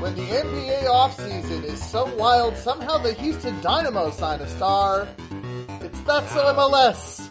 When 0.00 0.14
the 0.16 0.22
NBA 0.22 0.84
offseason 0.84 1.64
is 1.64 1.82
so 1.82 2.06
wild, 2.16 2.56
somehow 2.56 2.98
the 2.98 3.12
Houston 3.14 3.60
Dynamo 3.60 4.10
sign 4.10 4.40
a 4.40 4.48
star. 4.48 5.06
It's 5.82 6.00
That's 6.02 6.34
Wow. 6.34 6.54
MLS, 6.70 7.30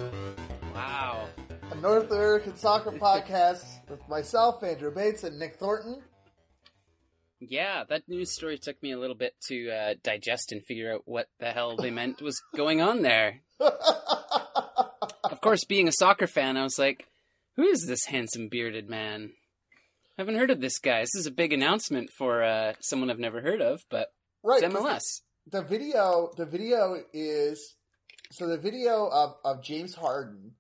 Wow. 0.76 1.28
a 1.72 1.76
North 1.76 2.12
American 2.12 2.56
soccer 2.56 2.92
podcast 3.00 3.64
with 3.90 4.08
myself, 4.08 4.64
Andrew 4.64 4.94
Bates, 4.94 5.24
and 5.24 5.40
Nick 5.40 5.56
Thornton. 5.56 6.02
Yeah, 7.40 7.86
that 7.90 8.08
news 8.08 8.34
story 8.36 8.58
took 8.58 8.82
me 8.84 8.92
a 8.92 9.00
little 9.00 9.16
bit 9.16 9.34
to 9.48 9.70
uh, 9.72 9.94
digest 10.04 10.52
and 10.52 10.64
figure 10.64 10.94
out 10.94 11.04
what 11.06 11.28
the 11.40 11.52
hell 11.52 11.76
they 11.78 11.90
meant 11.90 12.22
was 12.22 12.40
going 12.56 12.82
on 12.82 13.02
there. 13.02 13.42
Of 15.24 15.42
course, 15.42 15.64
being 15.64 15.88
a 15.88 15.92
soccer 15.92 16.28
fan, 16.28 16.58
I 16.58 16.64
was 16.64 16.78
like, 16.80 17.06
who 17.56 17.64
is 17.64 17.86
this 17.86 18.06
handsome 18.06 18.50
bearded 18.50 18.90
man? 18.90 19.32
I 20.20 20.22
haven't 20.22 20.36
heard 20.36 20.52
of 20.52 20.60
this 20.60 20.80
guy. 20.80 21.00
This 21.00 21.16
is 21.16 21.28
a 21.28 21.32
big 21.32 21.54
announcement 21.54 22.10
for 22.10 22.44
uh, 22.44 22.74
someone 22.82 23.10
I've 23.10 23.20
never 23.20 23.40
heard 23.40 23.62
of, 23.62 23.86
but 23.90 24.10
right. 24.44 24.62
it's 24.62 24.76
MLS. 24.76 25.22
The 25.50 25.62
video, 25.62 26.32
the 26.36 26.46
video 26.46 27.02
is 27.14 27.78
so 28.30 28.46
the 28.46 28.58
video 28.58 29.08
of, 29.08 29.36
of 29.46 29.64
James 29.64 29.96
Harden 29.96 30.56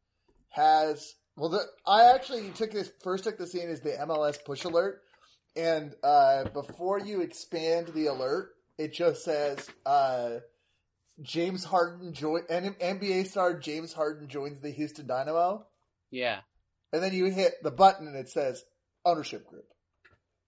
has 0.47 1.13
well. 1.35 1.49
The, 1.49 1.65
I 1.85 2.05
actually 2.13 2.51
took 2.51 2.71
this 2.71 2.89
first 3.03 3.25
took 3.25 3.37
this 3.37 3.53
in 3.53 3.69
as 3.69 3.81
the 3.81 3.97
MLS 3.99 4.41
push 4.45 4.63
alert, 4.63 5.01
and 5.57 5.93
uh, 6.03 6.45
before 6.45 7.01
you 7.01 7.19
expand 7.19 7.87
the 7.87 8.05
alert, 8.05 8.51
it 8.77 8.93
just 8.93 9.25
says 9.25 9.69
uh, 9.85 10.35
James 11.21 11.65
Harden 11.65 12.13
join 12.13 12.43
NBA 12.43 13.27
star 13.27 13.59
James 13.59 13.91
Harden 13.91 14.29
joins 14.29 14.61
the 14.61 14.71
Houston 14.71 15.05
Dynamo, 15.05 15.65
Yeah. 16.11 16.39
and 16.93 17.03
then 17.03 17.13
you 17.13 17.25
hit 17.25 17.55
the 17.61 17.71
button 17.71 18.07
and 18.07 18.15
it 18.15 18.29
says 18.29 18.63
ownership 19.09 19.47
group. 19.47 19.65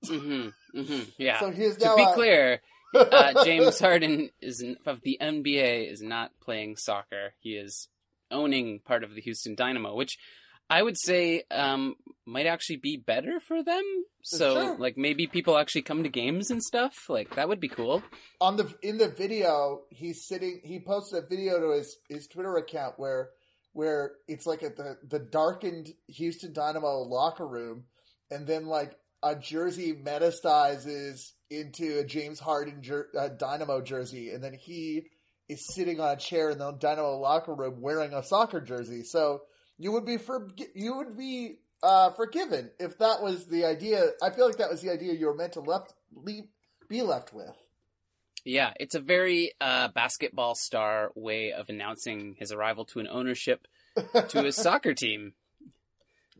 hmm 0.05 0.49
hmm 0.73 1.01
Yeah. 1.17 1.39
So 1.39 1.51
here's 1.51 1.77
to 1.77 1.85
now 1.85 1.95
be 1.95 2.03
uh, 2.03 2.13
clear, 2.13 2.61
uh, 2.95 3.43
James 3.43 3.79
Harden 3.79 4.29
is 4.41 4.63
of 4.85 5.01
the 5.01 5.17
NBA 5.21 5.91
is 5.91 6.01
not 6.01 6.31
playing 6.41 6.75
soccer. 6.77 7.33
He 7.39 7.51
is 7.51 7.87
owning 8.29 8.79
part 8.79 9.03
of 9.03 9.13
the 9.15 9.21
Houston 9.21 9.55
Dynamo, 9.55 9.95
which 9.95 10.17
I 10.69 10.81
would 10.81 10.97
say 10.97 11.43
um, 11.51 11.95
might 12.25 12.45
actually 12.45 12.77
be 12.77 12.95
better 12.97 13.39
for 13.41 13.61
them. 13.63 13.83
So, 14.23 14.53
Sure. 14.53 14.77
like, 14.77 14.97
maybe 14.97 15.27
people 15.27 15.57
actually 15.57 15.81
come 15.81 16.03
to 16.03 16.09
games 16.09 16.49
and 16.49 16.63
stuff. 16.63 17.09
Like, 17.09 17.35
that 17.35 17.49
would 17.49 17.59
be 17.59 17.67
cool. 17.67 18.03
on 18.39 18.55
the 18.55 18.73
in 18.81 18.97
the 18.97 19.09
video 19.09 19.81
he's 19.89 20.25
sitting 20.27 20.61
he 20.63 20.79
posted 20.79 21.23
a 21.23 21.27
video 21.27 21.59
to 21.59 21.77
his 21.77 21.97
his 22.09 22.27
twitter 22.27 22.55
account 22.57 22.95
where 22.97 23.29
where 23.73 24.13
it's 24.27 24.45
like 24.47 24.63
at 24.63 24.75
the 24.77 24.97
the 25.07 25.19
darkened 25.19 25.89
houston 26.07 26.51
dynamo 26.53 27.01
locker 27.03 27.47
room 27.47 27.83
and 28.31 28.47
then 28.47 28.65
like 28.65 28.97
a 29.21 29.35
jersey 29.35 29.93
metastasizes 29.93 31.31
into 31.49 31.99
a 31.99 32.03
james 32.03 32.39
harden 32.39 32.81
jer- 32.81 33.09
uh, 33.17 33.27
dynamo 33.27 33.81
jersey. 33.81 34.31
And 34.31 34.43
then 34.43 34.53
he 34.53 35.07
is 35.49 35.73
sitting 35.75 35.99
on 35.99 36.13
a 36.13 36.17
chair 36.17 36.49
in 36.49 36.57
the 36.57 36.71
dynamo 36.71 37.17
locker 37.17 37.53
room 37.53 37.81
wearing 37.81 38.13
a 38.13 38.23
soccer 38.23 38.61
jersey. 38.61 39.03
So 39.03 39.41
you 39.77 39.91
would 39.91 40.05
be 40.05 40.17
for 40.17 40.47
you 40.73 40.95
would 40.97 41.17
be 41.17 41.59
uh, 41.83 42.11
forgiven 42.11 42.71
if 42.79 42.97
that 42.99 43.21
was 43.21 43.45
the 43.45 43.65
idea. 43.65 44.11
I 44.23 44.31
feel 44.31 44.47
like 44.47 44.57
that 44.57 44.69
was 44.69 44.81
the 44.81 44.91
idea 44.91 45.13
you 45.13 45.27
were 45.27 45.35
meant 45.35 45.53
to 45.53 45.61
left 45.61 45.93
leave, 46.15 46.45
be 46.87 47.01
left 47.01 47.33
with. 47.33 47.55
Yeah, 48.43 48.73
it's 48.79 48.95
a 48.95 48.99
very 48.99 49.51
uh, 49.61 49.89
basketball 49.89 50.55
star 50.55 51.11
way 51.15 51.51
of 51.51 51.69
announcing 51.69 52.35
his 52.39 52.51
arrival 52.51 52.85
to 52.85 52.99
an 52.99 53.07
ownership 53.07 53.67
to 54.29 54.43
his 54.43 54.55
soccer 54.61 54.95
team. 54.95 55.33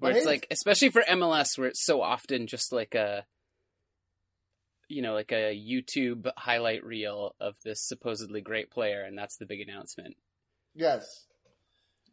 Where 0.02 0.18
it's 0.18 0.26
like, 0.26 0.48
especially 0.52 0.90
for 0.90 1.02
MLS, 1.04 1.58
where 1.58 1.68
it's 1.68 1.84
so 1.86 2.02
often 2.02 2.48
just 2.48 2.72
like 2.72 2.96
a, 2.96 3.26
you 4.88 5.02
know, 5.02 5.14
like 5.14 5.32
a 5.32 5.56
YouTube 5.56 6.30
highlight 6.38 6.84
reel 6.84 7.36
of 7.40 7.56
this 7.64 7.82
supposedly 7.82 8.42
great 8.42 8.70
player, 8.72 9.04
and 9.04 9.18
that's 9.18 9.38
the 9.38 9.46
big 9.46 9.62
announcement. 9.62 10.16
Yes. 10.76 11.28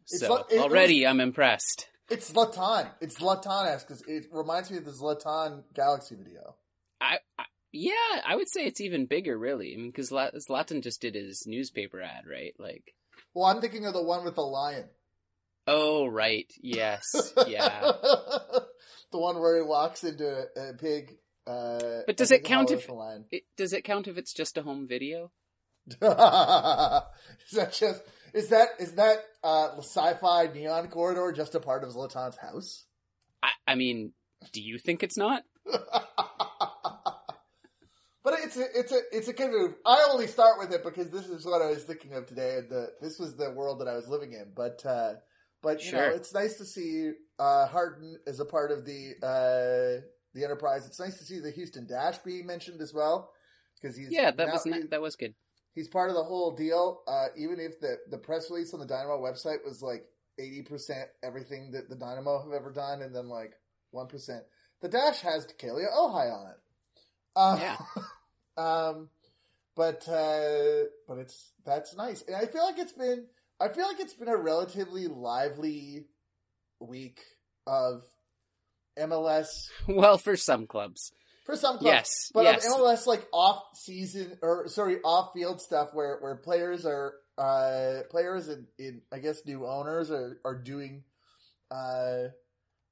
So 0.05 0.33
like- 0.33 0.45
it- 0.51 0.55
it 0.55 0.59
already 0.59 1.05
I'm 1.05 1.19
impressed. 1.19 1.87
It's 2.09 2.31
Zlatan. 2.31 2.89
It's 3.01 3.19
Zlatan-esque 3.19 3.87
because 3.87 4.03
it 4.07 4.25
reminds 4.31 4.71
me 4.71 4.77
of 4.77 4.85
the 4.85 4.91
Zlatan 4.91 5.63
Galaxy 5.75 6.15
video. 6.15 6.55
I, 6.99 7.19
I 7.37 7.43
yeah, 7.71 7.91
I 8.25 8.35
would 8.35 8.49
say 8.49 8.65
it's 8.65 8.81
even 8.81 9.05
bigger, 9.05 9.37
really. 9.37 9.73
I 9.73 9.77
mean, 9.77 9.91
because 9.91 10.09
Zlatan 10.09 10.81
just 10.81 11.01
did 11.01 11.13
his 11.13 11.45
newspaper 11.45 12.01
ad, 12.01 12.25
right? 12.27 12.55
Like, 12.57 12.95
Well, 13.35 13.45
I'm 13.45 13.61
thinking 13.61 13.85
of 13.85 13.93
the 13.93 14.01
one 14.01 14.25
with 14.25 14.33
the 14.35 14.41
lion. 14.41 14.85
Oh 15.69 16.07
right, 16.07 16.51
yes, 16.61 17.33
yeah. 17.47 17.79
the 19.11 19.17
one 19.19 19.39
where 19.39 19.55
he 19.57 19.61
walks 19.61 20.03
into 20.03 20.27
a, 20.27 20.69
a 20.69 20.73
pig. 20.73 21.17
Uh, 21.47 22.01
But 22.05 22.17
does 22.17 22.31
it 22.31 22.43
count 22.43 22.71
if- 22.71 22.87
with. 22.87 23.25
It, 23.31 23.43
does 23.57 23.73
it 23.73 23.83
count 23.83 24.07
if 24.07 24.17
it's 24.17 24.33
just 24.33 24.57
a 24.57 24.61
home 24.61 24.87
video? 24.87 25.31
is 25.89 25.97
that 25.99 27.73
just 27.73 28.01
is 28.33 28.49
that 28.49 28.69
is 28.79 28.91
that 28.93 29.17
uh, 29.43 29.77
sci-fi 29.77 30.47
neon 30.53 30.87
corridor 30.89 31.31
just 31.31 31.55
a 31.55 31.59
part 31.59 31.83
of 31.83 31.89
Zlatan's 31.91 32.37
house? 32.37 32.85
I, 33.41 33.49
I 33.67 33.75
mean, 33.75 34.13
do 34.51 34.61
you 34.61 34.77
think 34.77 35.01
it's 35.01 35.17
not? 35.17 35.43
but 35.65 35.81
it's 38.43 38.57
a, 38.57 38.65
it's 38.77 38.91
a 38.91 38.99
it's 39.11 39.27
a 39.29 39.33
kind 39.33 39.53
of 39.55 39.75
I 39.85 40.07
only 40.11 40.27
start 40.27 40.59
with 40.59 40.71
it 40.73 40.83
because 40.83 41.09
this 41.09 41.27
is 41.27 41.45
what 41.45 41.61
I 41.61 41.67
was 41.71 41.83
thinking 41.83 42.13
of 42.13 42.27
today, 42.27 42.57
and 42.57 42.69
the, 42.69 42.91
this 43.01 43.17
was 43.17 43.35
the 43.35 43.51
world 43.51 43.79
that 43.79 43.87
I 43.87 43.95
was 43.95 44.07
living 44.07 44.33
in. 44.33 44.51
But 44.55 44.85
uh, 44.85 45.13
but 45.61 45.83
you 45.85 45.91
know, 45.91 46.07
it's 46.09 46.33
nice 46.33 46.57
to 46.57 46.65
see 46.65 47.11
uh, 47.37 47.67
Harden 47.67 48.17
as 48.27 48.39
a 48.39 48.45
part 48.45 48.71
of 48.71 48.85
the 48.85 49.13
uh, 49.23 50.01
the 50.33 50.43
enterprise. 50.43 50.85
It's 50.87 50.99
nice 50.99 51.17
to 51.17 51.23
see 51.23 51.39
the 51.39 51.51
Houston 51.51 51.85
Dash 51.87 52.17
be 52.19 52.41
mentioned 52.43 52.81
as 52.81 52.93
well 52.93 53.31
because 53.81 53.95
he's 53.97 54.11
Yeah, 54.11 54.31
that 54.31 54.47
now- 54.47 54.53
was 54.53 54.63
he- 54.63 54.83
that 54.89 55.01
was 55.01 55.15
good. 55.15 55.33
he's 55.73 55.87
part 55.87 56.09
of 56.09 56.15
the 56.15 56.23
whole 56.23 56.51
deal. 56.55 57.01
Uh, 57.07 57.27
even 57.37 57.59
if 57.59 57.79
the 57.79 57.97
the 58.09 58.17
press 58.17 58.49
release 58.49 58.73
on 58.73 58.79
the 58.79 58.85
Dynamo 58.85 59.17
website 59.21 59.63
was 59.65 59.81
like 59.81 60.05
eighty 60.37 60.61
percent 60.61 61.09
everything 61.23 61.71
that 61.71 61.89
the 61.89 61.95
Dynamo 61.95 62.41
have 62.43 62.53
ever 62.53 62.71
done, 62.71 63.01
and 63.01 63.15
then 63.15 63.27
like 63.27 63.53
one 63.91 64.07
percent, 64.07 64.43
the 64.81 64.89
Dash 64.89 65.19
has 65.21 65.45
Dekalia 65.47 65.91
Ohai 65.95 66.31
on 66.33 66.47
it. 66.51 66.57
Uh, 67.35 67.57
Yeah. 67.59 67.77
um, 68.63 69.09
but 69.75 70.07
uh, 70.07 70.85
but 71.07 71.17
it's 71.19 71.51
that's 71.65 71.95
nice, 71.95 72.21
and 72.23 72.35
I 72.35 72.45
feel 72.45 72.63
like 72.65 72.77
it's 72.79 72.91
been 72.93 73.25
I 73.59 73.67
feel 73.69 73.85
like 73.87 73.99
it's 73.99 74.13
been 74.13 74.29
a 74.29 74.37
relatively 74.37 75.07
lively 75.07 76.05
week 76.79 77.19
of 77.67 78.03
MLS 78.97 79.47
Well, 79.87 80.17
for 80.17 80.35
some 80.35 80.67
clubs, 80.67 81.11
for 81.45 81.55
some 81.55 81.77
clubs. 81.77 81.85
yes, 81.85 82.31
But 82.33 82.43
yes. 82.43 82.65
of 82.65 82.79
MLS 82.79 83.05
like 83.05 83.27
off 83.33 83.63
season 83.75 84.37
or 84.41 84.67
sorry 84.67 84.99
off 85.03 85.31
field 85.33 85.61
stuff 85.61 85.89
where 85.93 86.17
where 86.19 86.35
players 86.35 86.85
are 86.85 87.13
uh 87.37 88.01
players 88.09 88.49
in, 88.49 88.67
in 88.77 89.01
I 89.13 89.19
guess 89.19 89.45
new 89.45 89.65
owners 89.65 90.11
are 90.11 90.39
are 90.45 90.55
doing 90.55 91.03
uh 91.71 92.29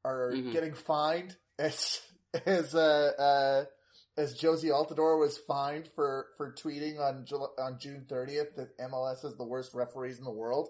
are 0.05 0.31
Mhm. 0.33 0.51
getting 0.53 0.73
fined 0.73 1.35
as 1.59 2.01
as 2.45 2.73
uh 2.75 3.11
uh 3.17 3.65
as 4.17 4.35
Jozy 4.35 4.65
Altidore 4.71 5.19
was 5.19 5.37
fined 5.37 5.87
for 5.95 6.27
for 6.37 6.51
tweeting 6.53 6.99
on 6.99 7.25
Jul- 7.25 7.53
on 7.59 7.77
June 7.79 8.05
30th 8.09 8.55
that 8.55 8.77
MLS 8.79 9.23
is 9.23 9.35
the 9.37 9.45
worst 9.45 9.73
referees 9.73 10.17
in 10.17 10.25
the 10.25 10.31
world. 10.31 10.69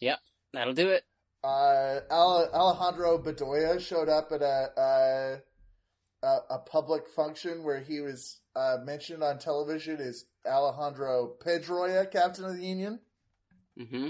Yeah, 0.00 0.16
that'll 0.52 0.74
do 0.74 0.88
it. 0.88 1.04
Uh, 1.44 2.00
Ale- 2.10 2.50
Alejandro 2.52 3.18
Bedoya 3.18 3.78
showed 3.80 4.08
up 4.08 4.32
at 4.32 4.42
a, 4.42 4.70
a 4.76 6.26
a 6.26 6.38
a 6.50 6.58
public 6.58 7.08
function 7.08 7.62
where 7.62 7.80
he 7.80 8.00
was 8.00 8.40
uh, 8.56 8.78
mentioned 8.82 9.22
on 9.22 9.38
television 9.38 10.00
as 10.00 10.24
Alejandro 10.46 11.34
Pedroia, 11.44 12.10
captain 12.10 12.44
of 12.46 12.56
the 12.56 12.64
Union, 12.64 13.00
hmm 13.76 14.08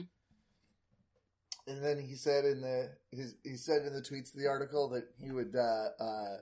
and 1.66 1.82
then 1.84 1.98
he 1.98 2.14
said 2.14 2.44
in 2.44 2.60
the 2.60 2.90
his, 3.10 3.34
he 3.42 3.56
said 3.56 3.82
in 3.82 3.92
the 3.92 4.00
tweets 4.00 4.32
of 4.32 4.40
the 4.40 4.46
article 4.46 4.88
that 4.90 5.04
he 5.20 5.32
would 5.32 5.54
uh, 5.56 5.88
uh, 6.00 6.36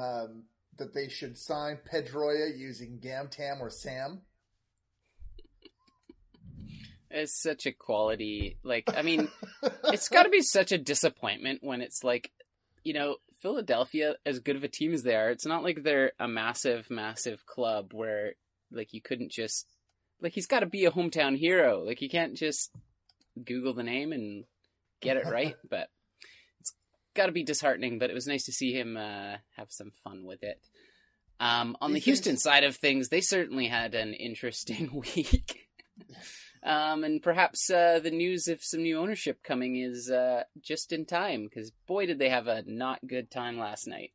um, 0.00 0.44
that 0.80 0.92
they 0.92 1.08
should 1.08 1.38
sign 1.38 1.78
Pedroia 1.90 2.58
using 2.58 2.98
Gamtam 2.98 3.60
or 3.60 3.70
Sam. 3.70 4.22
It's 7.10 7.40
such 7.40 7.66
a 7.66 7.72
quality. 7.72 8.56
Like, 8.64 8.84
I 8.96 9.02
mean, 9.02 9.28
it's 9.84 10.08
got 10.08 10.24
to 10.24 10.28
be 10.30 10.42
such 10.42 10.72
a 10.72 10.78
disappointment 10.78 11.60
when 11.62 11.80
it's 11.80 12.02
like, 12.02 12.32
you 12.82 12.94
know, 12.94 13.16
Philadelphia, 13.40 14.16
as 14.26 14.38
good 14.38 14.56
of 14.56 14.64
a 14.64 14.68
team 14.68 14.92
as 14.92 15.02
they 15.02 15.14
are, 15.14 15.30
it's 15.30 15.46
not 15.46 15.62
like 15.62 15.82
they're 15.82 16.12
a 16.18 16.28
massive, 16.28 16.90
massive 16.90 17.46
club 17.46 17.92
where 17.92 18.34
like 18.72 18.92
you 18.92 19.00
couldn't 19.00 19.30
just 19.30 19.66
like 20.20 20.32
he's 20.32 20.46
got 20.46 20.60
to 20.60 20.66
be 20.66 20.84
a 20.84 20.90
hometown 20.90 21.36
hero. 21.36 21.82
Like 21.84 22.02
you 22.02 22.08
can't 22.08 22.36
just 22.36 22.70
Google 23.44 23.74
the 23.74 23.82
name 23.82 24.12
and 24.12 24.44
get 25.00 25.16
it 25.16 25.26
right. 25.26 25.56
but 25.70 25.88
got 27.14 27.26
to 27.26 27.32
be 27.32 27.44
disheartening. 27.44 27.98
But 27.98 28.10
it 28.10 28.14
was 28.14 28.26
nice 28.26 28.44
to 28.44 28.52
see 28.52 28.72
him 28.72 28.96
uh, 28.96 29.36
have 29.56 29.70
some 29.70 29.92
fun 30.04 30.24
with 30.24 30.42
it. 30.42 30.60
Um, 31.38 31.76
on 31.80 31.92
the 31.92 31.98
Houston 32.00 32.36
side 32.36 32.64
of 32.64 32.76
things, 32.76 33.08
they 33.08 33.22
certainly 33.22 33.68
had 33.68 33.94
an 33.94 34.12
interesting 34.12 34.90
week. 35.16 35.68
Um, 36.62 37.04
and 37.04 37.22
perhaps 37.22 37.70
uh, 37.70 38.00
the 38.00 38.10
news 38.10 38.46
of 38.46 38.62
some 38.62 38.82
new 38.82 38.98
ownership 38.98 39.42
coming 39.42 39.76
is 39.76 40.10
uh, 40.10 40.42
just 40.60 40.92
in 40.92 41.06
time 41.06 41.44
because 41.44 41.72
boy, 41.86 42.04
did 42.04 42.18
they 42.18 42.28
have 42.28 42.48
a 42.48 42.62
not 42.66 43.06
good 43.06 43.30
time 43.30 43.58
last 43.58 43.86
night. 43.86 44.12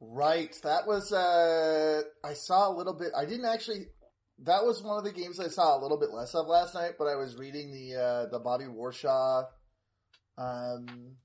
Right. 0.00 0.58
That 0.62 0.86
was 0.86 1.12
uh 1.12 2.02
I 2.24 2.32
saw 2.32 2.70
a 2.70 2.74
little 2.74 2.94
bit 2.94 3.12
I 3.14 3.26
didn't 3.26 3.44
actually 3.44 3.86
that 4.44 4.64
was 4.64 4.82
one 4.82 4.96
of 4.96 5.04
the 5.04 5.12
games 5.12 5.38
I 5.38 5.48
saw 5.48 5.78
a 5.78 5.80
little 5.80 5.98
bit 5.98 6.10
less 6.10 6.34
of 6.34 6.46
last 6.46 6.74
night, 6.74 6.92
but 6.98 7.06
I 7.06 7.16
was 7.16 7.36
reading 7.36 7.70
the 7.70 8.00
uh 8.00 8.26
the 8.26 8.38
Bobby 8.38 8.64
Warshaw 8.64 9.44
um 10.38 11.16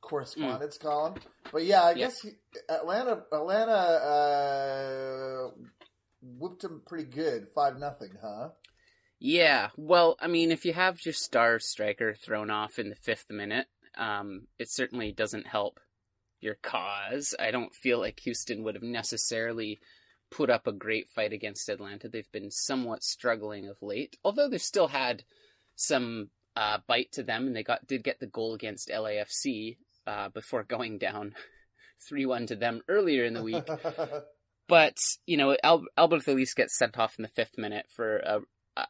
correspondence 0.00 0.78
mm. 0.78 0.82
column. 0.82 1.14
But 1.52 1.64
yeah, 1.64 1.82
I 1.82 1.94
guess 1.94 2.20
he, 2.20 2.30
Atlanta 2.68 3.22
Atlanta 3.32 3.72
uh 3.72 5.50
whooped 6.22 6.64
him 6.64 6.82
pretty 6.86 7.04
good, 7.04 7.48
5 7.54 7.78
nothing, 7.78 8.10
huh? 8.20 8.50
Yeah. 9.18 9.70
Well, 9.76 10.16
I 10.20 10.28
mean, 10.28 10.52
if 10.52 10.64
you 10.64 10.74
have 10.74 11.04
your 11.04 11.14
star 11.14 11.58
striker 11.58 12.14
thrown 12.14 12.50
off 12.50 12.78
in 12.78 12.90
the 12.90 12.96
5th 12.96 13.30
minute, 13.30 13.66
um 13.96 14.46
it 14.58 14.70
certainly 14.70 15.12
doesn't 15.12 15.46
help 15.46 15.80
your 16.40 16.56
cause. 16.62 17.34
I 17.38 17.50
don't 17.50 17.74
feel 17.74 17.98
like 17.98 18.20
Houston 18.20 18.62
would 18.62 18.74
have 18.74 18.82
necessarily 18.82 19.80
put 20.30 20.48
up 20.48 20.66
a 20.66 20.72
great 20.72 21.08
fight 21.08 21.32
against 21.32 21.68
Atlanta. 21.68 22.08
They've 22.08 22.32
been 22.32 22.50
somewhat 22.50 23.02
struggling 23.02 23.68
of 23.68 23.82
late, 23.82 24.16
although 24.24 24.48
they've 24.48 24.62
still 24.62 24.88
had 24.88 25.24
some 25.74 26.30
uh, 26.56 26.78
bite 26.86 27.12
to 27.12 27.22
them, 27.22 27.46
and 27.46 27.56
they 27.56 27.62
got 27.62 27.86
did 27.86 28.04
get 28.04 28.20
the 28.20 28.26
goal 28.26 28.54
against 28.54 28.88
LAFC 28.88 29.76
uh, 30.10 30.28
before 30.30 30.64
going 30.64 30.98
down 30.98 31.34
three 32.08 32.26
one 32.26 32.46
to 32.46 32.56
them 32.56 32.82
earlier 32.88 33.24
in 33.24 33.34
the 33.34 33.42
week. 33.42 33.68
but 34.68 34.96
you 35.26 35.36
know, 35.36 35.56
Al- 35.62 35.84
Alberth 35.96 36.28
Elis 36.28 36.54
gets 36.54 36.76
sent 36.76 36.98
off 36.98 37.14
in 37.18 37.22
the 37.22 37.28
fifth 37.28 37.56
minute 37.56 37.86
for 37.88 38.16
a, 38.16 38.40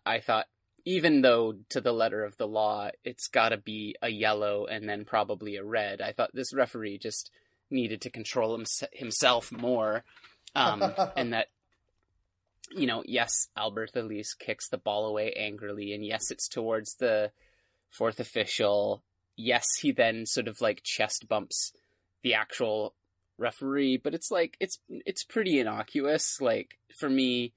I 0.06 0.20
thought 0.20 0.46
even 0.86 1.20
though 1.20 1.54
to 1.68 1.80
the 1.80 1.92
letter 1.92 2.24
of 2.24 2.38
the 2.38 2.46
law 2.48 2.88
it's 3.04 3.28
got 3.28 3.50
to 3.50 3.58
be 3.58 3.94
a 4.00 4.08
yellow 4.08 4.64
and 4.64 4.88
then 4.88 5.04
probably 5.04 5.56
a 5.56 5.64
red. 5.64 6.00
I 6.00 6.12
thought 6.12 6.30
this 6.32 6.54
referee 6.54 6.98
just 6.98 7.30
needed 7.70 8.00
to 8.00 8.10
control 8.10 8.54
him, 8.54 8.64
himself 8.92 9.52
more, 9.52 10.04
um, 10.54 10.82
and 11.16 11.34
that 11.34 11.48
you 12.72 12.86
know, 12.86 13.02
yes, 13.04 13.48
Alberth 13.58 13.96
Elis 13.96 14.32
kicks 14.32 14.68
the 14.68 14.78
ball 14.78 15.06
away 15.06 15.32
angrily, 15.32 15.92
and 15.92 16.04
yes, 16.04 16.30
it's 16.30 16.48
towards 16.48 16.94
the 16.94 17.32
fourth 17.90 18.20
official. 18.20 19.02
Yes, 19.42 19.66
he 19.80 19.92
then 19.92 20.26
sort 20.26 20.48
of 20.48 20.60
like 20.60 20.82
chest 20.84 21.26
bumps 21.28 21.72
the 22.22 22.34
actual 22.34 22.94
referee, 23.38 23.96
but 23.96 24.14
it's 24.14 24.30
like 24.30 24.56
it's 24.60 24.78
it's 24.88 25.24
pretty 25.24 25.58
innocuous. 25.58 26.40
Like 26.40 26.78
for 26.98 27.08
me, 27.08 27.54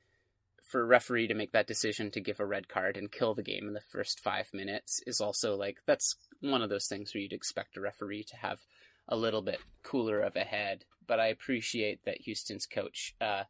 for 0.71 0.81
a 0.81 0.85
referee 0.85 1.27
to 1.27 1.33
make 1.33 1.51
that 1.51 1.67
decision 1.67 2.09
to 2.11 2.21
give 2.21 2.39
a 2.39 2.45
red 2.45 2.69
card 2.69 2.95
and 2.95 3.11
kill 3.11 3.35
the 3.35 3.43
game 3.43 3.67
in 3.67 3.73
the 3.73 3.81
first 3.91 4.21
five 4.21 4.47
minutes 4.53 5.01
is 5.05 5.19
also 5.19 5.55
like 5.55 5.77
that's 5.85 6.15
one 6.39 6.61
of 6.61 6.69
those 6.69 6.87
things 6.87 7.13
where 7.13 7.21
you'd 7.21 7.33
expect 7.33 7.77
a 7.77 7.81
referee 7.81 8.23
to 8.23 8.37
have 8.37 8.59
a 9.09 9.17
little 9.17 9.41
bit 9.41 9.59
cooler 9.83 10.21
of 10.21 10.35
a 10.35 10.45
head. 10.45 10.85
But 11.05 11.19
I 11.19 11.27
appreciate 11.27 12.05
that 12.05 12.21
Houston's 12.21 12.65
coach 12.65 13.13
uh, 13.19 13.43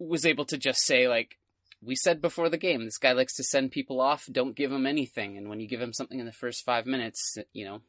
was 0.00 0.26
able 0.26 0.44
to 0.46 0.58
just 0.58 0.80
say 0.80 1.06
like 1.08 1.38
we 1.84 1.96
said 1.96 2.20
before 2.20 2.48
the 2.48 2.58
game, 2.58 2.84
this 2.84 2.98
guy 2.98 3.12
likes 3.12 3.34
to 3.36 3.44
send 3.44 3.72
people 3.72 4.00
off. 4.00 4.26
Don't 4.30 4.56
give 4.56 4.72
him 4.72 4.86
anything, 4.86 5.36
and 5.36 5.48
when 5.48 5.60
you 5.60 5.68
give 5.68 5.80
him 5.80 5.92
something 5.92 6.18
in 6.18 6.26
the 6.26 6.32
first 6.32 6.64
five 6.64 6.86
minutes, 6.86 7.36
you 7.52 7.64
know 7.64 7.80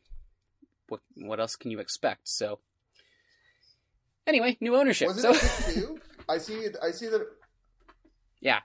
what 0.88 1.02
what 1.18 1.40
else 1.40 1.56
can 1.56 1.72
you 1.72 1.80
expect? 1.80 2.28
So 2.28 2.60
anyway, 4.28 4.58
new 4.60 4.76
ownership. 4.76 5.08
Was 5.08 5.22
so 5.22 5.32
I 6.30 6.38
see. 6.38 6.68
I 6.82 6.92
see 6.92 7.08
that 7.08 7.28
yeah, 8.42 8.60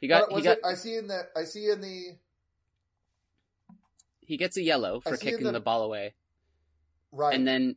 he 0.00 0.08
got. 0.08 0.32
He 0.32 0.42
got. 0.42 0.58
It, 0.58 0.64
I 0.64 0.74
see 0.74 0.96
in 0.96 1.06
the. 1.06 1.22
I 1.36 1.44
see 1.44 1.70
in 1.70 1.80
the. 1.80 2.16
He 4.20 4.36
gets 4.36 4.56
a 4.56 4.62
yellow 4.62 5.00
for 5.00 5.16
kicking 5.16 5.44
the, 5.44 5.52
the 5.52 5.60
ball 5.60 5.82
away. 5.82 6.14
Right, 7.12 7.34
and 7.34 7.46
then 7.46 7.76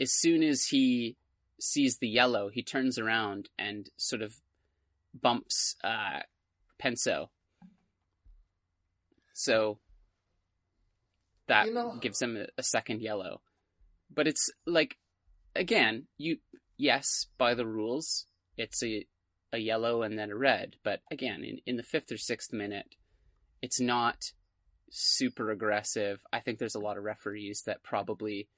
as 0.00 0.12
soon 0.12 0.42
as 0.42 0.64
he 0.64 1.16
sees 1.60 1.98
the 1.98 2.08
yellow, 2.08 2.48
he 2.48 2.62
turns 2.62 2.98
around 2.98 3.48
and 3.58 3.88
sort 3.96 4.22
of 4.22 4.40
bumps 5.20 5.76
uh, 5.84 6.20
Penso. 6.82 7.28
So 9.34 9.78
that 11.48 11.66
you 11.66 11.74
know, 11.74 11.98
gives 12.00 12.20
him 12.20 12.36
a, 12.36 12.46
a, 12.58 12.62
second 12.62 13.02
yellow. 13.02 13.42
But 14.12 14.26
it's 14.26 14.50
like 14.66 14.96
again, 15.54 16.06
you 16.16 16.38
yes, 16.76 17.26
by 17.38 17.54
the 17.54 17.66
rules, 17.66 18.26
it's 18.56 18.82
a 18.82 19.06
a 19.52 19.58
yellow 19.58 20.02
and 20.02 20.18
then 20.18 20.30
a 20.30 20.36
red. 20.36 20.76
But 20.82 21.00
again, 21.10 21.44
in, 21.44 21.58
in 21.66 21.76
the 21.76 21.82
fifth 21.82 22.10
or 22.10 22.16
sixth 22.16 22.52
minute, 22.52 22.96
it's 23.62 23.80
not 23.80 24.32
super 24.90 25.50
aggressive. 25.50 26.20
I 26.32 26.40
think 26.40 26.58
there's 26.58 26.74
a 26.74 26.80
lot 26.80 26.98
of 26.98 27.04
referees 27.04 27.62
that 27.66 27.82
probably 27.82 28.48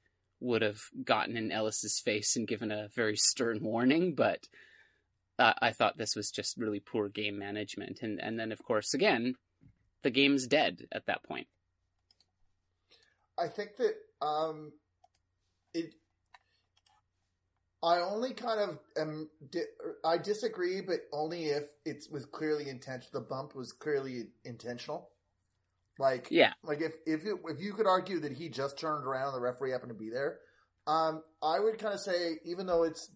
would 0.40 0.62
have 0.62 0.80
gotten 1.04 1.36
in 1.36 1.50
Elis's 1.50 2.00
face 2.04 2.36
and 2.36 2.46
given 2.46 2.70
a 2.70 2.88
very 2.94 3.16
stern 3.16 3.58
warning, 3.62 4.14
but 4.14 4.46
uh, 5.38 5.54
I 5.60 5.72
thought 5.72 5.98
this 5.98 6.16
was 6.16 6.30
just 6.30 6.56
really 6.56 6.80
poor 6.80 7.08
game 7.08 7.38
management. 7.38 8.00
And 8.02 8.20
and 8.20 8.38
then 8.38 8.52
of 8.52 8.62
course 8.62 8.94
again, 8.94 9.34
the 10.02 10.10
game's 10.10 10.46
dead 10.46 10.86
at 10.92 11.06
that 11.06 11.22
point. 11.24 11.46
I 13.38 13.46
think 13.48 13.76
that 13.76 13.94
um, 14.20 14.72
it 15.72 15.94
I 17.82 18.00
only 18.00 18.34
kind 18.34 18.60
of 18.60 18.78
am. 18.96 19.28
I 20.04 20.18
disagree, 20.18 20.80
but 20.80 21.00
only 21.12 21.46
if 21.46 21.64
it 21.84 22.04
was 22.10 22.26
clearly 22.26 22.68
intentional. 22.68 23.22
The 23.22 23.28
bump 23.28 23.54
was 23.54 23.72
clearly 23.72 24.24
intentional. 24.44 25.10
Like, 25.98 26.28
yeah, 26.30 26.54
like 26.64 26.80
if 26.80 26.94
if 27.06 27.24
it, 27.24 27.36
if 27.46 27.60
you 27.60 27.72
could 27.74 27.86
argue 27.86 28.18
that 28.20 28.32
he 28.32 28.48
just 28.48 28.78
turned 28.78 29.04
around 29.04 29.28
and 29.28 29.36
the 29.36 29.40
referee 29.40 29.70
happened 29.70 29.90
to 29.90 29.98
be 29.98 30.10
there, 30.10 30.38
um, 30.88 31.22
I 31.42 31.60
would 31.60 31.78
kind 31.78 31.94
of 31.94 32.00
say 32.00 32.38
even 32.44 32.66
though 32.66 32.82
it's 32.82 33.10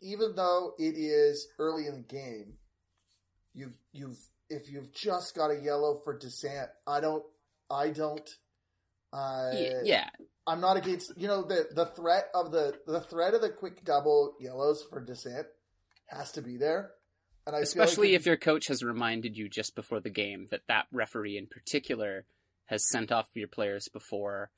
even 0.00 0.34
though 0.34 0.74
it 0.78 0.94
is 0.96 1.48
early 1.58 1.86
in 1.86 1.94
the 1.94 2.14
game, 2.14 2.54
you 3.54 3.72
you've 3.92 4.18
if 4.48 4.70
you've 4.70 4.92
just 4.92 5.34
got 5.34 5.50
a 5.50 5.60
yellow 5.60 6.00
for 6.04 6.16
dissent, 6.16 6.68
I 6.86 7.00
don't 7.00 7.24
I 7.70 7.90
don't. 7.90 8.28
Uh, 9.12 9.50
yeah, 9.82 10.08
I'm 10.46 10.60
not 10.60 10.76
against 10.76 11.12
you 11.16 11.26
know 11.26 11.42
the 11.42 11.66
the 11.72 11.86
threat 11.86 12.28
of 12.34 12.52
the 12.52 12.74
the 12.86 13.00
threat 13.00 13.34
of 13.34 13.40
the 13.40 13.50
quick 13.50 13.84
double 13.84 14.34
yellows 14.40 14.84
for 14.88 15.00
dissent 15.00 15.46
has 16.06 16.32
to 16.32 16.42
be 16.42 16.56
there. 16.56 16.90
And 17.46 17.54
I 17.54 17.60
especially 17.60 18.08
like 18.08 18.20
if 18.20 18.26
your 18.26 18.36
coach 18.36 18.68
has 18.68 18.82
reminded 18.82 19.36
you 19.36 19.48
just 19.48 19.74
before 19.74 20.00
the 20.00 20.10
game 20.10 20.48
that 20.50 20.62
that 20.68 20.86
referee 20.92 21.38
in 21.38 21.46
particular 21.46 22.26
has 22.66 22.88
sent 22.88 23.12
off 23.12 23.28
your 23.34 23.48
players 23.48 23.88
before 23.88 24.50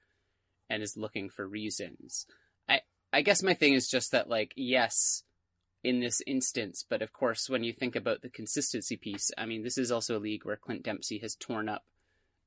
and 0.71 0.83
is 0.83 0.97
looking 0.97 1.29
for 1.29 1.47
reasons. 1.47 2.27
I 2.69 2.81
I 3.13 3.23
guess 3.23 3.43
my 3.43 3.55
thing 3.55 3.75
is 3.75 3.89
just 3.89 4.13
that 4.13 4.29
like 4.29 4.53
yes 4.57 5.23
in 5.85 6.01
this 6.01 6.21
instance, 6.27 6.85
but 6.89 7.03
of 7.03 7.13
course 7.13 7.49
when 7.49 7.63
you 7.65 7.73
think 7.73 7.95
about 7.95 8.23
the 8.23 8.29
consistency 8.29 8.97
piece, 8.97 9.31
I 9.39 9.47
mean 9.47 9.63
this 9.63 9.79
is 9.79 9.93
also 9.93 10.19
a 10.19 10.21
league 10.21 10.45
where 10.45 10.57
Clint 10.57 10.83
Dempsey 10.83 11.19
has 11.19 11.35
torn 11.35 11.69
up 11.69 11.85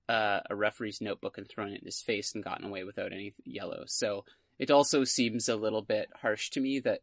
uh, 0.09 0.41
a 0.49 0.55
referee's 0.55 1.01
notebook 1.01 1.37
and 1.37 1.47
thrown 1.47 1.69
it 1.69 1.79
in 1.79 1.85
his 1.85 2.01
face 2.01 2.33
and 2.33 2.43
gotten 2.43 2.65
away 2.65 2.83
without 2.83 3.13
any 3.13 3.33
yellow. 3.45 3.83
So 3.87 4.25
it 4.59 4.69
also 4.69 5.03
seems 5.03 5.47
a 5.47 5.55
little 5.55 5.81
bit 5.81 6.09
harsh 6.21 6.49
to 6.51 6.59
me 6.59 6.79
that 6.81 7.01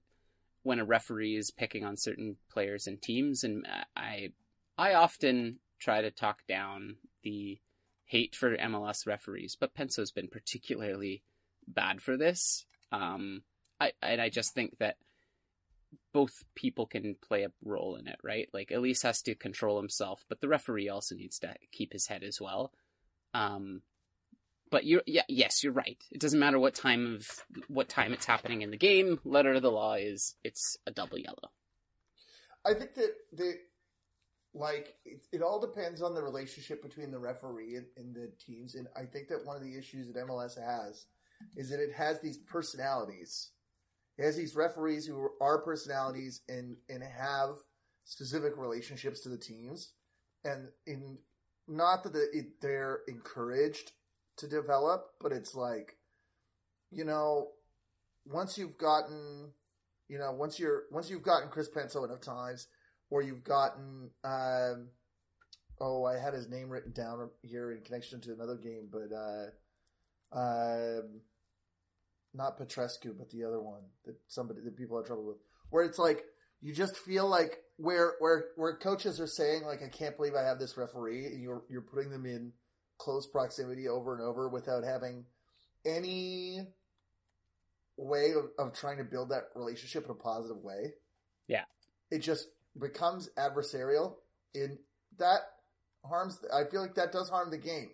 when 0.62 0.78
a 0.78 0.84
referee 0.84 1.36
is 1.36 1.50
picking 1.50 1.84
on 1.84 1.96
certain 1.96 2.36
players 2.50 2.86
and 2.86 3.00
teams, 3.00 3.44
and 3.44 3.66
I, 3.96 4.32
I 4.76 4.94
often 4.94 5.58
try 5.78 6.02
to 6.02 6.10
talk 6.10 6.46
down 6.46 6.96
the 7.22 7.58
hate 8.04 8.34
for 8.34 8.56
MLS 8.56 9.06
referees, 9.06 9.56
but 9.58 9.74
Penso's 9.74 10.10
been 10.10 10.28
particularly 10.28 11.22
bad 11.66 12.02
for 12.02 12.16
this. 12.16 12.64
Um, 12.92 13.42
I 13.80 13.92
and 14.02 14.20
I 14.20 14.28
just 14.28 14.54
think 14.54 14.78
that 14.78 14.96
both 16.18 16.42
people 16.56 16.84
can 16.84 17.14
play 17.14 17.44
a 17.44 17.52
role 17.64 17.94
in 17.94 18.08
it, 18.08 18.18
right? 18.24 18.48
Like 18.52 18.72
Elis 18.72 19.02
has 19.02 19.22
to 19.22 19.36
control 19.36 19.78
himself, 19.78 20.24
but 20.28 20.40
the 20.40 20.48
referee 20.48 20.88
also 20.88 21.14
needs 21.14 21.38
to 21.38 21.54
keep 21.70 21.92
his 21.92 22.08
head 22.08 22.24
as 22.24 22.40
well. 22.40 22.72
Um, 23.34 23.82
but 24.68 24.84
you're 24.84 25.04
yeah 25.06 25.22
yes 25.28 25.62
you're 25.62 25.72
right. 25.72 26.02
It 26.10 26.20
doesn't 26.20 26.40
matter 26.40 26.58
what 26.58 26.74
time 26.74 27.14
of 27.14 27.44
what 27.68 27.88
time 27.88 28.12
it's 28.12 28.26
happening 28.26 28.62
in 28.62 28.72
the 28.72 28.76
game. 28.76 29.20
Letter 29.24 29.54
of 29.54 29.62
the 29.62 29.70
law 29.70 29.94
is 29.94 30.34
it's 30.42 30.76
a 30.88 30.90
double 30.90 31.18
yellow. 31.18 31.52
I 32.66 32.74
think 32.74 32.94
that 32.94 33.12
the 33.32 33.54
like 34.54 34.96
it, 35.04 35.24
it 35.32 35.40
all 35.40 35.60
depends 35.60 36.02
on 36.02 36.16
the 36.16 36.22
relationship 36.22 36.82
between 36.82 37.12
the 37.12 37.18
referee 37.20 37.76
and, 37.76 37.86
and 37.96 38.12
the 38.12 38.32
teams, 38.44 38.74
and 38.74 38.88
I 38.96 39.04
think 39.04 39.28
that 39.28 39.46
one 39.46 39.54
of 39.54 39.62
the 39.62 39.78
issues 39.78 40.08
that 40.08 40.16
MLS 40.26 40.58
has 40.60 41.06
is 41.56 41.70
that 41.70 41.78
it 41.78 41.92
has 41.92 42.20
these 42.20 42.38
personalities. 42.38 43.50
It 44.18 44.24
has 44.24 44.36
these 44.36 44.56
referees 44.56 45.06
who 45.06 45.30
are 45.40 45.62
personalities 45.62 46.42
and 46.48 46.76
and 46.88 47.02
have 47.02 47.50
specific 48.04 48.56
relationships 48.56 49.20
to 49.20 49.28
the 49.28 49.38
teams, 49.38 49.92
and 50.44 50.68
in 50.86 51.18
not 51.68 52.02
that 52.04 52.14
it, 52.32 52.60
they're 52.60 53.00
encouraged 53.06 53.92
to 54.38 54.48
develop, 54.48 55.10
but 55.20 55.32
it's 55.32 55.54
like, 55.54 55.96
you 56.90 57.04
know, 57.04 57.48
once 58.24 58.56
you've 58.56 58.78
gotten, 58.78 59.52
you 60.08 60.18
know, 60.18 60.32
once 60.32 60.58
you're 60.58 60.84
once 60.90 61.10
you've 61.10 61.22
gotten 61.22 61.50
Chris 61.50 61.68
Penso 61.68 62.04
enough 62.04 62.20
times, 62.20 62.66
or 63.10 63.22
you've 63.22 63.44
gotten, 63.44 64.10
um, 64.24 64.88
oh, 65.80 66.04
I 66.04 66.18
had 66.18 66.34
his 66.34 66.48
name 66.48 66.70
written 66.70 66.92
down 66.92 67.30
here 67.42 67.72
in 67.72 67.82
connection 67.82 68.20
to 68.22 68.32
another 68.32 68.56
game, 68.56 68.88
but 68.90 69.14
uh, 69.14 69.46
um, 70.32 71.20
not 72.34 72.58
Petrescu, 72.58 73.16
but 73.16 73.30
the 73.30 73.44
other 73.44 73.60
one 73.60 73.82
that 74.04 74.16
somebody 74.28 74.60
that 74.64 74.76
people 74.76 74.96
have 74.96 75.06
trouble 75.06 75.26
with, 75.26 75.38
where 75.70 75.84
it's 75.84 75.98
like 75.98 76.24
you 76.60 76.72
just 76.72 76.96
feel 76.96 77.28
like 77.28 77.62
where 77.76 78.14
where 78.18 78.46
where 78.56 78.76
coaches 78.76 79.20
are 79.20 79.26
saying 79.26 79.64
like 79.64 79.82
I 79.82 79.88
can't 79.88 80.16
believe 80.16 80.34
I 80.34 80.42
have 80.42 80.58
this 80.58 80.76
referee, 80.76 81.26
and 81.26 81.42
you're 81.42 81.62
you're 81.68 81.82
putting 81.82 82.10
them 82.10 82.26
in 82.26 82.52
close 82.98 83.26
proximity 83.26 83.88
over 83.88 84.14
and 84.14 84.22
over 84.22 84.48
without 84.48 84.84
having 84.84 85.24
any 85.86 86.66
way 87.96 88.32
of, 88.32 88.50
of 88.58 88.72
trying 88.72 88.98
to 88.98 89.04
build 89.04 89.30
that 89.30 89.44
relationship 89.54 90.04
in 90.04 90.10
a 90.10 90.14
positive 90.14 90.62
way. 90.62 90.92
Yeah. 91.46 91.64
It 92.10 92.18
just 92.20 92.48
becomes 92.78 93.28
adversarial 93.36 94.14
and 94.54 94.78
that 95.18 95.40
harms 96.04 96.38
I 96.52 96.64
feel 96.64 96.80
like 96.80 96.94
that 96.94 97.12
does 97.12 97.28
harm 97.28 97.50
the 97.50 97.58
game. 97.58 97.90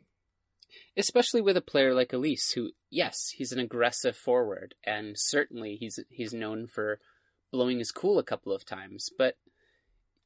Especially 0.96 1.40
with 1.40 1.56
a 1.56 1.62
player 1.62 1.94
like 1.94 2.12
Elis, 2.12 2.52
who 2.52 2.70
yes, 2.90 3.30
he's 3.36 3.52
an 3.52 3.58
aggressive 3.58 4.16
forward, 4.16 4.74
and 4.84 5.14
certainly 5.16 5.76
he's 5.76 5.98
he's 6.10 6.34
known 6.34 6.66
for 6.66 7.00
blowing 7.50 7.78
his 7.78 7.92
cool 7.92 8.18
a 8.18 8.24
couple 8.24 8.52
of 8.52 8.64
times, 8.64 9.10
but 9.16 9.36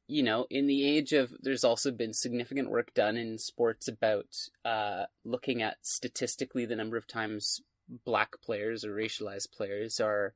you 0.09 0.23
know, 0.23 0.47
in 0.49 0.65
the 0.65 0.87
age 0.87 1.13
of, 1.13 1.35
there's 1.39 1.63
also 1.63 1.91
been 1.91 2.13
significant 2.13 2.71
work 2.71 2.95
done 2.95 3.15
in 3.15 3.37
sports 3.37 3.87
about 3.87 4.25
uh, 4.65 5.03
looking 5.23 5.61
at 5.61 5.77
statistically 5.83 6.65
the 6.65 6.75
number 6.75 6.97
of 6.97 7.05
times 7.05 7.61
black 8.05 8.41
players 8.41 8.83
or 8.83 8.95
racialized 8.95 9.51
players 9.51 9.99
are 9.99 10.33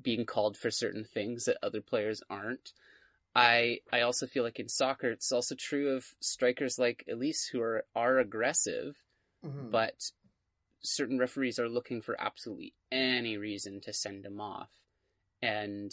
being 0.00 0.24
called 0.24 0.56
for 0.56 0.70
certain 0.70 1.04
things 1.04 1.44
that 1.44 1.56
other 1.60 1.80
players 1.80 2.22
aren't. 2.30 2.72
I 3.34 3.80
I 3.92 4.00
also 4.00 4.26
feel 4.26 4.44
like 4.44 4.60
in 4.60 4.68
soccer 4.68 5.10
it's 5.10 5.32
also 5.32 5.54
true 5.54 5.94
of 5.94 6.06
strikers 6.20 6.78
like 6.78 7.04
Elis 7.08 7.48
who 7.52 7.60
are 7.60 7.84
are 7.94 8.18
aggressive, 8.18 8.96
Mhm. 9.42 9.70
but 9.70 10.12
certain 10.82 11.18
referees 11.18 11.58
are 11.58 11.68
looking 11.68 12.00
for 12.02 12.20
absolutely 12.20 12.74
any 12.92 13.36
reason 13.36 13.80
to 13.80 13.92
send 13.92 14.24
him 14.24 14.40
off. 14.40 14.70
And 15.42 15.92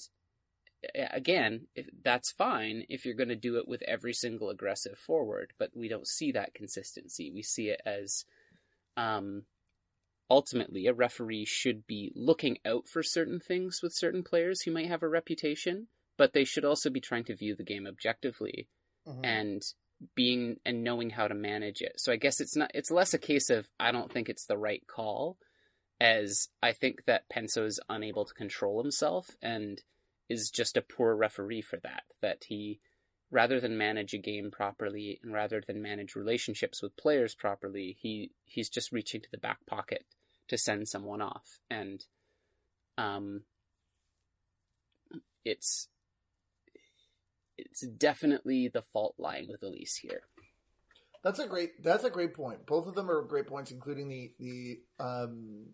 again, 0.96 1.68
if, 1.76 1.88
that's 2.04 2.32
fine 2.32 2.86
if 2.90 3.06
you're 3.06 3.16
going 3.16 3.30
to 3.30 3.36
do 3.36 3.58
it 3.58 3.68
with 3.68 3.82
every 3.84 4.14
single 4.14 4.50
aggressive 4.50 4.98
forward, 4.98 5.54
but 5.58 5.72
we 5.76 5.88
don't 5.88 6.08
see 6.08 6.32
that 6.34 6.54
consistency. 6.54 7.32
We 7.32 7.42
see 7.42 7.70
it 7.70 7.82
as 7.86 8.26
um, 8.98 9.44
ultimately 10.30 10.88
a 10.88 10.94
referee 10.94 11.46
should 11.46 11.88
be 11.88 12.12
looking 12.16 12.58
out 12.66 12.88
for 12.88 13.04
certain 13.04 13.40
things 13.40 13.82
with 13.82 13.94
certain 13.94 14.24
players 14.24 14.62
who 14.62 14.72
might 14.72 14.88
have 14.88 15.04
a 15.04 15.08
reputation, 15.10 15.88
but 16.18 16.34
they 16.34 16.44
should 16.44 16.66
also 16.66 16.90
be 16.90 17.02
trying 17.02 17.24
to 17.26 17.36
view 17.36 17.56
the 17.56 17.64
game 17.64 17.88
objectively 17.88 18.68
Mhm. 19.06 19.26
and 19.26 19.62
being 20.16 20.58
and 20.66 20.84
knowing 20.84 21.10
how 21.10 21.28
to 21.28 21.36
manage 21.36 21.82
it. 21.82 21.94
So 22.00 22.12
I 22.12 22.18
guess 22.18 22.40
it's 22.40 22.56
not 22.56 22.72
it's 22.74 22.92
less 22.92 23.14
a 23.14 23.20
case 23.20 23.50
of 23.50 23.70
I 23.80 23.92
don't 23.92 24.12
think 24.12 24.30
it's 24.30 24.46
the 24.46 24.58
right 24.58 24.84
call 24.88 25.38
as 26.02 26.50
I 26.62 26.74
think 26.74 27.06
that 27.06 27.30
Penso 27.30 27.66
is 27.66 27.80
unable 27.90 28.26
to 28.26 28.34
control 28.34 28.82
himself 28.82 29.30
and 29.42 29.82
is 30.30 30.50
just 30.50 30.78
a 30.78 30.82
poor 30.82 31.16
referee 31.16 31.62
for 31.62 31.78
that. 31.84 32.04
That 32.22 32.46
he 32.48 32.80
rather 33.32 33.60
than 33.60 33.78
manage 33.78 34.14
a 34.14 34.18
game 34.18 34.52
properly 34.52 35.20
and 35.24 35.34
rather 35.34 35.62
than 35.66 35.82
manage 35.82 36.16
relationships 36.16 36.82
with 36.82 36.98
players 36.98 37.36
properly, 37.36 37.98
he 38.00 38.32
he's 38.46 38.70
just 38.70 38.92
reaching 38.92 39.22
to 39.22 39.32
the 39.32 39.38
back 39.38 39.66
pocket 39.66 40.06
to 40.50 40.58
send 40.58 40.88
someone 40.88 41.22
off. 41.22 41.60
And 41.70 42.04
um 42.98 43.44
it's 45.46 45.88
it's 47.66 47.82
definitely 47.82 48.68
the 48.68 48.82
fault 48.82 49.16
lying 49.18 49.48
with 49.50 49.64
Elis 49.64 49.96
here. 49.96 50.22
That's 51.24 51.40
a 51.40 51.48
great. 51.48 51.82
That's 51.84 52.04
a 52.04 52.10
great 52.10 52.34
point. 52.34 52.66
Both 52.66 52.88
of 52.88 52.96
them 52.96 53.10
are 53.10 53.22
great 53.22 53.48
points, 53.48 53.72
including 53.72 54.10
the 54.10 54.34
the 54.40 54.80
um, 55.00 55.68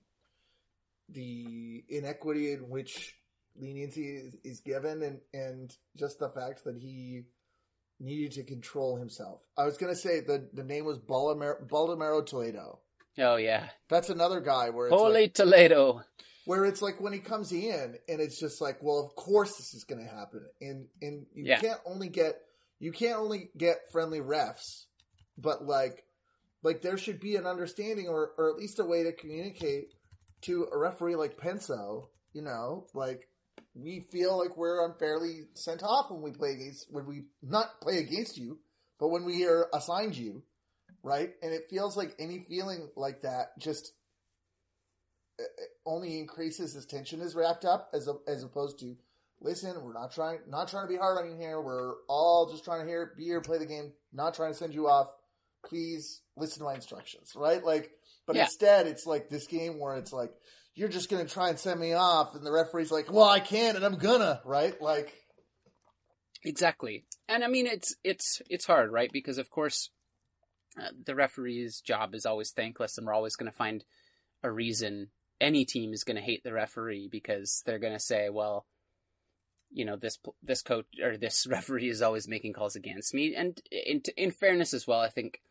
the 1.09 1.83
inequity 1.89 2.51
in 2.53 2.69
which 2.69 3.15
leniency 3.59 4.07
is, 4.09 4.35
is 4.43 4.59
given, 4.59 5.01
and 5.01 5.19
and 5.33 5.75
just 5.97 6.19
the 6.19 6.29
fact 6.29 6.63
that 6.65 6.77
he 6.77 7.23
needed 7.99 8.31
to 8.33 8.43
control 8.43 8.95
himself. 8.95 9.41
I 9.57 9.65
was 9.65 9.77
going 9.77 9.93
to 9.93 9.99
say 9.99 10.19
the 10.19 10.47
the 10.53 10.63
name 10.63 10.85
was 10.85 10.99
Baldomero, 10.99 11.67
Baldomero 11.67 12.25
Toledo. 12.25 12.79
Oh 13.17 13.35
yeah, 13.35 13.69
That's 13.89 14.09
another 14.09 14.39
guy 14.39 14.69
where 14.69 14.87
it's 14.87 14.95
Holy 14.95 15.23
like, 15.23 15.33
Toledo. 15.33 16.03
Where 16.49 16.65
it's 16.65 16.81
like 16.81 16.99
when 16.99 17.13
he 17.13 17.19
comes 17.19 17.51
in 17.51 17.95
and 18.07 18.19
it's 18.19 18.39
just 18.39 18.59
like, 18.59 18.81
well, 18.81 19.05
of 19.05 19.15
course 19.15 19.55
this 19.57 19.75
is 19.75 19.83
going 19.83 20.03
to 20.03 20.11
happen, 20.11 20.43
and 20.59 20.87
and 20.99 21.27
you 21.31 21.45
Yeah. 21.45 21.59
can't 21.59 21.79
only 21.85 22.09
get 22.09 22.41
you 22.79 22.91
can't 22.91 23.19
only 23.19 23.51
get 23.55 23.91
friendly 23.91 24.19
refs, 24.19 24.85
but 25.37 25.63
like 25.63 26.03
like 26.63 26.81
there 26.81 26.97
should 26.97 27.19
be 27.19 27.35
an 27.35 27.45
understanding 27.45 28.07
or 28.07 28.31
or 28.35 28.49
at 28.49 28.55
least 28.57 28.79
a 28.79 28.83
way 28.83 29.03
to 29.03 29.13
communicate 29.13 29.93
to 30.41 30.67
a 30.73 30.77
referee 30.77 31.15
like 31.15 31.37
Penso, 31.37 32.07
you 32.33 32.41
know, 32.41 32.87
like 32.95 33.27
we 33.75 34.07
feel 34.11 34.35
like 34.35 34.57
we're 34.57 34.83
unfairly 34.89 35.49
sent 35.53 35.83
off 35.83 36.09
when 36.09 36.23
we 36.23 36.31
play 36.31 36.53
against 36.53 36.87
when 36.89 37.05
we 37.05 37.25
not 37.43 37.79
play 37.79 37.99
against 37.99 38.39
you, 38.39 38.57
but 38.99 39.09
when 39.09 39.23
we 39.23 39.45
are 39.45 39.67
assigned 39.71 40.17
you, 40.17 40.41
right? 41.03 41.29
And 41.43 41.53
it 41.53 41.69
feels 41.69 41.95
like 41.95 42.15
any 42.17 42.39
feeling 42.49 42.89
like 42.95 43.21
that 43.21 43.49
just 43.59 43.93
only 45.85 46.19
increases 46.19 46.75
as 46.75 46.85
tension 46.85 47.21
is 47.21 47.35
wrapped 47.35 47.65
up 47.65 47.89
as 47.93 48.07
a, 48.07 48.15
as 48.27 48.43
opposed 48.43 48.79
to 48.79 48.95
listen 49.41 49.73
we're 49.83 49.93
not 49.93 50.11
trying 50.11 50.39
not 50.47 50.67
trying 50.67 50.85
to 50.85 50.91
be 50.91 50.97
hard 50.97 51.17
on 51.17 51.31
you 51.31 51.37
here 51.37 51.61
we're 51.61 51.93
all 52.07 52.49
just 52.51 52.65
trying 52.65 52.81
to 52.81 52.87
hear 52.87 53.13
be 53.17 53.23
here 53.23 53.41
play 53.41 53.57
the 53.57 53.65
game 53.65 53.91
not 54.11 54.33
trying 54.33 54.51
to 54.51 54.57
send 54.57 54.73
you 54.73 54.87
off 54.87 55.07
please 55.65 56.21
listen 56.35 56.59
to 56.59 56.65
my 56.65 56.75
instructions 56.75 57.33
right 57.35 57.63
like 57.63 57.91
but 58.27 58.35
Yeah. 58.35 58.43
instead 58.43 58.87
it's 58.87 59.05
like 59.05 59.29
this 59.29 59.47
game 59.47 59.79
where 59.79 59.95
it's 59.95 60.11
like 60.13 60.31
you're 60.75 60.89
just 60.89 61.09
gonna 61.09 61.25
try 61.25 61.49
and 61.49 61.59
send 61.59 61.79
me 61.79 61.93
off 61.93 62.35
and 62.35 62.45
the 62.45 62.51
referee's 62.51 62.91
like 62.91 63.11
well 63.11 63.29
i 63.29 63.39
can 63.39 63.75
and 63.75 63.85
i'm 63.85 63.97
gonna 63.97 64.41
right 64.45 64.79
like 64.81 65.13
Exactly. 66.43 67.05
And 67.27 67.43
I 67.43 67.47
mean 67.47 67.67
it's 67.67 67.95
it's 68.03 68.41
it's 68.49 68.65
hard, 68.65 68.91
right? 68.91 69.09
Because 69.11 69.37
of 69.37 69.49
course 69.49 69.89
uh, 70.79 70.89
the 71.05 71.15
referee's 71.15 71.81
job 71.81 72.15
is 72.15 72.25
always 72.25 72.51
thankless 72.51 72.97
and 72.97 73.05
we're 73.05 73.13
always 73.13 73.35
going 73.35 73.51
to 73.51 73.57
find 73.57 73.83
a 74.43 74.49
reason 74.49 75.09
any 75.41 75.65
team 75.65 75.93
is 75.93 76.03
going 76.03 76.15
to 76.15 76.21
hate 76.21 76.43
the 76.43 76.53
referee 76.53 77.07
because 77.11 77.63
they're 77.65 77.79
going 77.79 77.93
to 77.93 77.99
say, 77.99 78.29
well, 78.29 78.65
you 79.71 79.85
know, 79.85 79.95
this 79.95 80.17
this 80.41 80.61
coach 80.61 80.85
or 81.01 81.17
this 81.17 81.45
referee 81.49 81.89
is 81.89 82.01
always 82.01 82.27
making 82.27 82.53
calls 82.53 82.75
against 82.75 83.13
me. 83.13 83.35
And 83.35 83.61
in 83.71 84.01
in 84.17 84.31
fairness 84.31 84.73
as 84.73 84.87
well, 84.87 84.99
I 84.99 85.09
think 85.09 85.41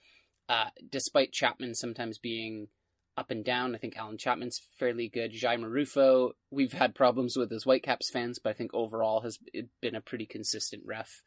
uh, 0.49 0.71
despite 0.91 1.33
Chapman 1.33 1.75
sometimes 1.75 2.19
being 2.19 2.69
up 3.17 3.31
and 3.31 3.45
down, 3.45 3.75
I 3.75 3.79
think 3.79 3.97
Allen 3.97 4.17
Chapman's 4.17 4.61
fairly 4.79 5.09
good. 5.09 5.33
Jair 5.33 5.59
Marrufo, 5.59 6.33
we've 6.51 6.73
had 6.73 6.95
problems 6.95 7.37
with 7.37 7.53
as 7.53 7.65
Whitecaps 7.65 8.11
fans, 8.11 8.39
but 8.39 8.51
I 8.51 8.53
think 8.53 8.73
overall 8.73 9.21
has 9.23 9.39
been 9.81 9.97
a 9.97 10.01
pretty 10.01 10.25
consistent 10.25 10.85
ref. 10.87 11.23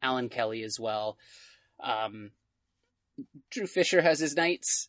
Alan 0.00 0.28
Kelly 0.28 0.62
as 0.62 0.78
well. 0.78 1.18
Um, 1.82 2.30
Drew 3.50 3.66
Fischer 3.66 4.02
has 4.02 4.20
his 4.20 4.36
nights. 4.36 4.88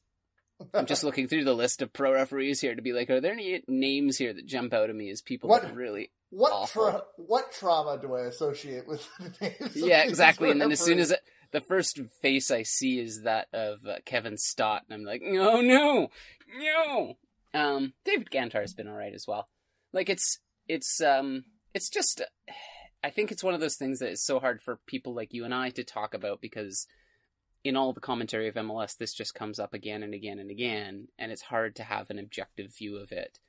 I'm 0.74 0.86
just 0.86 1.04
looking 1.04 1.28
through 1.28 1.44
the 1.46 1.54
list 1.54 1.82
of 1.82 1.92
pro 1.94 2.14
referees 2.14 2.62
here 2.62 2.76
to 2.76 2.82
be 2.82 2.94
like, 2.94 3.10
are 3.10 3.22
there 3.22 3.34
any 3.34 3.64
names 3.68 4.18
here 4.18 4.34
that 4.34 4.46
jump 4.46 4.74
out 4.74 4.90
at 4.90 4.96
me 4.96 5.10
as 5.10 5.22
people 5.22 5.50
What- 5.50 5.62
that 5.64 5.72
are 5.72 5.76
really 5.76 6.12
what 6.30 6.68
tra- 6.70 7.04
what 7.18 7.52
trauma 7.52 8.00
do 8.02 8.16
i 8.16 8.22
associate 8.22 8.88
with 8.88 9.08
the 9.20 9.32
names 9.62 9.76
yeah, 9.76 10.02
exactly. 10.04 10.50
And 10.50 10.60
then 10.60 10.72
as 10.72 10.80
soon 10.80 10.98
as 10.98 11.12
it, 11.12 11.20
the 11.52 11.62
first 11.62 12.00
face 12.24 12.50
I 12.50 12.64
see 12.64 13.00
is 13.00 13.22
that 13.22 13.50
of 13.54 13.86
uh, 13.86 13.98
Kevin 14.06 14.38
Stott, 14.40 14.82
and 14.90 14.96
I'm 14.96 15.06
like, 15.06 15.22
no, 15.24 15.62
no, 15.62 16.10
no. 16.58 17.14
Um, 17.54 17.94
David 18.04 18.32
Gantar's 18.32 18.74
been 18.74 18.88
all 18.88 18.96
right 18.96 19.14
as 19.14 19.26
well. 19.28 19.48
Like 19.94 20.10
it's 20.10 20.40
it's 20.68 21.00
um 21.02 21.44
it's 21.76 21.90
just 21.90 22.24
I 23.04 23.12
think 23.12 23.32
it's 23.32 23.44
one 23.44 23.54
of 23.54 23.60
those 23.60 23.76
things 23.76 24.00
that 24.00 24.10
is 24.10 24.26
so 24.26 24.40
hard 24.40 24.60
for 24.62 24.80
people 24.88 25.14
like 25.14 25.34
you 25.34 25.46
and 25.46 25.54
I 25.54 25.70
to 25.72 25.84
talk 25.84 26.16
about 26.16 26.42
because 26.42 26.88
in 27.64 27.76
all 27.76 27.94
the 27.94 28.02
commentary 28.02 28.48
of 28.48 28.56
MLS, 28.56 28.98
this 28.98 29.14
just 29.14 29.34
comes 29.34 29.60
up 29.60 29.74
again 29.74 30.04
and 30.04 30.14
again 30.14 30.40
and 30.40 30.52
again, 30.52 31.08
and 31.18 31.32
it's 31.32 31.42
hard 31.42 31.76
to 31.78 31.84
have 31.84 32.10
an 32.10 32.20
objective 32.20 32.76
view 32.76 32.98
of 32.98 33.12
it. 33.12 33.40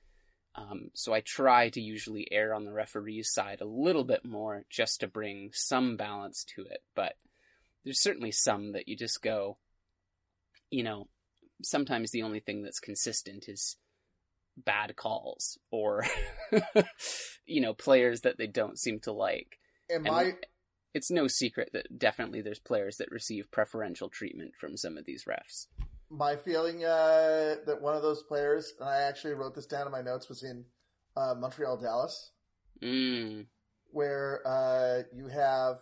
Um, 0.56 0.90
so 0.94 1.12
I 1.12 1.21
try 1.21 1.68
to 1.71 1.80
usually 1.80 2.28
err 2.30 2.54
on 2.54 2.64
the 2.64 2.73
referee's 2.73 3.33
side 3.33 3.61
a 3.61 3.66
little 3.66 4.04
bit 4.04 4.25
more 4.25 4.64
just 4.71 5.00
to 5.00 5.09
bring 5.09 5.50
some 5.52 5.97
balance 5.97 6.44
to 6.54 6.62
it. 6.62 6.83
But 6.94 7.14
there's 7.83 8.00
certainly 8.00 8.30
some 8.30 8.73
that 8.73 8.87
you 8.87 8.97
just 8.97 9.21
go, 9.21 9.59
you 10.71 10.85
know, 10.85 11.09
sometimes 11.62 12.12
the 12.12 12.23
only 12.23 12.38
thing 12.38 12.62
that's 12.62 12.78
consistent 12.78 13.49
is 13.49 13.76
bad 14.56 14.94
calls 14.94 15.59
or, 15.73 16.04
you 17.47 17.61
know, 17.61 17.75
players 17.75 18.21
that 18.21 18.38
they 18.38 18.47
don't 18.47 18.78
seem 18.78 19.00
to 19.00 19.12
like. 19.12 19.59
am 19.90 20.06
And 20.06 20.14
i 20.14 20.35
it's 20.94 21.10
no 21.10 21.26
secret 21.26 21.70
that 21.72 21.98
definitely 21.98 22.40
there's 22.40 22.60
players 22.60 22.96
that 22.98 23.10
receive 23.10 23.50
preferential 23.50 24.08
treatment 24.08 24.52
from 24.58 24.76
some 24.76 24.96
of 24.96 25.04
these 25.04 25.24
refs. 25.24 25.66
my 26.10 26.36
feeling 26.36 26.84
uh, 26.84 27.56
that 27.66 27.80
one 27.80 27.96
of 27.96 28.02
those 28.02 28.22
players, 28.22 28.72
and 28.78 28.88
I 28.88 28.98
actually 29.02 29.34
wrote 29.34 29.54
this 29.54 29.66
down 29.66 29.86
in 29.86 29.92
my 29.92 30.02
notes, 30.02 30.28
was 30.28 30.42
in 30.44 30.64
uh, 31.16 31.34
Montreal 31.34 31.76
Dallas, 31.78 32.30
Mm, 32.82 33.46
where 33.92 34.40
uh, 34.46 35.02
you 35.14 35.28
have 35.28 35.76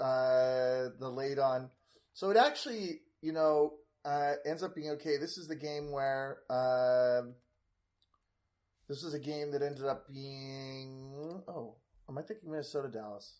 uh, 0.00 0.90
the 0.98 1.08
late 1.08 1.38
on. 1.38 1.70
So 2.14 2.30
it 2.30 2.36
actually, 2.36 3.00
you 3.22 3.32
know, 3.32 3.74
uh, 4.04 4.32
ends 4.44 4.62
up 4.62 4.74
being 4.74 4.90
okay. 4.90 5.16
This 5.18 5.38
is 5.38 5.46
the 5.48 5.56
game 5.56 5.92
where 5.92 6.38
um, 6.50 7.34
This 8.88 9.02
was 9.02 9.14
a 9.14 9.20
game 9.20 9.52
that 9.52 9.62
ended 9.62 9.84
up 9.84 10.08
being. 10.08 11.42
Oh, 11.46 11.76
am 12.08 12.18
I 12.18 12.22
thinking 12.22 12.50
Minnesota 12.50 12.88
Dallas? 12.88 13.38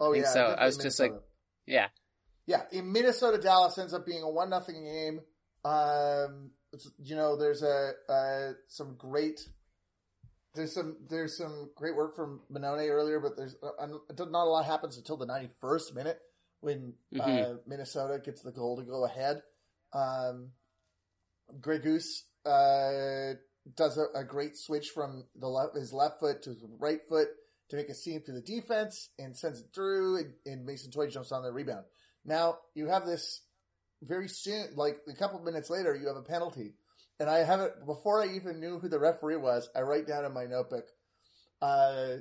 Oh 0.00 0.12
yeah, 0.12 0.24
so. 0.24 0.46
I 0.58 0.66
was 0.66 0.76
just 0.78 0.98
like- 1.00 1.12
Yeah. 1.66 1.88
yeah, 2.46 2.62
in 2.72 2.92
Minnesota, 2.92 3.38
Dallas 3.38 3.76
ends 3.78 3.92
up 3.94 4.06
being 4.06 4.22
a 4.22 4.30
one 4.30 4.50
nothing 4.50 4.82
game. 4.84 5.20
Um, 5.64 6.50
you 6.98 7.16
know, 7.16 7.36
there's 7.36 7.62
a 7.62 7.92
uh, 8.08 8.52
some 8.68 8.94
great. 8.96 9.40
There's 10.54 10.72
some 10.72 10.96
there's 11.08 11.36
some 11.36 11.70
great 11.76 11.94
work 11.96 12.16
from 12.16 12.40
Mannone 12.50 12.88
earlier, 12.90 13.20
but 13.20 13.36
there's 13.36 13.54
uh, 13.62 13.86
not 13.86 14.46
a 14.46 14.50
lot 14.50 14.64
happens 14.64 14.96
until 14.96 15.16
the 15.16 15.26
91st 15.26 15.94
minute 15.94 16.20
when 16.60 16.94
uh, 17.20 17.24
Mhm. 17.26 17.58
Minnesota 17.66 18.18
gets 18.18 18.42
the 18.42 18.50
goal 18.52 18.76
to 18.76 18.82
go 18.82 19.04
ahead. 19.04 19.42
Um, 19.92 20.52
Greguš 21.60 22.22
uh, 22.44 23.34
does 23.74 23.98
a, 23.98 24.06
a 24.14 24.24
great 24.24 24.56
switch 24.56 24.90
from 24.90 25.24
the 25.36 25.48
left, 25.48 25.76
his 25.76 25.92
left 25.92 26.20
foot 26.20 26.42
to 26.42 26.50
his 26.50 26.64
right 26.78 27.00
foot 27.08 27.28
to 27.70 27.76
make 27.76 27.88
a 27.88 27.94
seam 27.94 28.20
through 28.20 28.34
the 28.34 28.40
defense 28.40 29.10
and 29.18 29.36
sends 29.36 29.60
it 29.60 29.66
through, 29.74 30.18
and, 30.18 30.32
and 30.46 30.64
Mason 30.64 30.90
Toye 30.90 31.08
jumps 31.08 31.32
on 31.32 31.42
the 31.42 31.52
rebound. 31.52 31.84
Now 32.24 32.58
you 32.74 32.88
have 32.88 33.06
this 33.06 33.42
very 34.02 34.28
soon, 34.28 34.68
like 34.76 34.98
a 35.08 35.14
couple 35.14 35.40
minutes 35.40 35.70
later, 35.70 35.94
you 35.94 36.08
have 36.08 36.16
a 36.16 36.22
penalty, 36.22 36.74
and 37.18 37.28
I 37.28 37.38
have 37.38 37.60
it 37.60 37.84
before 37.84 38.22
I 38.22 38.36
even 38.36 38.60
knew 38.60 38.78
who 38.78 38.88
the 38.88 38.98
referee 38.98 39.36
was. 39.36 39.68
I 39.74 39.80
write 39.80 40.06
down 40.06 40.24
in 40.24 40.32
my 40.32 40.44
notebook, 40.44 40.86
uh, 41.60 42.16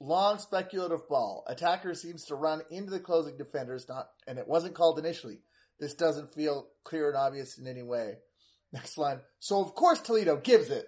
long 0.00 0.38
speculative 0.38 1.08
ball. 1.08 1.44
Attacker 1.46 1.94
seems 1.94 2.24
to 2.26 2.34
run 2.34 2.62
into 2.70 2.90
the 2.90 3.00
closing 3.00 3.36
defenders, 3.36 3.88
not, 3.88 4.08
and 4.26 4.38
it 4.38 4.48
wasn't 4.48 4.74
called 4.74 4.98
initially. 4.98 5.38
This 5.78 5.94
doesn't 5.94 6.34
feel 6.34 6.68
clear 6.84 7.08
and 7.08 7.16
obvious 7.16 7.58
in 7.58 7.66
any 7.66 7.82
way. 7.82 8.16
Next 8.72 8.98
line. 8.98 9.20
So 9.38 9.60
of 9.60 9.74
course 9.74 10.00
Toledo 10.00 10.36
gives 10.36 10.70
it 10.70 10.86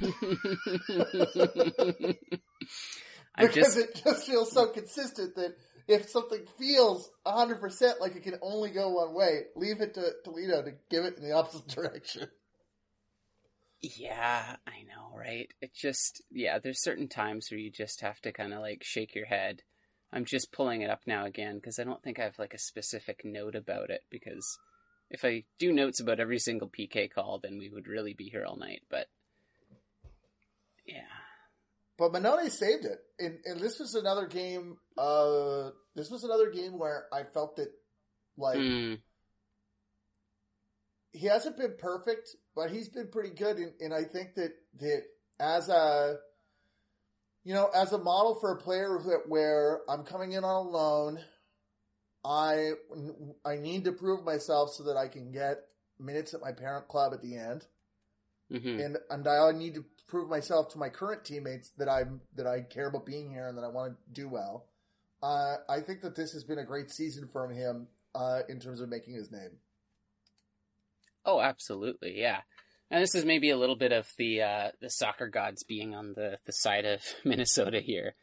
I 3.34 3.46
because 3.46 3.74
just 3.74 3.78
it 3.78 4.02
just 4.04 4.26
feels 4.26 4.52
so 4.52 4.66
consistent 4.66 5.34
that 5.36 5.56
if 5.86 6.08
something 6.08 6.40
feels 6.58 7.10
100% 7.26 8.00
like 8.00 8.16
it 8.16 8.22
can 8.22 8.38
only 8.40 8.70
go 8.70 8.90
one 8.90 9.14
way, 9.14 9.42
leave 9.54 9.80
it 9.80 9.94
to 9.94 10.12
Toledo 10.24 10.62
to 10.62 10.72
give 10.90 11.04
it 11.04 11.16
in 11.16 11.22
the 11.22 11.32
opposite 11.32 11.68
direction. 11.68 12.28
Yeah, 13.82 14.56
I 14.66 14.82
know, 14.82 15.16
right? 15.16 15.50
It 15.60 15.74
just 15.74 16.22
yeah, 16.30 16.58
there's 16.58 16.82
certain 16.82 17.08
times 17.08 17.48
where 17.50 17.60
you 17.60 17.70
just 17.70 18.00
have 18.00 18.20
to 18.22 18.32
kind 18.32 18.54
of 18.54 18.60
like 18.60 18.82
shake 18.82 19.14
your 19.14 19.26
head. 19.26 19.62
I'm 20.12 20.24
just 20.24 20.52
pulling 20.52 20.80
it 20.80 20.90
up 20.90 21.00
now 21.06 21.26
again 21.26 21.56
because 21.56 21.78
I 21.78 21.84
don't 21.84 22.02
think 22.02 22.18
I 22.18 22.24
have 22.24 22.38
like 22.38 22.54
a 22.54 22.58
specific 22.58 23.22
note 23.24 23.54
about 23.54 23.90
it 23.90 24.02
because 24.10 24.58
if 25.10 25.24
I 25.24 25.44
do 25.58 25.72
notes 25.72 26.00
about 26.00 26.20
every 26.20 26.38
single 26.38 26.68
PK 26.68 27.10
call, 27.10 27.40
then 27.42 27.58
we 27.58 27.68
would 27.68 27.86
really 27.86 28.14
be 28.14 28.30
here 28.30 28.44
all 28.46 28.56
night. 28.56 28.82
But 28.88 29.08
yeah, 30.86 31.02
But 31.96 32.12
Mannone 32.12 32.50
saved 32.50 32.84
it, 32.84 32.98
and, 33.20 33.38
and 33.44 33.60
this 33.60 33.78
was 33.78 33.94
another 33.94 34.26
game. 34.26 34.76
Uh, 34.98 35.70
this 35.94 36.10
was 36.10 36.24
another 36.24 36.50
game 36.50 36.78
where 36.78 37.06
I 37.12 37.22
felt 37.22 37.56
that, 37.56 37.68
like, 38.36 38.58
Mm, 38.58 39.00
he 41.12 41.26
hasn't 41.26 41.56
been 41.56 41.74
perfect, 41.78 42.34
but 42.56 42.70
he's 42.70 42.88
been 42.88 43.08
pretty 43.08 43.30
good. 43.30 43.58
And, 43.58 43.72
and 43.80 43.94
I 43.94 44.02
think 44.04 44.34
that 44.34 44.52
that 44.80 45.04
as 45.38 45.68
a, 45.68 46.16
you 47.44 47.54
know, 47.54 47.68
as 47.74 47.92
a 47.92 47.98
model 47.98 48.34
for 48.40 48.52
a 48.52 48.56
player 48.60 48.98
where 49.28 49.82
I'm 49.88 50.02
coming 50.04 50.32
in 50.32 50.42
on 50.44 50.66
a 50.66 50.68
loan, 50.68 51.20
I 52.24 52.72
I 53.44 53.56
need 53.56 53.84
to 53.84 53.92
prove 53.92 54.24
myself 54.24 54.70
so 54.70 54.84
that 54.84 54.96
I 54.96 55.06
can 55.08 55.30
get 55.30 55.58
minutes 56.00 56.34
at 56.34 56.40
my 56.40 56.52
parent 56.52 56.88
club 56.88 57.12
at 57.14 57.22
the 57.22 57.36
end. 57.36 57.66
mhm. 58.50 58.84
and 58.84 58.98
and 59.10 59.28
I 59.28 59.52
need 59.52 59.74
to 59.74 59.84
prove 60.06 60.28
myself 60.28 60.68
to 60.72 60.78
my 60.78 60.88
current 60.88 61.24
teammates 61.24 61.70
that 61.78 61.88
I'm 61.88 62.20
that 62.36 62.46
I 62.46 62.62
care 62.62 62.88
about 62.88 63.06
being 63.06 63.30
here 63.30 63.48
and 63.48 63.56
that 63.58 63.64
I 63.64 63.68
want 63.68 63.92
to 63.92 64.12
do 64.12 64.28
well. 64.28 64.66
Uh, 65.22 65.56
I 65.68 65.80
think 65.80 66.02
that 66.02 66.14
this 66.14 66.32
has 66.32 66.44
been 66.44 66.58
a 66.58 66.64
great 66.64 66.90
season 66.90 67.28
for 67.32 67.48
him 67.48 67.86
uh, 68.14 68.40
in 68.48 68.60
terms 68.60 68.80
of 68.80 68.88
making 68.88 69.14
his 69.14 69.32
name. 69.32 69.58
Oh, 71.24 71.40
absolutely, 71.40 72.18
yeah. 72.18 72.40
And 72.90 73.02
this 73.02 73.14
is 73.14 73.24
maybe 73.24 73.50
a 73.50 73.56
little 73.56 73.76
bit 73.76 73.92
of 73.92 74.12
the 74.18 74.42
uh, 74.42 74.70
the 74.80 74.90
soccer 74.90 75.28
gods 75.28 75.62
being 75.62 75.94
on 75.94 76.12
the 76.14 76.38
the 76.44 76.52
side 76.52 76.84
of 76.84 77.02
Minnesota 77.24 77.80
here. 77.80 78.14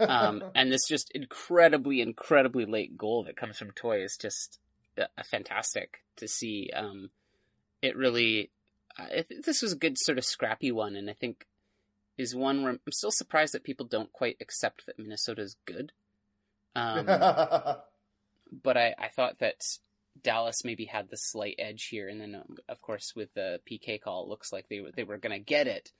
um, 0.00 0.44
and 0.54 0.70
this 0.70 0.86
just 0.86 1.10
incredibly, 1.12 2.00
incredibly 2.00 2.64
late 2.64 2.96
goal 2.96 3.24
that 3.24 3.36
comes 3.36 3.58
from 3.58 3.72
Toye 3.72 4.02
is 4.02 4.16
just 4.16 4.58
uh, 4.96 5.06
fantastic 5.24 6.04
to 6.16 6.28
see. 6.28 6.70
Um, 6.74 7.10
it 7.82 7.96
really, 7.96 8.50
I 8.98 9.22
think 9.22 9.44
this 9.44 9.62
was 9.62 9.72
a 9.72 9.78
good 9.78 9.98
sort 9.98 10.18
of 10.18 10.24
scrappy 10.24 10.72
one, 10.72 10.96
and 10.96 11.10
I 11.10 11.12
think 11.12 11.46
is 12.16 12.34
one 12.34 12.62
where 12.62 12.72
I'm 12.72 12.80
still 12.90 13.10
surprised 13.10 13.52
that 13.54 13.64
people 13.64 13.86
don't 13.86 14.12
quite 14.12 14.38
accept 14.40 14.86
that 14.86 14.98
Minnesota 14.98 15.42
is 15.42 15.56
good. 15.66 15.92
Um, 16.74 17.06
but 17.06 18.76
I, 18.76 18.94
I 18.98 19.08
thought 19.14 19.38
that 19.40 19.60
Dallas 20.22 20.64
maybe 20.64 20.86
had 20.86 21.10
the 21.10 21.16
slight 21.16 21.56
edge 21.58 21.88
here, 21.90 22.08
and 22.08 22.20
then 22.20 22.34
um, 22.34 22.56
of 22.68 22.80
course 22.80 23.12
with 23.14 23.32
the 23.34 23.60
PK 23.70 24.00
call, 24.00 24.24
it 24.24 24.28
looks 24.28 24.52
like 24.52 24.68
they 24.68 24.80
were 24.80 24.92
they 24.94 25.04
were 25.04 25.18
going 25.18 25.38
to 25.38 25.44
get 25.44 25.66
it. 25.66 25.92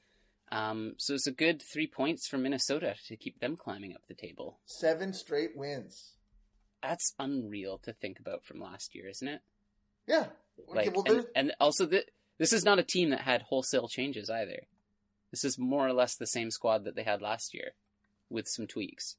Um, 0.53 0.95
so 0.97 1.15
it's 1.15 1.27
a 1.27 1.33
good 1.33 1.61
three 1.61 1.89
points 1.89 2.29
for 2.29 2.39
Minnesota 2.39 2.95
to 3.09 3.17
keep 3.17 3.41
them 3.41 3.57
climbing 3.57 3.95
up 3.95 4.03
the 4.07 4.15
table. 4.15 4.61
Seven 4.65 5.13
straight 5.13 5.57
wins. 5.57 6.13
That's 6.83 7.15
unreal 7.19 7.79
to 7.79 7.93
think 7.93 8.21
about 8.21 8.45
from 8.45 8.61
last 8.61 8.95
year, 8.95 9.09
isn't 9.09 9.27
it? 9.27 9.41
Yeah. 10.07 10.27
Like, 10.69 10.89
okay, 10.89 10.95
well, 10.95 11.17
and, 11.17 11.27
and 11.35 11.53
also 11.59 11.87
th- 11.87 12.07
this 12.39 12.53
is 12.53 12.65
not 12.65 12.79
a 12.79 12.85
team 12.85 13.11
that 13.11 13.21
had 13.23 13.43
wholesale 13.43 13.89
changes 13.89 14.31
either. 14.31 14.61
This 15.31 15.45
is 15.45 15.59
more 15.59 15.87
or 15.87 15.93
less 15.93 16.15
the 16.17 16.27
same 16.27 16.51
squad 16.51 16.85
that 16.85 16.95
they 16.95 17.03
had 17.03 17.21
last 17.21 17.53
year, 17.55 17.73
with 18.31 18.47
some 18.49 18.67
tweaks. 18.67 19.17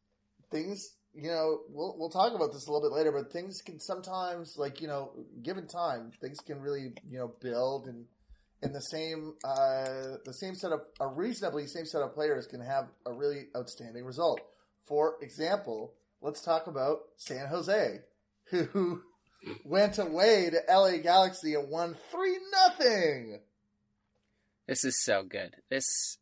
things. 0.51 0.95
You 1.13 1.29
know, 1.29 1.61
we'll 1.69 1.95
we'll 1.97 2.09
talk 2.11 2.33
about 2.35 2.53
this 2.53 2.67
a 2.67 2.71
little 2.71 2.87
bit 2.89 2.95
later, 2.95 3.11
but 3.11 3.31
things 3.33 3.61
can 3.61 3.79
sometimes, 3.79 4.55
like 4.57 4.81
you 4.81 4.87
know, 4.87 5.11
given 5.41 5.65
time, 5.67 6.11
things 6.21 6.39
can 6.39 6.61
really 6.61 6.93
you 7.09 7.17
know 7.17 7.33
build 7.41 7.87
and 7.87 8.05
and 8.61 8.73
the 8.73 8.81
same 8.81 9.33
uh, 9.43 10.17
the 10.25 10.33
same 10.33 10.53
set 10.55 10.71
of 10.71 10.81
a 10.99 11.07
reasonably 11.07 11.65
same 11.65 11.85
set 11.85 12.01
of 12.03 12.13
players 12.13 12.45
can 12.45 12.61
have 12.61 12.87
a 13.05 13.13
really 13.13 13.47
outstanding 13.55 14.05
result. 14.05 14.41
For 14.85 15.15
example, 15.21 15.93
let's 16.21 16.41
talk 16.41 16.67
about 16.67 16.99
San 17.15 17.47
Jose, 17.47 17.99
who 18.51 19.01
went 19.63 19.97
away 19.97 20.49
to 20.49 20.73
LA 20.73 20.97
Galaxy 20.97 21.53
and 21.53 21.69
won 21.69 21.95
three 22.11 22.37
nothing. 22.51 23.39
This 24.67 24.83
is 24.83 25.01
so 25.03 25.23
good. 25.23 25.55
This 25.69 26.17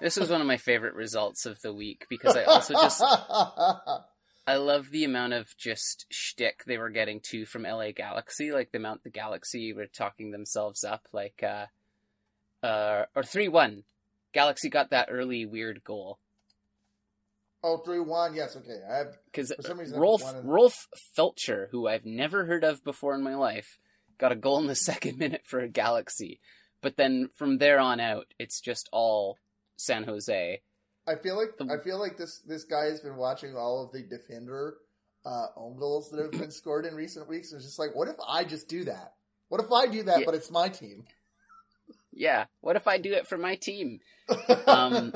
this 0.00 0.16
was 0.16 0.30
one 0.30 0.40
of 0.40 0.46
my 0.46 0.56
favorite 0.56 0.94
results 0.94 1.46
of 1.46 1.60
the 1.62 1.72
week 1.72 2.06
because 2.08 2.36
I 2.36 2.44
also 2.44 2.74
just 2.74 3.02
I 4.46 4.56
love 4.56 4.90
the 4.90 5.04
amount 5.04 5.32
of 5.32 5.56
just 5.56 6.06
shtick 6.10 6.64
they 6.64 6.78
were 6.78 6.90
getting 6.90 7.20
too 7.20 7.46
from 7.46 7.62
LA 7.62 7.92
Galaxy, 7.92 8.52
like 8.52 8.72
the 8.72 8.78
amount 8.78 9.02
the 9.02 9.10
Galaxy 9.10 9.72
were 9.72 9.86
talking 9.86 10.30
themselves 10.30 10.84
up, 10.84 11.06
like 11.12 11.42
uh, 11.42 11.66
uh, 12.64 13.06
or 13.14 13.22
three 13.22 13.48
one. 13.48 13.84
Galaxy 14.32 14.68
got 14.68 14.90
that 14.90 15.08
early 15.10 15.46
weird 15.46 15.82
goal 15.82 16.18
oh, 17.66 17.78
three 17.78 18.00
one. 18.00 18.34
Yes, 18.34 18.56
okay. 18.56 18.78
I 18.90 18.96
have 18.98 19.16
because 19.26 19.52
For 19.56 19.62
some 19.62 19.78
reason, 19.80 19.98
Rolf 19.98 20.22
Rolf 20.42 20.86
Feltscher, 21.16 21.68
who 21.70 21.86
I've 21.88 22.06
never 22.06 22.44
heard 22.46 22.64
of 22.64 22.82
before 22.84 23.14
in 23.14 23.22
my 23.22 23.34
life, 23.34 23.78
got 24.18 24.32
a 24.32 24.36
goal 24.36 24.58
in 24.58 24.66
the 24.66 24.74
second 24.90 25.18
minute 25.18 25.42
for 25.44 25.60
a 25.60 25.68
Galaxy, 25.68 26.40
but 26.80 26.96
then 26.96 27.28
from 27.34 27.58
there 27.58 27.78
on 27.80 28.00
out, 28.00 28.26
it's 28.38 28.60
just 28.60 28.88
all 28.92 29.38
San 29.76 30.04
Jose. 30.04 30.62
I 31.08 31.14
feel 31.16 31.36
like 31.36 31.56
The- 31.58 31.72
I 31.72 31.82
feel 31.84 31.98
like 31.98 32.16
this 32.16 32.40
this 32.46 32.64
guy 32.64 32.86
has 32.86 33.00
been 33.00 33.16
watching 33.16 33.56
all 33.56 33.84
of 33.84 33.92
the 33.92 34.02
defender 34.02 34.76
uh, 35.24 35.46
own 35.56 35.76
goals 35.78 36.10
that 36.10 36.22
have 36.22 36.30
been 36.40 36.50
scored 36.62 36.86
in 36.86 36.94
recent 36.94 37.28
weeks. 37.28 37.50
And 37.52 37.58
it's 37.58 37.66
just 37.66 37.78
like, 37.80 37.94
what 37.94 38.06
if 38.08 38.16
I 38.28 38.44
just 38.44 38.68
do 38.68 38.84
that? 38.84 39.14
What 39.48 39.60
if 39.60 39.70
I 39.72 39.86
do 39.86 40.04
that, 40.04 40.20
Yeah. 40.20 40.24
but 40.24 40.34
it's 40.36 40.50
my 40.52 40.68
team? 40.68 41.04
Yeah, 42.12 42.46
what 42.60 42.76
if 42.76 42.86
I 42.88 42.98
do 42.98 43.12
it 43.12 43.26
for 43.26 43.36
my 43.36 43.56
team? 43.56 44.00
Um, 44.66 45.12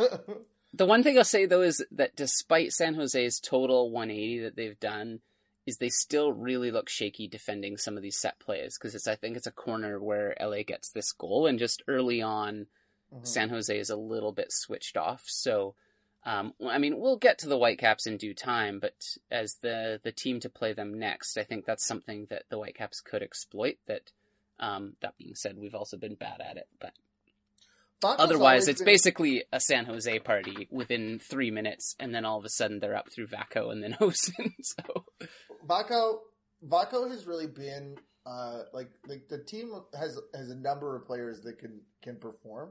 The 0.73 0.87
one 0.87 1.03
thing 1.03 1.19
I'll 1.19 1.25
say 1.25 1.47
though 1.47 1.63
is 1.63 1.85
that 1.91 2.17
despite 2.17 2.73
San 2.73 2.95
Jose's 2.95 3.41
total 3.41 3.91
180 3.91 4.41
that 4.41 4.57
they've 4.57 4.79
done, 4.79 5.21
is 5.67 5.77
they 5.77 5.89
still 5.89 6.33
really 6.33 6.71
look 6.71 6.89
shaky 6.89 7.29
defending 7.29 7.77
some 7.77 7.97
of 7.97 8.03
these 8.03 8.19
set 8.19 8.39
plays 8.39 8.79
because 8.79 8.95
it's 8.95 9.07
I 9.07 9.15
think 9.17 9.37
it's 9.37 9.47
a 9.47 9.53
corner 9.53 10.01
where 10.01 10.35
LA 10.41 10.63
gets 10.63 10.91
this 10.91 11.13
goal 11.13 11.47
and 11.47 11.59
just 11.59 11.83
early 11.87 12.23
on 12.23 12.67
Mhm. 13.13 13.27
San 13.27 13.49
Jose 13.49 13.77
is 13.77 13.91
a 13.91 13.97
little 13.97 14.33
bit 14.33 14.53
switched 14.53 14.97
off. 14.97 15.25
So, 15.27 15.75
um, 16.25 16.55
I 16.65 16.79
mean, 16.79 16.99
we'll 16.99 17.17
get 17.17 17.39
to 17.39 17.49
the 17.49 17.59
Whitecaps 17.59 18.07
in 18.07 18.17
due 18.17 18.35
time, 18.35 18.79
but 18.79 19.17
as 19.31 19.57
the 19.57 20.01
the 20.03 20.13
team 20.13 20.41
to 20.41 20.49
play 20.49 20.73
them 20.73 20.99
next, 20.99 21.37
I 21.37 21.45
think 21.45 21.65
that's 21.65 21.85
something 21.85 22.27
that 22.27 22.45
the 22.49 22.57
Whitecaps 22.59 23.01
could 23.01 23.23
exploit. 23.23 23.79
That 23.87 24.13
um, 24.59 24.97
that 25.01 25.17
being 25.17 25.35
said, 25.35 25.57
we've 25.59 25.75
also 25.75 25.97
been 25.97 26.15
bad 26.15 26.41
at 26.41 26.57
it, 26.57 26.69
but 26.79 26.93
Otherwise, 28.03 28.69
it's 28.69 28.81
been- 28.81 28.87
basically 28.87 29.45
a 29.53 29.61
San 29.61 29.85
Jose 29.85 30.19
party 30.21 30.69
within 30.71 31.19
three 31.19 31.51
minutes, 31.51 31.95
and 32.01 32.15
then 32.15 32.25
all 32.25 32.39
of 32.39 32.45
a 32.45 32.49
sudden 32.51 32.79
they're 32.81 32.97
up 32.97 33.11
through 33.11 33.27
Vako 33.29 33.71
and 33.73 33.83
then 33.83 33.93
Hoesen. 34.01 34.55
so, 34.63 35.05
Vako. 35.67 36.21
Vako 36.67 37.11
has 37.11 37.27
really 37.27 37.47
been 37.47 37.97
uh, 38.27 38.65
like 38.73 38.91
like 39.07 39.29
the 39.29 39.39
team 39.39 39.73
has 39.99 40.19
has 40.35 40.51
a 40.51 40.55
number 40.55 40.95
of 40.95 41.07
players 41.07 41.41
that 41.43 41.59
can 41.59 41.81
can 42.03 42.17
perform. 42.17 42.71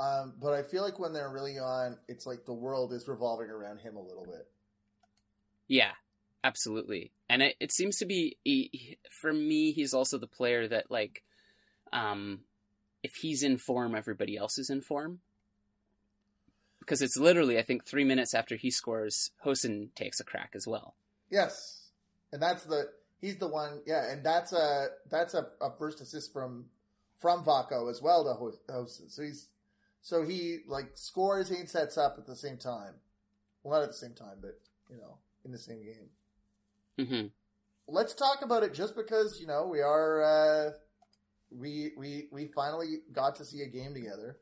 Um, 0.00 0.34
but 0.40 0.54
I 0.54 0.62
feel 0.62 0.82
like 0.82 0.98
when 0.98 1.12
they're 1.12 1.30
really 1.30 1.58
on, 1.58 1.98
it's 2.08 2.26
like 2.26 2.46
the 2.46 2.54
world 2.54 2.92
is 2.92 3.06
revolving 3.06 3.50
around 3.50 3.78
him 3.80 3.96
a 3.96 4.00
little 4.00 4.24
bit. 4.24 4.48
Yeah, 5.68 5.90
absolutely. 6.42 7.12
And 7.28 7.42
it, 7.42 7.54
it 7.60 7.70
seems 7.70 7.98
to 7.98 8.06
be 8.06 8.38
he, 8.42 8.98
for 9.20 9.30
me, 9.30 9.72
he's 9.72 9.92
also 9.92 10.16
the 10.16 10.26
player 10.26 10.66
that 10.66 10.90
like, 10.90 11.22
um, 11.92 12.40
if 13.02 13.16
he's 13.16 13.42
in 13.42 13.58
form, 13.58 13.94
everybody 13.94 14.36
else 14.36 14.58
is 14.58 14.70
in 14.70 14.80
form. 14.80 15.20
Because 16.80 17.02
it's 17.02 17.16
literally, 17.16 17.58
I 17.58 17.62
think, 17.62 17.84
three 17.84 18.04
minutes 18.04 18.34
after 18.34 18.56
he 18.56 18.70
scores, 18.70 19.30
Hoesen 19.44 19.94
takes 19.94 20.18
a 20.18 20.24
crack 20.24 20.52
as 20.54 20.66
well. 20.66 20.94
Yes, 21.30 21.90
and 22.32 22.42
that's 22.42 22.64
the 22.64 22.88
he's 23.20 23.36
the 23.36 23.48
one. 23.48 23.80
Yeah, 23.86 24.10
and 24.10 24.24
that's 24.24 24.52
a 24.52 24.88
that's 25.10 25.34
a, 25.34 25.46
a 25.60 25.70
first 25.78 26.00
assist 26.00 26.32
from 26.32 26.66
from 27.18 27.44
Vako 27.44 27.90
as 27.90 28.02
well 28.02 28.24
to 28.24 28.72
Hoesen. 28.72 29.10
So 29.10 29.22
he's 29.22 29.48
so 30.02 30.22
he 30.24 30.58
like 30.66 30.90
scores 30.94 31.50
and 31.50 31.68
sets 31.68 31.98
up 31.98 32.16
at 32.18 32.26
the 32.26 32.36
same 32.36 32.56
time. 32.56 32.94
Well, 33.62 33.78
not 33.78 33.84
at 33.84 33.90
the 33.90 33.98
same 33.98 34.14
time, 34.14 34.38
but 34.40 34.58
you 34.88 34.96
know, 34.96 35.18
in 35.44 35.52
the 35.52 35.58
same 35.58 35.82
game. 35.82 36.08
Mm-hmm. 36.98 37.26
Let's 37.86 38.14
talk 38.14 38.42
about 38.42 38.62
it 38.62 38.72
just 38.74 38.96
because 38.96 39.38
you 39.40 39.46
know 39.46 39.66
we 39.66 39.80
are 39.80 40.22
uh, 40.22 40.70
we 41.50 41.92
we 41.96 42.28
we 42.32 42.46
finally 42.48 42.98
got 43.12 43.36
to 43.36 43.44
see 43.44 43.62
a 43.62 43.66
game 43.66 43.94
together. 43.94 44.36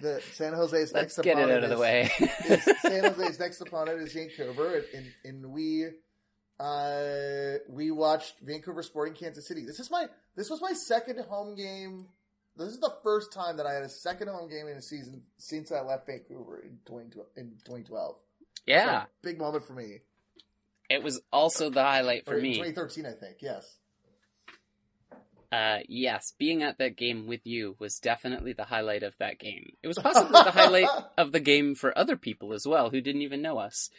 The 0.00 0.22
San 0.32 0.52
Jose's 0.52 0.92
next 0.94 1.16
get 1.18 1.38
it 1.38 1.42
opponent 1.42 1.64
out 1.64 1.64
of 1.64 1.68
the 1.70 1.74
is- 1.74 1.80
way. 1.80 2.10
is 2.48 2.80
San 2.82 3.04
Jose's 3.04 3.38
next 3.38 3.60
opponent 3.60 4.00
is 4.00 4.12
Vancouver, 4.12 4.82
and, 4.94 5.06
and 5.24 5.52
we 5.52 5.86
uh, 6.58 7.54
we 7.68 7.90
watched 7.90 8.34
Vancouver 8.42 8.82
Sporting 8.82 9.14
Kansas 9.14 9.46
City. 9.46 9.64
This 9.64 9.80
is 9.80 9.90
my 9.90 10.06
this 10.36 10.50
was 10.50 10.60
my 10.60 10.72
second 10.72 11.18
home 11.28 11.54
game. 11.54 12.06
This 12.56 12.68
is 12.68 12.80
the 12.80 12.92
first 13.02 13.32
time 13.32 13.56
that 13.56 13.66
I 13.66 13.72
had 13.72 13.82
a 13.82 13.88
second 13.88 14.28
home 14.28 14.48
game 14.50 14.66
in 14.68 14.76
a 14.76 14.82
season 14.82 15.22
since 15.38 15.72
I 15.72 15.80
left 15.80 16.06
Vancouver 16.06 16.60
in 16.60 16.78
2012. 16.84 17.26
In 17.36 17.50
2012, 17.64 18.16
yeah, 18.66 19.02
So, 19.02 19.06
big 19.22 19.38
moment 19.38 19.64
for 19.66 19.72
me. 19.72 20.00
it 20.90 21.02
was 21.02 21.20
also 21.32 21.70
the 21.70 21.82
highlight 21.82 22.26
for 22.26 22.36
me. 22.38 22.54
2013, 22.56 23.06
I 23.06 23.12
think. 23.12 23.36
Yes. 23.40 23.78
Uh, 25.52 25.78
yes, 25.88 26.32
being 26.38 26.62
at 26.62 26.78
that 26.78 26.96
game 26.96 27.26
with 27.26 27.44
you 27.44 27.74
was 27.80 27.98
definitely 27.98 28.52
the 28.52 28.64
highlight 28.64 29.02
of 29.02 29.16
that 29.18 29.38
game. 29.38 29.72
It 29.82 29.88
was 29.88 29.98
possibly 29.98 30.30
the 30.30 30.52
highlight 30.52 30.88
of 31.18 31.32
the 31.32 31.40
game 31.40 31.74
for 31.74 31.96
other 31.98 32.16
people 32.16 32.52
as 32.52 32.66
well 32.66 32.90
who 32.90 33.00
didn't 33.00 33.22
even 33.22 33.42
know 33.42 33.58
us. 33.58 33.90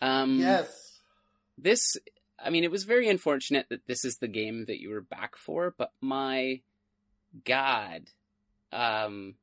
Um, 0.00 0.38
yes. 0.38 1.00
this, 1.58 1.96
I 2.42 2.48
mean, 2.48 2.64
it 2.64 2.70
was 2.70 2.84
very 2.84 3.08
unfortunate 3.08 3.66
that 3.68 3.86
this 3.86 4.04
is 4.04 4.16
the 4.16 4.28
game 4.28 4.64
that 4.66 4.80
you 4.80 4.88
were 4.88 5.02
back 5.02 5.36
for, 5.36 5.74
but 5.76 5.92
my 6.00 6.62
God, 7.44 8.04
um, 8.72 9.34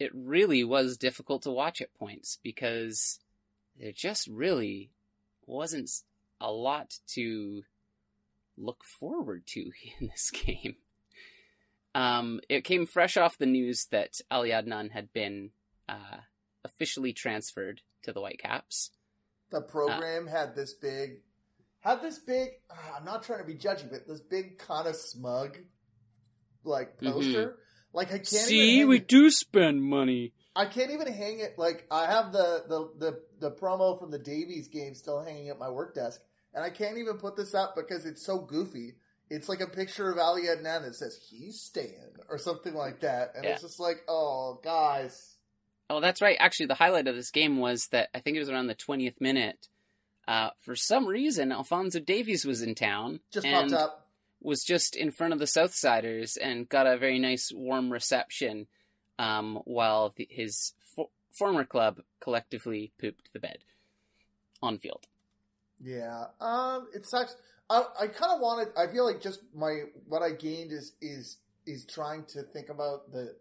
it 0.00 0.10
really 0.14 0.64
was 0.64 0.96
difficult 0.96 1.42
to 1.42 1.50
watch 1.52 1.80
at 1.80 1.94
points 1.94 2.38
because 2.42 3.20
there 3.78 3.92
just 3.92 4.26
really 4.26 4.90
wasn't 5.46 5.90
a 6.40 6.50
lot 6.50 6.98
to 7.14 7.62
look 8.56 8.84
forward 8.84 9.46
to 9.48 9.60
in 10.00 10.08
this 10.08 10.30
game. 10.30 10.76
Um, 11.94 12.40
it 12.48 12.64
came 12.64 12.84
fresh 12.86 13.16
off 13.16 13.38
the 13.38 13.46
news 13.46 13.86
that 13.90 14.20
Ali 14.30 14.50
Adnan 14.50 14.90
had 14.90 15.12
been 15.12 15.50
uh, 15.88 16.18
officially 16.64 17.12
transferred 17.14 17.80
to 18.02 18.12
the 18.12 18.20
Whitecaps. 18.20 18.90
The 19.50 19.62
program 19.62 20.26
had 20.26 20.54
this 20.54 20.74
big, 20.74 21.20
had 21.80 22.02
this 22.02 22.18
big. 22.18 22.48
ah, 22.70 22.96
I'm 22.98 23.04
not 23.04 23.22
trying 23.22 23.38
to 23.38 23.44
be 23.46 23.54
judgy, 23.54 23.90
but 23.90 24.06
this 24.06 24.20
big 24.20 24.58
kind 24.58 24.86
of 24.86 24.96
smug, 24.96 25.58
like 26.64 26.98
poster. 27.00 27.56
Like 27.92 28.08
I 28.08 28.18
can't. 28.18 28.24
Mm-hmm. 28.24 28.46
See, 28.48 28.78
hang 28.80 28.88
we 28.88 28.96
it- 28.96 29.08
do 29.08 29.30
spend 29.30 29.82
money. 29.82 30.34
I 30.54 30.64
can't 30.66 30.90
even 30.90 31.10
hang 31.12 31.40
it. 31.40 31.58
Like 31.58 31.86
I 31.90 32.06
have 32.06 32.32
the 32.32 32.64
the 32.68 32.90
the 32.98 33.20
the 33.40 33.50
promo 33.50 33.98
from 33.98 34.10
the 34.10 34.18
Davies 34.18 34.68
game 34.68 34.94
still 34.94 35.22
hanging 35.22 35.48
at 35.50 35.58
my 35.58 35.68
work 35.70 35.94
desk, 35.94 36.20
and 36.56 36.64
I 36.64 36.70
can't 36.70 36.96
even 36.96 37.18
put 37.18 37.36
this 37.36 37.54
up 37.54 37.76
because 37.76 38.06
it's 38.06 38.24
so 38.24 38.38
goofy. 38.38 38.94
It's 39.28 39.48
like 39.48 39.60
a 39.60 39.66
picture 39.66 40.10
of 40.10 40.18
Ali 40.18 40.44
Adnan 40.44 40.84
that 40.84 40.94
says 40.94 41.20
he's 41.30 41.60
staying 41.60 42.16
or 42.30 42.38
something 42.38 42.74
like 42.74 43.00
that, 43.00 43.32
and 43.36 43.44
it's 43.44 43.60
just 43.62 43.78
like, 43.78 43.98
oh, 44.08 44.58
guys. 44.64 45.34
Oh, 45.90 46.00
that's 46.00 46.22
right. 46.22 46.36
Actually, 46.40 46.66
the 46.66 46.74
highlight 46.74 47.08
of 47.08 47.14
this 47.14 47.30
game 47.30 47.58
was 47.58 47.88
that 47.88 48.08
I 48.14 48.20
think 48.20 48.36
it 48.36 48.40
was 48.40 48.48
around 48.48 48.68
the 48.68 48.74
20th 48.74 49.20
minute. 49.20 49.68
Uh, 50.26 50.50
for 50.60 50.74
some 50.74 51.06
reason, 51.06 51.52
Alfonso 51.52 52.00
Davies 52.00 52.44
was 52.44 52.62
in 52.62 52.74
town 52.74 53.20
Just 53.30 53.46
and 53.46 53.70
popped 53.70 53.82
up. 53.82 54.08
was 54.40 54.64
just 54.64 54.96
in 54.96 55.10
front 55.10 55.32
of 55.32 55.38
the 55.38 55.44
Southsiders 55.44 56.36
and 56.40 56.68
got 56.68 56.86
a 56.86 56.96
very 56.96 57.18
nice, 57.18 57.52
warm 57.54 57.92
reception. 57.92 58.66
Um, 59.18 59.60
while 59.64 60.12
the, 60.14 60.26
his 60.30 60.74
fo- 60.94 61.10
former 61.30 61.64
club 61.64 62.00
collectively 62.20 62.92
pooped 63.00 63.32
the 63.32 63.38
bed 63.38 63.58
on 64.60 64.78
field. 64.78 65.06
Yeah, 65.80 66.26
um, 66.40 66.88
it 66.94 67.06
sucks. 67.06 67.36
I, 67.68 67.84
I 68.00 68.06
kind 68.06 68.32
of 68.32 68.40
wanted. 68.40 68.68
I 68.76 68.86
feel 68.86 69.04
like 69.04 69.20
just 69.20 69.40
my 69.54 69.82
what 70.06 70.22
I 70.22 70.30
gained 70.32 70.72
is 70.72 70.94
is 71.00 71.38
is 71.66 71.84
trying 71.84 72.24
to 72.26 72.42
think 72.42 72.68
about 72.68 73.12
the 73.12 73.36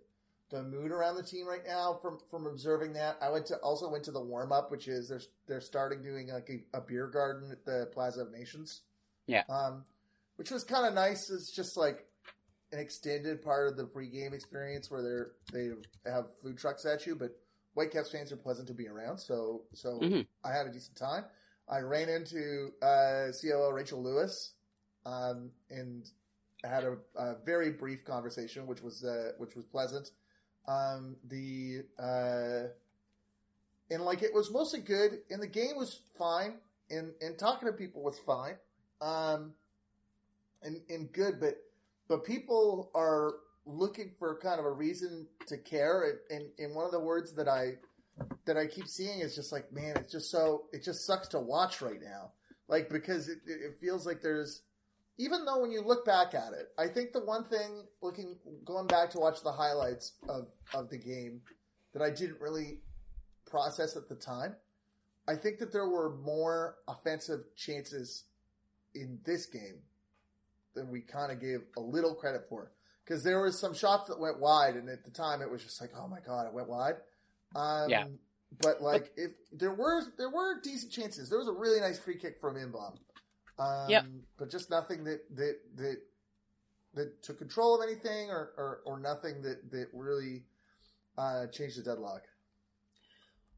the 0.50 0.62
mood 0.64 0.92
around 0.92 1.16
the 1.16 1.24
team 1.24 1.48
right 1.48 1.66
now 1.66 1.94
from 2.02 2.20
from 2.30 2.46
observing 2.46 2.94
that. 2.94 3.18
I 3.22 3.30
went 3.30 3.46
to 3.48 3.58
also 3.58 3.90
went 3.90 4.04
to 4.06 4.12
the 4.12 4.22
warm 4.22 4.52
up, 4.52 4.72
which 4.72 4.88
is 4.88 5.10
they're 5.10 5.22
they're 5.48 5.62
starting 5.62 6.02
doing 6.04 6.28
like 6.28 6.50
a, 6.50 6.78
a 6.78 6.82
beer 6.82 7.08
garden 7.08 7.52
at 7.52 7.66
the 7.66 7.88
Plaza 7.94 8.22
of 8.22 8.32
Nations. 8.32 8.82
Yeah. 9.28 9.44
um, 9.50 9.86
which 10.36 10.52
was 10.52 10.64
kind 10.64 10.86
of 10.86 10.94
nice. 10.94 11.30
It's 11.30 11.52
just 11.52 11.78
like 11.78 12.06
an 12.72 12.80
extended 12.80 13.42
part 13.42 13.68
of 13.68 13.78
the 13.78 13.86
pregame 13.86 14.34
experience 14.34 14.92
where 14.92 15.02
they're 15.02 15.32
they 15.54 15.72
have 16.10 16.28
food 16.42 16.58
trucks 16.58 16.86
at 16.86 17.06
you, 17.06 17.16
but 17.16 17.32
Whitecaps 17.74 18.12
fans 18.12 18.32
are 18.32 18.38
pleasant 18.38 18.68
to 18.68 18.74
be 18.74 18.88
around. 18.88 19.18
So 19.20 19.64
so 19.74 20.00
Mhm. 20.00 20.28
I 20.44 20.52
had 20.52 20.68
a 20.68 20.72
decent 20.72 20.98
time. 20.98 21.26
I 21.68 21.80
ran 21.80 22.10
into 22.10 22.72
uh, 22.82 23.28
COO 23.42 23.72
Rachel 23.74 24.02
Lewis, 24.02 24.54
um, 25.06 25.52
and 25.70 26.08
had 26.64 26.84
a, 26.84 26.98
a 27.16 27.36
very 27.46 27.72
brief 27.72 28.04
conversation, 28.06 28.68
which 28.68 28.82
was 28.82 29.04
uh, 29.04 29.32
which 29.38 29.56
was 29.56 29.66
pleasant. 29.66 30.12
Um, 30.68 31.16
the 31.28 31.84
uh, 32.00 32.70
and 33.92 34.04
like 34.04 34.24
it 34.24 34.34
was 34.34 34.52
mostly 34.52 34.80
good, 34.80 35.20
and 35.30 35.42
the 35.42 35.48
game 35.48 35.76
was 35.76 36.00
fine, 36.18 36.56
and 36.90 37.12
and 37.22 37.38
talking 37.38 37.68
to 37.68 37.74
people 37.74 38.04
was 38.04 38.20
fine, 38.20 38.56
um, 39.02 39.54
and 40.62 40.82
and 40.90 41.12
good, 41.12 41.40
but 41.40 41.58
but 42.08 42.26
people 42.26 42.92
are 42.94 43.34
looking 43.66 44.12
for 44.20 44.38
kind 44.38 44.60
of 44.60 44.66
a 44.66 44.72
reason 44.72 45.28
to 45.48 45.58
care, 45.58 46.20
and 46.30 46.42
and, 46.42 46.52
and 46.60 46.76
one 46.76 46.86
of 46.86 46.92
the 46.92 47.00
words 47.00 47.34
that 47.34 47.48
I 47.48 47.76
that 48.46 48.58
I 48.58 48.68
keep 48.68 48.88
seeing 48.88 49.20
is 49.20 49.36
just 49.36 49.52
like, 49.52 49.72
man, 49.72 49.96
it's 49.98 50.12
just 50.12 50.32
so 50.32 50.66
it 50.72 50.84
just 50.84 51.06
sucks 51.06 51.28
to 51.30 51.40
watch 51.40 51.82
right 51.82 52.02
now. 52.02 52.32
Like 52.68 52.90
because 52.90 53.30
it, 53.30 53.40
it 53.46 53.78
feels 53.80 54.06
like 54.06 54.22
there's 54.22 54.62
even 55.18 55.46
though 55.46 55.62
when 55.62 55.72
you 55.72 55.82
look 55.82 56.06
back 56.06 56.34
at 56.34 56.54
it, 56.54 56.70
I 56.78 56.88
think 56.88 57.14
the 57.14 57.24
one 57.24 57.46
thing 57.46 57.86
looking 58.02 58.38
going 58.66 58.88
back 58.88 59.12
to 59.12 59.20
watch 59.20 59.42
the 59.44 59.52
highlights 59.52 60.14
of 60.28 60.48
of 60.74 60.90
the 60.90 60.98
game 60.98 61.42
that 61.94 62.02
I 62.02 62.10
didn't 62.10 62.42
really 62.42 62.80
process 63.46 63.96
at 63.96 64.10
the 64.10 64.16
time, 64.16 64.56
I 65.28 65.36
think 65.36 65.60
that 65.60 65.72
there 65.72 65.88
were 65.88 66.18
more 66.18 66.76
offensive 66.88 67.42
chances 67.56 68.26
in 68.94 69.20
this 69.26 69.46
game 69.46 69.80
than 70.74 70.90
we 70.90 71.02
kind 71.02 71.32
of 71.32 71.40
gave 71.40 71.60
a 71.78 71.82
little 71.82 72.14
credit 72.14 72.48
for. 72.50 72.72
Because 73.04 73.24
there 73.24 73.42
was 73.42 73.60
some 73.60 73.74
shots 73.74 74.10
that 74.10 74.20
went 74.20 74.40
wide, 74.40 74.76
and 74.76 74.90
at 74.90 75.06
the 75.06 75.12
time 75.12 75.42
it 75.42 75.50
was 75.50 75.64
just 75.64 75.80
like, 75.80 75.92
oh 75.96 76.08
my 76.08 76.20
god, 76.26 76.48
it 76.48 76.54
went 76.54 76.68
wide. 76.68 76.96
Um, 77.56 77.90
Yeah. 77.90 78.06
But 78.62 78.82
like, 78.82 79.12
if 79.18 79.32
there 79.52 79.74
were 79.74 80.02
there 80.18 80.30
were 80.30 80.62
decent 80.62 80.92
chances. 80.92 81.30
There 81.30 81.40
was 81.40 81.48
a 81.50 81.54
really 81.54 81.80
nice 81.82 82.00
free 82.00 82.18
kick 82.18 82.40
from 82.40 82.56
In-beom. 82.56 82.98
Um, 83.60 83.90
Yep. 83.90 84.06
But 84.38 84.50
just 84.50 84.70
nothing 84.70 85.04
that 85.06 85.22
that 85.36 85.60
that 85.76 85.98
that 86.94 87.22
took 87.24 87.38
control 87.40 87.76
of 87.76 87.82
anything, 87.88 88.30
or 88.30 88.54
or, 88.58 88.82
or 88.86 89.00
nothing 89.00 89.42
that 89.42 89.72
that 89.72 89.88
really 89.94 90.46
uh, 91.18 91.48
changed 91.48 91.78
the 91.78 91.84
deadlock. 91.84 92.24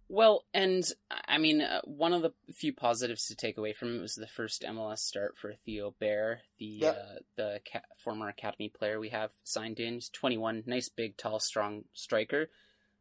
Well, 0.09 0.45
and 0.53 0.89
I 1.27 1.37
mean, 1.37 1.61
uh, 1.61 1.81
one 1.83 2.13
of 2.13 2.21
the 2.21 2.31
few 2.53 2.71
positives 2.73 3.25
to 3.25 3.35
take 3.35 3.57
away 3.57 3.73
from 3.73 3.97
it 3.97 3.99
was 4.01 4.13
the 4.15 4.25
first 4.25 4.63
MLS 4.63 4.99
start 4.99 5.37
for 5.37 5.53
Theo 5.65 5.93
Bair, 5.99 6.41
the 6.59 6.65
Yep. 6.65 6.95
uh, 6.97 7.19
the 7.35 7.59
ca- 7.71 7.81
former 7.97 8.29
academy 8.29 8.69
player 8.69 8.99
we 9.01 9.09
have 9.09 9.31
signed 9.43 9.79
in. 9.79 9.95
He's 9.95 10.09
21, 10.09 10.63
nice, 10.65 10.87
big, 10.87 11.17
tall, 11.17 11.39
strong 11.39 11.83
striker. 11.93 12.49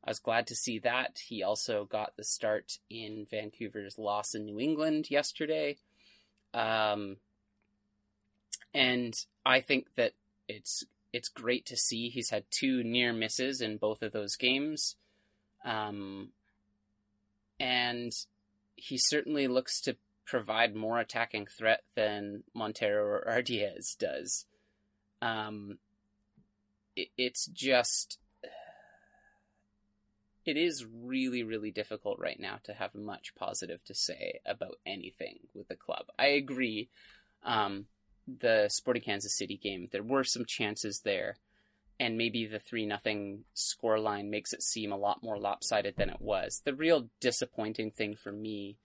I 0.06 0.10
was 0.10 0.18
glad 0.20 0.46
to 0.48 0.54
see 0.54 0.78
that. 0.80 1.18
He 1.26 1.42
also 1.42 1.84
got 1.84 2.16
the 2.16 2.22
start 2.22 2.78
in 2.88 3.26
Vancouver's 3.28 3.98
loss 3.98 4.34
in 4.34 4.44
New 4.44 4.60
England 4.60 5.10
yesterday. 5.10 5.78
Um, 6.54 7.16
and 8.72 9.14
I 9.44 9.60
think 9.60 9.88
that 9.96 10.12
it's 10.48 10.84
it's 11.12 11.28
great 11.28 11.66
to 11.66 11.76
see 11.76 12.08
he's 12.08 12.30
had 12.30 12.44
two 12.50 12.84
near 12.84 13.12
misses 13.12 13.60
in 13.60 13.78
both 13.78 14.02
of 14.02 14.12
those 14.12 14.36
games. 14.36 14.94
Um, 15.64 16.28
and 17.58 18.12
he 18.76 18.98
certainly 18.98 19.48
looks 19.48 19.80
to 19.82 19.96
provide 20.24 20.76
more 20.76 21.00
attacking 21.00 21.46
threat 21.46 21.82
than 21.96 22.44
Montero 22.54 23.02
or 23.02 23.24
Ardaiz 23.28 23.98
does. 23.98 24.44
Um, 25.20 25.78
it, 26.94 27.08
it's 27.16 27.46
just 27.46 28.18
it 30.46 30.56
is 30.56 30.86
really, 30.86 31.42
really 31.42 31.72
difficult 31.72 32.18
right 32.20 32.38
now 32.38 32.60
to 32.64 32.72
have 32.72 32.94
much 32.94 33.34
positive 33.34 33.84
to 33.84 33.94
say 33.94 34.40
about 34.46 34.78
anything 34.86 35.40
with 35.54 35.68
the 35.68 35.76
club. 35.76 36.06
I 36.18 36.26
agree. 36.26 36.88
Um, 37.44 37.86
the 38.26 38.68
Sporting 38.68 39.02
Kansas 39.02 39.36
City 39.36 39.56
game, 39.56 39.88
there 39.90 40.02
were 40.02 40.24
some 40.24 40.44
chances 40.46 41.00
there, 41.00 41.36
and 41.98 42.16
maybe 42.16 42.46
the 42.46 42.60
three 42.60 42.86
nothing 42.86 43.44
score 43.54 43.98
line 43.98 44.30
makes 44.30 44.52
it 44.52 44.62
seem 44.62 44.92
a 44.92 44.96
lot 44.96 45.22
more 45.22 45.38
lopsided 45.38 45.96
than 45.96 46.10
it 46.10 46.20
was. 46.20 46.62
The 46.64 46.74
real 46.74 47.08
disappointing 47.20 47.90
thing 47.90 48.14
for 48.14 48.32
me 48.32 48.78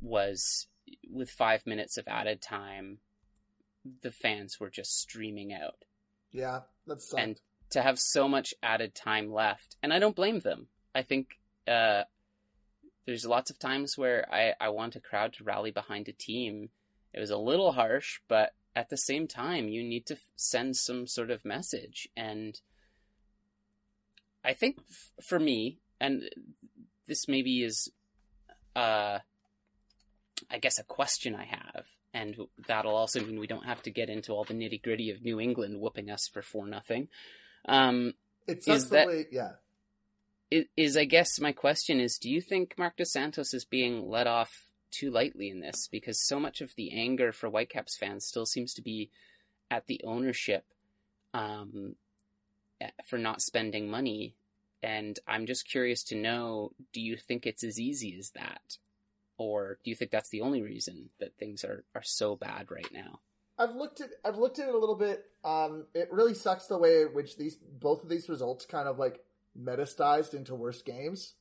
was 0.00 0.66
with 1.10 1.30
five 1.30 1.66
minutes 1.66 1.96
of 1.96 2.08
added 2.08 2.42
time, 2.42 2.98
the 4.02 4.10
fans 4.10 4.58
were 4.58 4.70
just 4.70 4.98
streaming 5.00 5.52
out. 5.52 5.84
Yeah, 6.32 6.60
that's 6.86 7.10
sucked. 7.10 7.22
And 7.22 7.40
to 7.72 7.82
have 7.82 7.98
so 7.98 8.28
much 8.28 8.54
added 8.62 8.94
time 8.94 9.32
left, 9.32 9.76
and 9.82 9.92
I 9.92 9.98
don't 9.98 10.16
blame 10.16 10.40
them. 10.40 10.68
I 10.94 11.02
think 11.02 11.38
uh, 11.66 12.02
there's 13.06 13.26
lots 13.26 13.50
of 13.50 13.58
times 13.58 13.96
where 13.96 14.26
I, 14.32 14.54
I 14.60 14.68
want 14.68 14.96
a 14.96 15.00
crowd 15.00 15.32
to 15.34 15.44
rally 15.44 15.70
behind 15.70 16.08
a 16.08 16.12
team. 16.12 16.70
It 17.12 17.20
was 17.20 17.30
a 17.30 17.36
little 17.36 17.72
harsh, 17.72 18.20
but 18.28 18.54
at 18.76 18.88
the 18.88 18.96
same 18.96 19.26
time, 19.26 19.68
you 19.68 19.82
need 19.82 20.06
to 20.06 20.14
f- 20.14 20.20
send 20.36 20.76
some 20.76 21.06
sort 21.06 21.30
of 21.30 21.44
message. 21.44 22.08
And 22.16 22.60
I 24.44 24.54
think 24.54 24.78
f- 24.80 25.12
for 25.24 25.38
me, 25.38 25.78
and 26.00 26.22
this 27.06 27.28
maybe 27.28 27.62
is, 27.62 27.90
uh, 28.76 29.18
I 30.50 30.58
guess, 30.60 30.78
a 30.78 30.84
question 30.84 31.34
I 31.34 31.44
have, 31.44 31.86
and 32.14 32.36
that'll 32.66 32.94
also 32.94 33.24
mean 33.24 33.40
we 33.40 33.46
don't 33.46 33.66
have 33.66 33.82
to 33.82 33.90
get 33.90 34.08
into 34.08 34.32
all 34.32 34.44
the 34.44 34.54
nitty 34.54 34.82
gritty 34.82 35.10
of 35.10 35.22
New 35.22 35.40
England 35.40 35.80
whooping 35.80 36.10
us 36.10 36.28
for 36.28 36.42
four 36.42 36.66
nothing. 36.66 37.08
Um, 37.66 38.14
it's 38.46 38.66
is 38.68 38.88
the 38.88 38.96
that- 38.96 39.06
way, 39.06 39.26
yeah. 39.30 39.52
is, 40.50 40.64
is 40.76 40.96
I 40.96 41.04
guess 41.04 41.40
my 41.40 41.52
question 41.52 42.00
is, 42.00 42.18
do 42.18 42.30
you 42.30 42.40
think 42.40 42.74
Marc 42.76 42.96
Dos 42.96 43.12
Santos 43.12 43.54
is 43.54 43.64
being 43.64 44.08
let 44.08 44.26
off 44.26 44.50
too 44.90 45.10
lightly 45.10 45.48
in 45.48 45.60
this? 45.60 45.88
Because 45.90 46.20
so 46.20 46.38
much 46.40 46.60
of 46.60 46.74
the 46.76 46.90
anger 46.92 47.32
for 47.32 47.48
Whitecaps 47.48 47.96
fans 47.96 48.26
still 48.26 48.46
seems 48.46 48.74
to 48.74 48.82
be 48.82 49.10
at 49.70 49.86
the 49.86 50.00
ownership 50.04 50.64
um, 51.32 51.96
eh, 52.80 52.90
for 53.06 53.18
not 53.18 53.40
spending 53.40 53.88
money. 53.90 54.34
And 54.82 55.18
I'm 55.28 55.46
just 55.46 55.68
curious 55.68 56.02
to 56.04 56.16
know, 56.16 56.72
do 56.92 57.00
you 57.00 57.16
think 57.16 57.46
it's 57.46 57.62
as 57.62 57.78
easy 57.78 58.16
as 58.18 58.30
that? 58.30 58.78
Or 59.38 59.78
do 59.82 59.90
you 59.90 59.96
think 59.96 60.10
that's 60.10 60.28
the 60.28 60.40
only 60.40 60.60
reason 60.60 61.10
that 61.20 61.36
things 61.38 61.64
are, 61.64 61.84
are 61.94 62.02
so 62.02 62.36
bad 62.36 62.70
right 62.70 62.92
now? 62.92 63.20
I've 63.62 63.76
looked 63.76 64.00
at 64.00 64.10
I've 64.24 64.38
looked 64.38 64.58
at 64.58 64.68
it 64.68 64.74
a 64.74 64.78
little 64.78 64.96
bit. 64.96 65.24
Um, 65.44 65.86
it 65.94 66.08
really 66.10 66.34
sucks 66.34 66.66
the 66.66 66.78
way 66.78 67.02
in 67.02 67.08
which 67.08 67.36
these 67.36 67.56
both 67.56 68.02
of 68.02 68.08
these 68.08 68.28
results 68.28 68.66
kind 68.66 68.88
of 68.88 68.98
like 68.98 69.24
metastized 69.58 70.34
into 70.34 70.54
worse 70.54 70.82
games, 70.82 71.34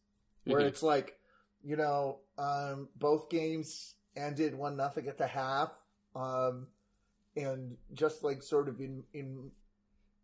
where 0.43 0.61
Mhm. 0.61 0.67
it's 0.67 0.83
like, 0.83 1.19
you 1.63 1.75
know, 1.75 2.19
um, 2.37 2.89
both 2.95 3.29
games 3.29 3.95
ended 4.15 4.53
one 4.53 4.75
nothing 4.77 5.07
at 5.07 5.17
the 5.17 5.27
half, 5.27 5.71
um, 6.15 6.67
and 7.35 7.77
just 7.93 8.23
like 8.23 8.43
sort 8.43 8.67
of 8.69 8.79
in 8.79 9.03
in 9.13 9.51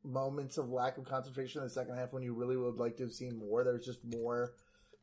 moments 0.03 0.57
of 0.57 0.69
lack 0.69 0.97
of 0.97 1.05
concentration 1.05 1.62
in 1.62 1.67
the 1.67 1.73
second 1.73 1.95
half 1.97 2.13
when 2.13 2.23
you 2.23 2.33
really 2.33 2.55
would 2.57 2.77
like 2.77 2.95
to 2.97 3.03
have 3.03 3.13
seen 3.13 3.36
more. 3.38 3.63
There's 3.63 3.86
just 3.86 4.03
more 4.05 4.53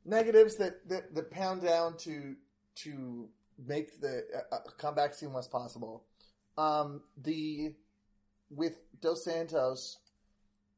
negatives 0.04 0.56
that 0.56 0.88
that, 0.88 1.14
that 1.14 1.30
pound 1.30 1.62
down 1.62 1.96
to 1.98 2.36
to 2.76 3.28
make 3.66 4.00
the 4.00 4.24
uh, 4.52 4.58
comeback 4.78 5.14
seem 5.14 5.32
less 5.32 5.46
possible. 5.48 6.04
Um, 6.56 7.02
the 7.16 7.74
with 8.50 8.74
Dos 9.00 9.24
Santos, 9.24 9.98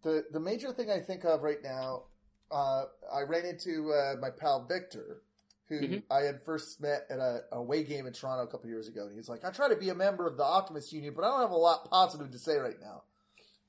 the 0.03 0.25
the 0.31 0.41
major 0.41 0.73
thing 0.73 0.91
I 0.91 1.01
think 1.01 1.25
of 1.25 1.43
right 1.43 1.63
now, 1.63 2.05
uh, 2.51 2.85
I 3.13 3.23
ran 3.23 3.45
into 3.45 3.93
uh, 3.93 4.17
my 4.21 4.31
pal 4.31 4.65
Victor, 4.67 5.23
who 5.69 5.81
Mhm. 5.81 6.03
I 6.11 6.21
had 6.21 6.43
first 6.45 6.81
met 6.81 7.07
at 7.11 7.19
a 7.19 7.45
a 7.53 7.59
away 7.59 7.83
game 7.85 8.07
in 8.07 8.13
Toronto 8.13 8.45
a 8.45 8.47
couple 8.47 8.69
years 8.71 8.89
ago, 8.89 9.07
and 9.07 9.15
he's 9.15 9.29
like, 9.29 9.45
"I 9.45 9.51
try 9.51 9.69
to 9.69 9.77
be 9.77 9.91
a 9.91 9.95
member 9.95 10.27
of 10.27 10.37
the 10.37 10.45
Optimist 10.45 10.93
Union, 10.93 11.15
but 11.15 11.25
I 11.25 11.29
don't 11.29 11.41
have 11.41 11.51
a 11.51 11.57
lot 11.57 11.91
positive 11.91 12.31
to 12.31 12.39
say 12.39 12.57
right 12.57 12.81
now." 12.81 13.03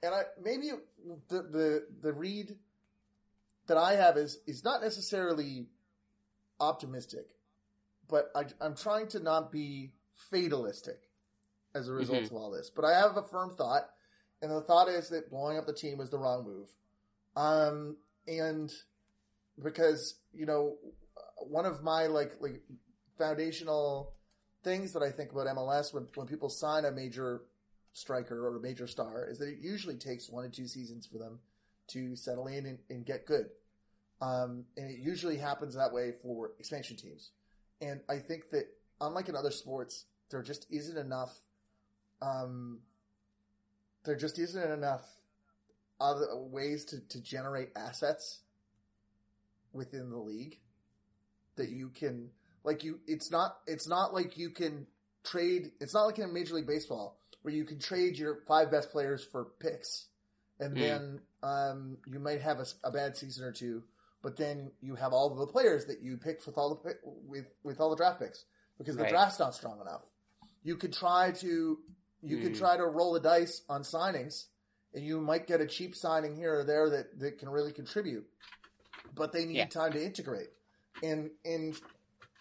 And 0.03 0.13
I 0.13 0.23
maybe 0.41 0.71
the 1.27 1.41
the 1.41 1.87
the 2.01 2.13
read 2.13 2.57
that 3.67 3.77
I 3.77 3.95
have 3.95 4.17
is 4.17 4.39
is 4.47 4.63
not 4.63 4.81
necessarily 4.81 5.67
optimistic, 6.59 7.35
but 8.07 8.31
I, 8.35 8.45
I'm 8.61 8.75
trying 8.75 9.07
to 9.09 9.19
not 9.19 9.51
be 9.51 9.93
fatalistic 10.13 11.06
as 11.73 11.87
a 11.87 11.93
result 11.93 12.23
Mhm. 12.23 12.31
of 12.31 12.33
all 12.33 12.51
this. 12.51 12.69
But 12.69 12.85
I 12.85 12.97
have 12.99 13.17
a 13.17 13.23
firm 13.23 13.55
thought, 13.55 13.89
and 14.41 14.51
the 14.51 14.61
thought 14.61 14.89
is 14.89 15.09
that 15.09 15.29
blowing 15.29 15.57
up 15.57 15.65
the 15.65 15.73
team 15.73 15.97
was 15.97 16.09
the 16.09 16.17
wrong 16.17 16.43
move. 16.45 16.69
Um, 17.35 17.97
and 18.27 18.73
because 19.63 20.19
you 20.33 20.45
know, 20.45 20.77
one 21.37 21.65
of 21.65 21.83
my 21.83 22.07
like 22.07 22.39
like 22.41 22.61
foundational 23.17 24.13
things 24.63 24.93
that 24.93 25.03
I 25.03 25.11
think 25.11 25.31
about 25.31 25.47
MLS 25.47 25.93
when 25.93 26.07
when 26.15 26.27
people 26.27 26.49
sign 26.49 26.85
a 26.85 26.91
major 26.91 27.43
striker 27.93 28.47
or 28.47 28.57
a 28.57 28.59
major 28.59 28.85
star 28.87 29.25
is 29.27 29.39
that 29.39 29.47
it 29.49 29.59
usually 29.59 29.97
takes 29.97 30.29
one 30.29 30.43
to 30.43 30.49
two 30.49 30.67
seasons 30.67 31.07
for 31.07 31.17
them 31.17 31.39
to 31.87 32.15
settle 32.15 32.47
in 32.47 32.65
and, 32.65 32.79
and 32.89 33.05
get 33.05 33.25
good. 33.25 33.49
Um, 34.21 34.65
and 34.75 34.91
it 34.91 34.99
usually 34.99 35.37
happens 35.37 35.73
that 35.75 35.93
way 35.93 36.11
for 36.21 36.51
expansion 36.59 36.97
teams. 36.97 37.31
And 37.81 38.01
I 38.09 38.19
think 38.19 38.49
that 38.51 38.67
unlike 38.99 39.29
in 39.29 39.35
other 39.35 39.51
sports, 39.51 40.05
there 40.29 40.43
just 40.43 40.67
isn't 40.69 40.97
enough. 40.97 41.39
Um, 42.21 42.79
there 44.05 44.15
just 44.15 44.39
isn't 44.39 44.71
enough 44.71 45.01
other 45.99 46.27
ways 46.35 46.85
to, 46.85 46.99
to 47.09 47.21
generate 47.21 47.69
assets 47.75 48.39
within 49.73 50.09
the 50.09 50.17
league 50.17 50.59
that 51.55 51.69
you 51.69 51.89
can 51.89 52.29
like 52.63 52.83
you. 52.83 52.99
It's 53.07 53.31
not. 53.31 53.57
It's 53.67 53.87
not 53.87 54.13
like 54.13 54.37
you 54.37 54.49
can 54.49 54.87
trade. 55.23 55.71
It's 55.79 55.93
not 55.93 56.05
like 56.05 56.19
in 56.19 56.33
Major 56.33 56.55
League 56.55 56.67
Baseball 56.67 57.19
where 57.41 57.53
you 57.53 57.65
can 57.65 57.79
trade 57.79 58.17
your 58.17 58.39
five 58.47 58.71
best 58.71 58.91
players 58.91 59.23
for 59.23 59.45
picks, 59.59 60.07
and 60.59 60.75
Mm. 60.75 60.79
then 60.79 61.21
um, 61.43 61.97
you 62.07 62.19
might 62.19 62.41
have 62.41 62.59
a 62.83 62.91
bad 62.91 63.15
season 63.15 63.45
or 63.45 63.51
two, 63.51 63.83
but 64.21 64.35
then 64.37 64.71
you 64.81 64.95
have 64.95 65.13
all 65.13 65.31
of 65.31 65.37
the 65.37 65.47
players 65.47 65.85
that 65.85 66.01
you 66.01 66.17
picked 66.17 66.45
with 66.45 66.57
all 66.57 66.75
the 66.75 66.95
with 67.27 67.45
with 67.63 67.79
all 67.79 67.89
the 67.89 67.95
draft 67.95 68.19
picks 68.19 68.45
because 68.77 68.95
the 68.95 69.03
Right. 69.03 69.09
draft's 69.11 69.39
not 69.39 69.55
strong 69.55 69.79
enough. 69.81 70.01
You 70.63 70.75
could 70.75 70.93
try 70.93 71.31
to 71.31 71.77
you 72.23 72.37
could 72.37 72.53
Mm. 72.53 72.57
try 72.57 72.77
to 72.77 72.85
roll 72.85 73.13
the 73.13 73.19
dice 73.19 73.63
on 73.69 73.83
signings, 73.83 74.47
and 74.93 75.05
you 75.05 75.21
might 75.21 75.47
get 75.47 75.61
a 75.61 75.67
cheap 75.67 75.95
signing 75.95 76.35
here 76.35 76.59
or 76.59 76.63
there 76.63 76.89
that, 76.89 77.19
that 77.19 77.37
can 77.37 77.49
really 77.49 77.71
contribute, 77.71 78.25
but 79.15 79.31
they 79.31 79.45
need 79.45 79.57
Yeah. 79.57 79.65
time 79.65 79.93
to 79.93 80.03
integrate. 80.03 80.49
And 81.03 81.31
and 81.45 81.75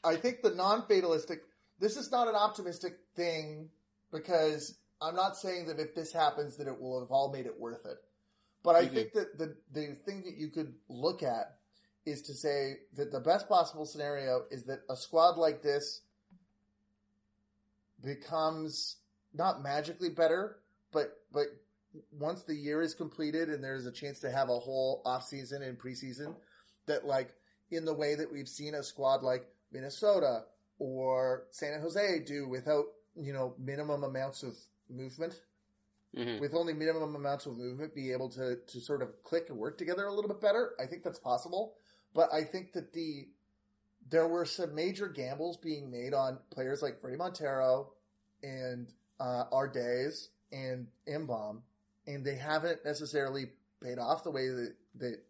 I 0.02 0.16
think 0.16 0.42
the 0.42 0.50
non 0.50 0.86
fatalistic. 0.86 1.42
This 1.78 1.96
is 1.98 2.10
not 2.10 2.26
an 2.26 2.34
optimistic 2.34 2.98
thing 3.14 3.68
because 4.10 4.78
I'm 5.02 5.14
not 5.14 5.36
saying 5.36 5.66
that 5.66 5.78
if 5.78 5.94
this 5.94 6.10
happens 6.10 6.56
that 6.56 6.66
it 6.66 6.80
will 6.80 7.00
have 7.00 7.10
all 7.10 7.30
made 7.30 7.44
it 7.44 7.60
worth 7.60 7.84
it. 7.84 7.98
But 8.62 8.76
I 8.76 8.86
Mhm. 8.86 8.94
think 8.94 9.12
that 9.12 9.36
the 9.38 9.56
the 9.72 9.94
thing 10.06 10.22
that 10.22 10.36
you 10.36 10.48
could 10.48 10.74
look 10.88 11.22
at 11.22 11.58
is 12.06 12.22
to 12.22 12.34
say 12.34 12.78
that 12.94 13.12
the 13.12 13.20
best 13.20 13.48
possible 13.48 13.84
scenario 13.84 14.46
is 14.50 14.64
that 14.64 14.80
a 14.88 14.96
squad 14.96 15.36
like 15.36 15.60
this 15.60 16.02
becomes 18.02 18.96
not 19.36 19.62
magically 19.62 20.10
better, 20.10 20.58
but 20.92 21.18
but 21.32 21.46
once 22.10 22.42
the 22.42 22.54
year 22.54 22.82
is 22.82 22.94
completed 22.94 23.48
and 23.48 23.62
there's 23.62 23.86
a 23.86 23.92
chance 23.92 24.20
to 24.20 24.30
have 24.30 24.48
a 24.48 24.58
whole 24.58 25.02
off 25.04 25.24
season 25.24 25.62
and 25.62 25.78
preseason, 25.78 26.34
that 26.86 27.06
like 27.06 27.34
in 27.70 27.84
the 27.84 27.94
way 27.94 28.14
that 28.14 28.30
we've 28.30 28.48
seen 28.48 28.74
a 28.74 28.82
squad 28.82 29.22
like 29.22 29.46
Minnesota 29.72 30.44
or 30.78 31.44
San 31.50 31.80
Jose 31.80 32.20
do 32.26 32.48
without 32.48 32.84
you 33.14 33.32
know 33.32 33.54
minimum 33.58 34.04
amounts 34.04 34.42
of 34.42 34.56
movement, 34.88 35.40
Mhm. 36.14 36.40
with 36.40 36.54
only 36.54 36.72
minimum 36.72 37.14
amounts 37.14 37.46
of 37.46 37.56
movement, 37.56 37.94
be 37.94 38.12
able 38.12 38.28
to 38.30 38.56
to 38.56 38.80
sort 38.80 39.02
of 39.02 39.22
click 39.22 39.48
and 39.50 39.58
work 39.58 39.76
together 39.78 40.06
a 40.06 40.12
little 40.12 40.28
bit 40.28 40.40
better. 40.40 40.74
I 40.78 40.86
think 40.86 41.02
that's 41.02 41.18
possible, 41.18 41.76
but 42.14 42.32
I 42.32 42.44
think 42.44 42.72
that 42.72 42.92
the 42.92 43.28
there 44.08 44.28
were 44.28 44.44
some 44.44 44.72
major 44.74 45.08
gambles 45.08 45.56
being 45.56 45.90
made 45.90 46.14
on 46.14 46.38
players 46.50 46.80
like 46.80 47.00
Fredy 47.00 47.16
Montero 47.18 47.92
and 48.42 48.92
uh, 49.20 49.66
days 49.72 50.30
and 50.52 50.86
In-beom, 51.06 51.62
and 52.06 52.24
they 52.24 52.36
haven't 52.36 52.84
necessarily 52.84 53.46
paid 53.82 53.98
off 53.98 54.24
the 54.24 54.30
way 54.30 54.48
that, 54.48 54.74
that 54.96 55.22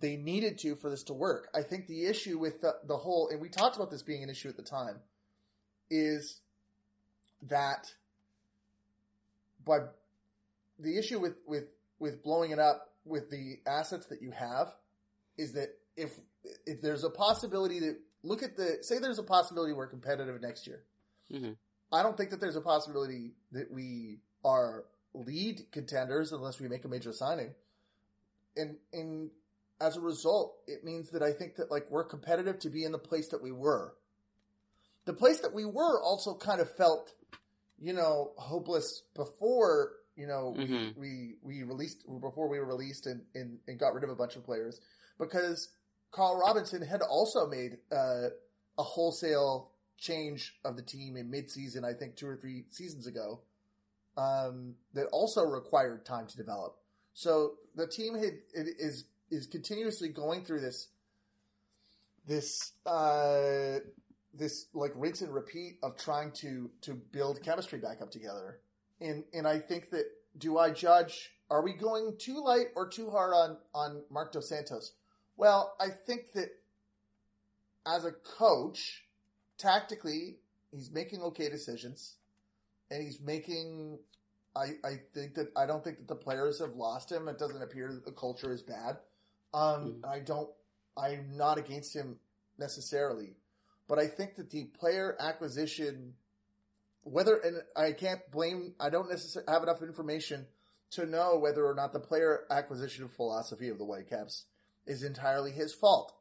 they 0.00 0.16
needed 0.16 0.58
to 0.58 0.76
for 0.76 0.90
this 0.90 1.02
to 1.04 1.12
work. 1.12 1.48
I 1.54 1.62
think 1.62 1.86
the 1.86 2.06
issue 2.06 2.38
with 2.38 2.60
the, 2.60 2.76
the 2.86 2.96
whole, 2.96 3.28
and 3.28 3.40
we 3.40 3.48
talked 3.48 3.76
about 3.76 3.90
this 3.90 4.02
being 4.02 4.22
an 4.22 4.30
issue 4.30 4.48
at 4.48 4.56
the 4.56 4.62
time, 4.62 4.96
is 5.90 6.40
that 7.42 7.92
by 9.64 9.80
the 10.78 10.98
issue 10.98 11.18
with, 11.18 11.36
with, 11.46 11.64
with 11.98 12.22
blowing 12.22 12.50
it 12.50 12.58
up 12.58 12.92
with 13.04 13.30
the 13.30 13.58
assets 13.66 14.06
that 14.06 14.22
you 14.22 14.30
have 14.30 14.74
is 15.36 15.52
that 15.52 15.70
if 15.96 16.18
if 16.66 16.80
there's 16.80 17.04
a 17.04 17.10
possibility 17.10 17.80
that 17.80 17.98
look 18.22 18.42
at 18.42 18.56
the 18.56 18.78
say 18.82 18.98
there's 18.98 19.18
a 19.18 19.22
possibility 19.22 19.72
we're 19.72 19.86
competitive 19.86 20.40
next 20.40 20.66
year. 20.66 20.84
Mhm. 21.30 21.56
I 21.92 22.02
don't 22.02 22.16
think 22.16 22.30
that 22.30 22.40
there's 22.40 22.56
a 22.56 22.60
possibility 22.60 23.32
that 23.52 23.70
we 23.70 24.20
are 24.44 24.84
lead 25.14 25.60
contenders 25.72 26.32
unless 26.32 26.58
we 26.58 26.68
make 26.68 26.84
a 26.84 26.88
major 26.88 27.12
signing. 27.12 27.54
And 28.56 28.76
and 28.92 29.30
as 29.80 29.96
a 29.96 30.00
result, 30.00 30.56
it 30.66 30.84
means 30.84 31.10
that 31.10 31.22
I 31.22 31.32
think 31.32 31.56
that 31.56 31.70
like 31.70 31.90
we're 31.90 32.04
competitive 32.04 32.58
to 32.60 32.70
be 32.70 32.84
in 32.84 32.92
the 32.92 32.98
place 32.98 33.28
that 33.28 33.42
we 33.42 33.52
were. 33.52 33.94
The 35.04 35.12
place 35.12 35.40
that 35.40 35.52
we 35.52 35.64
were 35.64 36.00
also 36.00 36.34
kind 36.36 36.60
of 36.60 36.70
felt, 36.76 37.12
you 37.80 37.92
know, 37.92 38.32
hopeless 38.36 39.02
before 39.14 39.92
you 40.14 40.26
know 40.26 40.54
Mhm. 40.58 40.96
we, 40.96 41.36
we 41.42 41.60
we 41.60 41.62
released 41.62 42.04
before 42.20 42.48
we 42.48 42.58
were 42.58 42.66
released 42.66 43.06
and, 43.06 43.22
and 43.34 43.58
and 43.66 43.78
got 43.78 43.94
rid 43.94 44.04
of 44.04 44.10
a 44.10 44.14
bunch 44.14 44.36
of 44.36 44.44
players 44.44 44.80
because 45.18 45.70
Carl 46.10 46.38
Robinson 46.38 46.82
had 46.82 47.00
also 47.02 47.46
made 47.46 47.78
uh, 47.90 48.28
a 48.78 48.82
wholesale 48.82 49.71
change 50.02 50.54
of 50.64 50.76
the 50.76 50.82
team 50.82 51.16
in 51.16 51.30
mid-season, 51.30 51.84
I 51.84 51.92
think 51.92 52.16
two 52.16 52.26
or 52.26 52.36
three 52.36 52.64
seasons 52.70 53.06
ago, 53.06 53.40
um, 54.16 54.74
that 54.94 55.06
also 55.12 55.44
required 55.44 56.04
time 56.04 56.26
to 56.26 56.36
develop. 56.36 56.76
So 57.14 57.54
the 57.74 57.86
team 57.86 58.14
had, 58.14 58.34
is 58.52 59.04
is 59.30 59.46
continuously 59.46 60.08
going 60.08 60.44
through 60.44 60.60
this 60.60 60.88
this 62.26 62.72
uh, 62.84 63.78
this 64.34 64.66
like 64.74 64.92
rinse 64.96 65.22
and 65.22 65.32
repeat 65.32 65.78
of 65.82 65.96
trying 65.96 66.32
to 66.32 66.70
to 66.82 66.94
build 66.94 67.42
chemistry 67.42 67.78
back 67.78 68.02
up 68.02 68.10
together. 68.10 68.58
And 69.00 69.24
and 69.32 69.46
I 69.46 69.58
think 69.58 69.90
that 69.90 70.06
do 70.36 70.58
I 70.58 70.70
judge 70.70 71.30
are 71.50 71.62
we 71.62 71.74
going 71.74 72.16
too 72.18 72.42
light 72.42 72.68
or 72.74 72.88
too 72.88 73.10
hard 73.10 73.34
on 73.34 73.56
on 73.74 74.02
Marc 74.10 74.32
Dos 74.32 74.48
Santos? 74.48 74.92
Well, 75.36 75.74
I 75.80 75.88
think 76.06 76.32
that 76.34 76.50
as 77.86 78.04
a 78.04 78.12
coach, 78.12 79.01
tactically, 79.62 80.38
he's 80.72 80.90
making 80.90 81.22
okay 81.22 81.48
decisions, 81.48 82.16
and 82.90 83.02
he's 83.02 83.20
making. 83.20 83.98
I 84.54 84.72
I 84.84 84.96
think 85.14 85.34
that 85.34 85.48
I 85.56 85.64
don't 85.66 85.82
think 85.82 85.98
that 85.98 86.08
the 86.08 86.16
players 86.16 86.58
have 86.60 86.74
lost 86.74 87.10
him. 87.10 87.28
It 87.28 87.38
doesn't 87.38 87.62
appear 87.62 87.92
that 87.92 88.04
the 88.04 88.12
culture 88.12 88.52
is 88.52 88.62
bad. 88.62 88.98
Um, 89.54 90.00
Mhm. 90.02 90.06
I 90.06 90.20
don't. 90.20 90.50
I'm 90.96 91.36
not 91.36 91.56
against 91.56 91.94
him 91.94 92.18
necessarily, 92.58 93.36
but 93.88 93.98
I 93.98 94.08
think 94.08 94.36
that 94.36 94.50
the 94.50 94.64
player 94.64 95.16
acquisition, 95.18 96.14
whether 97.02 97.36
and 97.36 97.62
I 97.76 97.92
can't 97.92 98.20
blame. 98.30 98.74
I 98.78 98.90
don't 98.90 99.08
necessarily 99.08 99.50
have 99.50 99.62
enough 99.62 99.82
information 99.82 100.46
to 100.90 101.06
know 101.06 101.38
whether 101.38 101.64
or 101.66 101.74
not 101.74 101.92
the 101.94 102.00
player 102.00 102.44
acquisition 102.50 103.08
philosophy 103.08 103.68
of 103.70 103.78
the 103.78 103.84
Whitecaps 103.84 104.44
is 104.84 105.02
entirely 105.02 105.50
his 105.52 105.72
fault 105.72 106.12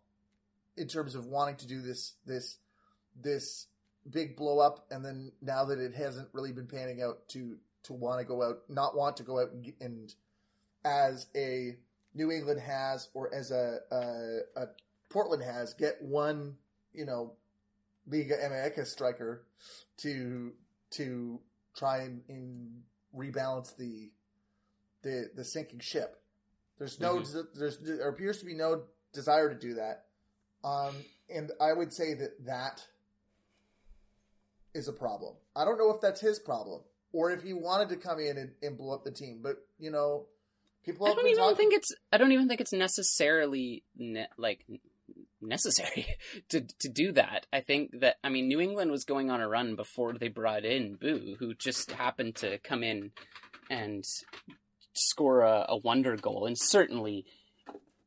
in 0.78 0.88
terms 0.88 1.16
of 1.16 1.26
wanting 1.26 1.58
to 1.58 1.68
do 1.68 1.82
this 1.82 2.14
this 2.26 2.58
this 3.20 3.68
big 4.10 4.36
blow 4.36 4.60
up 4.60 4.86
and 4.92 5.06
then 5.06 5.32
now 5.42 5.64
that 5.66 5.80
it 5.80 5.94
hasn't 5.94 6.28
really 6.34 6.52
been 6.52 6.68
panning 6.68 7.02
out 7.02 7.28
to 7.30 7.58
to 7.84 7.94
want 7.94 8.20
to 8.20 8.26
go 8.26 8.42
out 8.44 8.62
not 8.68 8.96
want 8.96 9.16
to 9.18 9.24
go 9.24 9.40
out 9.40 9.52
and, 9.52 9.72
and 9.80 10.16
as 10.84 11.28
a 11.36 11.78
New 12.14 12.32
England 12.32 12.60
has 12.60 13.10
or 13.14 13.34
as 13.34 13.52
a, 13.52 13.78
a, 13.92 14.62
a 14.62 14.68
Portland 15.10 15.44
has 15.44 15.74
get 15.74 16.02
one 16.02 16.56
you 16.94 17.06
know 17.06 17.34
Liga 18.08 18.36
MX 18.38 18.88
striker 18.88 19.46
to 19.98 20.52
to 20.92 21.40
try 21.76 22.00
and, 22.00 22.22
and 22.28 22.82
rebalance 23.16 23.76
the 23.78 24.10
the 25.04 25.30
the 25.36 25.44
sinking 25.44 25.80
ship. 25.80 26.22
There's 26.80 27.00
no 27.00 27.18
Mhm. 27.18 27.48
there's 27.54 27.78
there 27.78 28.10
appears 28.10 28.40
to 28.40 28.46
be 28.46 28.56
no 28.56 28.84
desire 29.14 29.50
to 29.50 29.56
do 29.56 29.76
that. 29.76 30.06
Um, 30.64 30.96
and 31.30 31.52
I 31.62 31.74
would 31.74 31.94
say 31.94 32.14
that 32.16 32.46
that 32.46 32.86
is 34.74 34.88
a 34.88 34.94
problem. 34.94 35.36
I 35.56 35.66
don't 35.66 35.78
know 35.78 35.94
if 35.94 36.02
that's 36.02 36.22
his 36.22 36.40
problem 36.40 36.82
or 37.14 37.32
if 37.32 37.44
he 37.44 37.54
wanted 37.54 37.90
to 37.90 37.98
come 37.98 38.20
in 38.20 38.38
and, 38.38 38.52
and 38.62 38.78
blow 38.78 38.96
up 38.96 39.04
the 39.04 39.12
team, 39.12 39.40
but 39.44 39.58
you 39.80 39.92
know, 39.92 40.26
people 40.86 41.08
I 41.08 41.14
don't 41.14 41.28
even 41.28 41.38
talking. 41.38 41.56
think 41.58 41.74
it's. 41.74 41.94
I 42.12 42.18
don't 42.18 42.32
even 42.32 42.48
think 42.48 42.62
it's 42.62 42.74
necessarily 42.74 43.84
ne- 43.98 44.28
like 44.38 44.66
necessary 45.42 46.08
to 46.50 46.62
to 46.80 46.90
do 46.90 47.12
that. 47.14 47.48
I 47.52 47.62
think 47.62 48.00
that 48.02 48.18
I 48.24 48.30
mean 48.30 48.48
New 48.48 48.62
England 48.62 48.92
was 48.92 49.04
going 49.04 49.30
on 49.30 49.42
a 49.42 49.48
run 49.48 49.76
before 49.76 50.14
they 50.14 50.30
brought 50.30 50.66
in 50.66 50.96
Bou, 50.96 51.36
who 51.40 51.54
just 51.54 51.92
happened 51.92 52.36
to 52.38 52.58
come 52.60 52.84
in 52.84 53.12
and 53.70 54.04
score 54.94 55.42
a, 55.42 55.66
a 55.70 55.78
wonder 55.78 56.16
goal, 56.16 56.46
and 56.46 56.58
certainly 56.58 57.26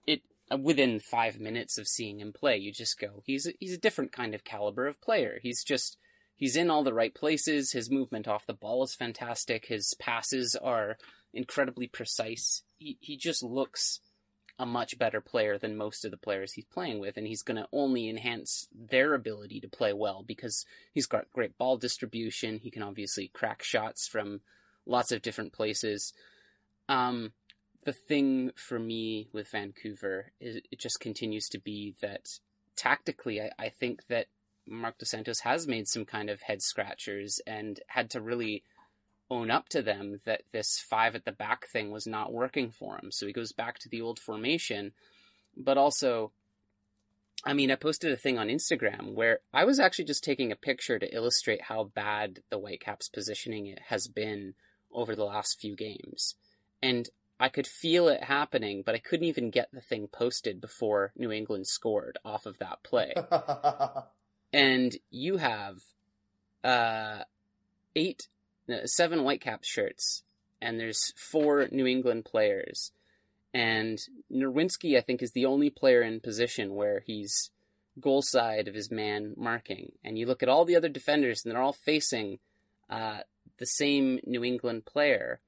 it 0.07 0.23
uh, 0.51 0.57
within 0.57 1.01
five 1.01 1.39
minutes 1.39 1.79
of 1.79 1.89
seeing 1.89 2.21
him 2.21 2.33
play, 2.33 2.57
you 2.57 2.73
just 2.73 2.99
go, 2.99 3.23
he's 3.25 3.47
a, 3.47 3.53
he's 3.59 3.75
a 3.75 3.79
different 3.81 4.13
kind 4.13 4.35
of 4.35 4.45
caliber 4.45 4.87
of 4.87 5.01
player. 5.01 5.39
He's 5.43 5.65
just 5.65 5.97
he's 6.37 6.57
in 6.57 6.71
all 6.71 6.83
the 6.83 6.95
right 6.95 7.15
places. 7.15 7.73
His 7.73 7.91
movement 7.91 8.29
off 8.29 8.47
the 8.47 8.55
ball 8.55 8.83
is 8.85 8.95
fantastic. 8.95 9.67
His 9.67 9.95
passes 9.99 10.57
are 10.57 10.97
incredibly 11.33 11.87
precise. 11.87 12.63
He 12.77 12.99
he 13.01 13.17
just 13.17 13.43
looks 13.43 14.01
a 14.59 14.67
much 14.67 14.99
better 14.99 15.21
player 15.21 15.59
than 15.59 15.77
most 15.77 16.05
of 16.05 16.13
the 16.13 16.17
players 16.17 16.53
he's 16.53 16.65
playing 16.67 17.01
with, 17.01 17.17
and 17.17 17.27
he's 17.27 17.43
going 17.43 17.57
to 17.57 17.69
only 17.73 18.09
enhance 18.09 18.69
their 18.73 19.15
ability 19.15 19.61
to 19.61 19.69
play 19.69 19.93
well 19.93 20.23
because 20.25 20.65
he's 20.93 21.07
got 21.07 21.31
great 21.33 21.59
ball 21.59 21.77
distribution. 21.77 22.61
He 22.61 22.71
can 22.71 22.83
obviously 22.83 23.31
crack 23.35 23.65
shots 23.65 24.07
from 24.07 24.41
lots 24.87 25.11
of 25.11 25.23
different 25.23 25.53
places. 25.53 26.13
Um, 26.89 27.33
the 27.85 27.93
thing 27.93 28.53
for 28.55 28.79
me 28.79 29.29
with 29.33 29.51
Vancouver 29.51 30.33
is 30.41 30.57
it 30.71 30.79
just 30.79 31.01
continues 31.01 31.49
to 31.49 31.59
be 31.59 31.97
that 32.01 32.29
tactically, 32.77 33.41
I, 33.41 33.51
I 33.59 33.69
think 33.69 34.07
that 34.09 34.27
Marc 34.67 34.99
Dos 34.99 35.11
Santos 35.11 35.41
has 35.41 35.67
made 35.67 35.89
some 35.89 36.05
kind 36.05 36.31
of 36.31 36.43
head 36.43 36.63
scratchers 36.63 37.41
and 37.47 37.81
had 37.89 38.11
to 38.11 38.21
really 38.21 38.65
own 39.31 39.51
up 39.51 39.69
to 39.71 39.83
them 39.83 40.21
that 40.25 40.43
this 40.53 40.79
five 40.79 41.15
at 41.15 41.25
the 41.25 41.33
back 41.33 41.67
thing 41.67 41.91
was 41.91 42.07
not 42.07 42.33
working 42.33 42.71
for 42.71 42.97
him. 42.97 43.11
So 43.11 43.27
he 43.27 43.33
goes 43.33 43.53
back 43.53 43.79
to 43.81 43.89
the 43.89 44.01
old 44.01 44.19
formation, 44.19 44.93
but 45.57 45.79
also, 45.79 46.33
I 47.45 47.53
mean, 47.53 47.71
I 47.71 47.77
posted 47.77 48.13
a 48.13 48.17
thing 48.17 48.39
on 48.39 48.49
Instagram 48.49 49.15
where 49.15 49.41
I 49.53 49.65
was 49.65 49.81
actually 49.81 50.05
just 50.07 50.25
taking 50.25 50.53
a 50.53 50.57
picture 50.57 50.99
to 50.99 51.15
illustrate 51.15 51.63
how 51.63 51.85
bad 51.85 52.41
the 52.51 52.59
Whitecaps 52.59 53.09
positioning 53.09 53.77
has 53.89 54.09
been 54.09 54.55
over 54.93 55.17
the 55.17 55.25
last 55.25 55.61
few 55.61 55.75
games. 55.75 56.37
And 56.83 57.09
I 57.41 57.49
could 57.49 57.67
feel 57.67 58.09
it 58.09 58.25
happening, 58.25 58.83
but 58.85 58.95
I 58.95 58.99
couldn't 58.99 59.27
even 59.27 59.51
get 59.51 59.71
the 59.73 59.81
thing 59.81 60.07
posted 60.07 60.61
before 60.61 61.13
New 61.17 61.33
England 61.33 61.67
scored 61.67 62.19
off 62.25 62.47
of 62.47 62.59
that 62.59 62.83
play 62.85 63.13
and 64.55 64.97
you 65.11 65.37
have 65.37 65.79
uh 66.63 67.19
eight 67.95 68.29
no, 68.69 68.81
seven 68.85 69.21
whitecaps 69.21 69.69
shirts 69.69 70.23
and 70.63 70.79
there's 70.79 71.13
four 71.17 71.69
new 71.71 71.87
england 71.87 72.25
players 72.25 72.93
and 73.55 74.01
Nerwinski, 74.33 74.99
I 74.99 75.01
think, 75.01 75.23
is 75.23 75.31
the 75.31 75.47
only 75.47 75.71
player 75.71 76.03
in 76.03 76.19
position 76.19 76.75
where 76.75 77.05
he's 77.07 77.51
goal 78.01 78.21
side 78.21 78.67
of 78.67 78.75
his 78.75 78.91
man 78.91 79.33
marking. 79.37 79.93
And 80.03 80.19
you 80.19 80.27
look 80.27 80.43
at 80.43 80.49
all 80.49 80.65
the 80.65 80.75
other 80.75 80.89
defenders, 80.89 81.45
and 81.45 81.55
they're 81.55 81.63
all 81.63 81.73
facing 81.73 82.41
uh, 82.91 83.21
the 83.59 83.67
same 83.67 84.19
New 84.27 84.43
England 84.43 84.87
player, 84.87 85.41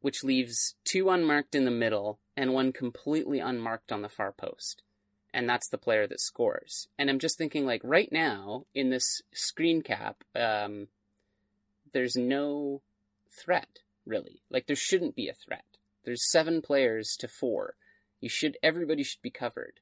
which 0.00 0.24
leaves 0.24 0.74
two 0.84 1.08
unmarked 1.08 1.54
in 1.54 1.64
the 1.64 1.70
middle 1.70 2.18
and 2.36 2.52
one 2.52 2.72
completely 2.72 3.38
unmarked 3.38 3.92
on 3.92 4.02
the 4.02 4.08
far 4.08 4.32
post 4.32 4.82
and 5.34 5.48
that's 5.48 5.68
the 5.68 5.76
player 5.76 6.06
that 6.06 6.20
scores. 6.20 6.86
And 6.96 7.10
I'm 7.10 7.18
just 7.18 7.36
thinking, 7.36 7.66
like, 7.66 7.82
right 7.82 8.10
now 8.12 8.66
in 8.72 8.90
this 8.90 9.20
screen 9.32 9.82
cap, 9.82 10.22
um, 10.34 10.86
there's 11.92 12.16
no 12.16 12.82
threat 13.30 13.80
really. 14.06 14.42
Like, 14.48 14.66
there 14.66 14.76
shouldn't 14.76 15.16
be 15.16 15.28
a 15.28 15.34
threat. 15.34 15.64
There's 16.04 16.30
seven 16.30 16.62
players 16.62 17.16
to 17.18 17.28
four. 17.28 17.74
You 18.20 18.28
should 18.28 18.56
everybody 18.62 19.02
should 19.02 19.22
be 19.22 19.30
covered, 19.30 19.80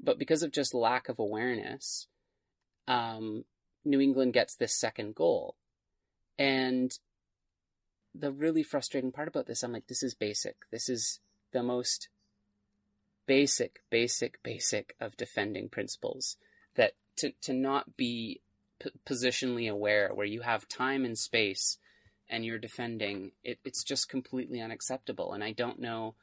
but 0.00 0.18
because 0.18 0.42
of 0.42 0.52
just 0.52 0.72
lack 0.74 1.08
of 1.08 1.18
awareness, 1.18 2.06
um, 2.86 3.44
New 3.84 4.00
England 4.00 4.32
gets 4.32 4.54
this 4.54 4.78
second 4.78 5.14
goal, 5.14 5.56
and 6.38 6.92
the 8.14 8.30
really 8.30 8.62
frustrating 8.62 9.12
part 9.12 9.28
about 9.28 9.46
this, 9.46 9.62
I'm 9.62 9.72
like, 9.72 9.88
this 9.88 10.02
is 10.02 10.14
basic. 10.14 10.56
This 10.70 10.88
is 10.88 11.20
the 11.52 11.62
most 11.62 12.08
basic, 13.26 13.80
basic, 13.90 14.42
basic 14.42 14.94
of 15.00 15.16
defending 15.16 15.68
principles. 15.68 16.36
That 16.76 16.92
to 17.16 17.32
to 17.42 17.52
not 17.52 17.96
be 17.96 18.40
p- 18.78 18.90
positionally 19.06 19.70
aware, 19.70 20.10
where 20.12 20.26
you 20.26 20.40
have 20.40 20.68
time 20.68 21.04
and 21.04 21.18
space, 21.18 21.78
and 22.28 22.44
you're 22.44 22.58
defending, 22.58 23.32
it, 23.42 23.58
it's 23.64 23.84
just 23.84 24.08
completely 24.08 24.60
unacceptable. 24.60 25.32
And 25.32 25.44
I 25.44 25.52
don't 25.52 25.80
know 25.80 26.14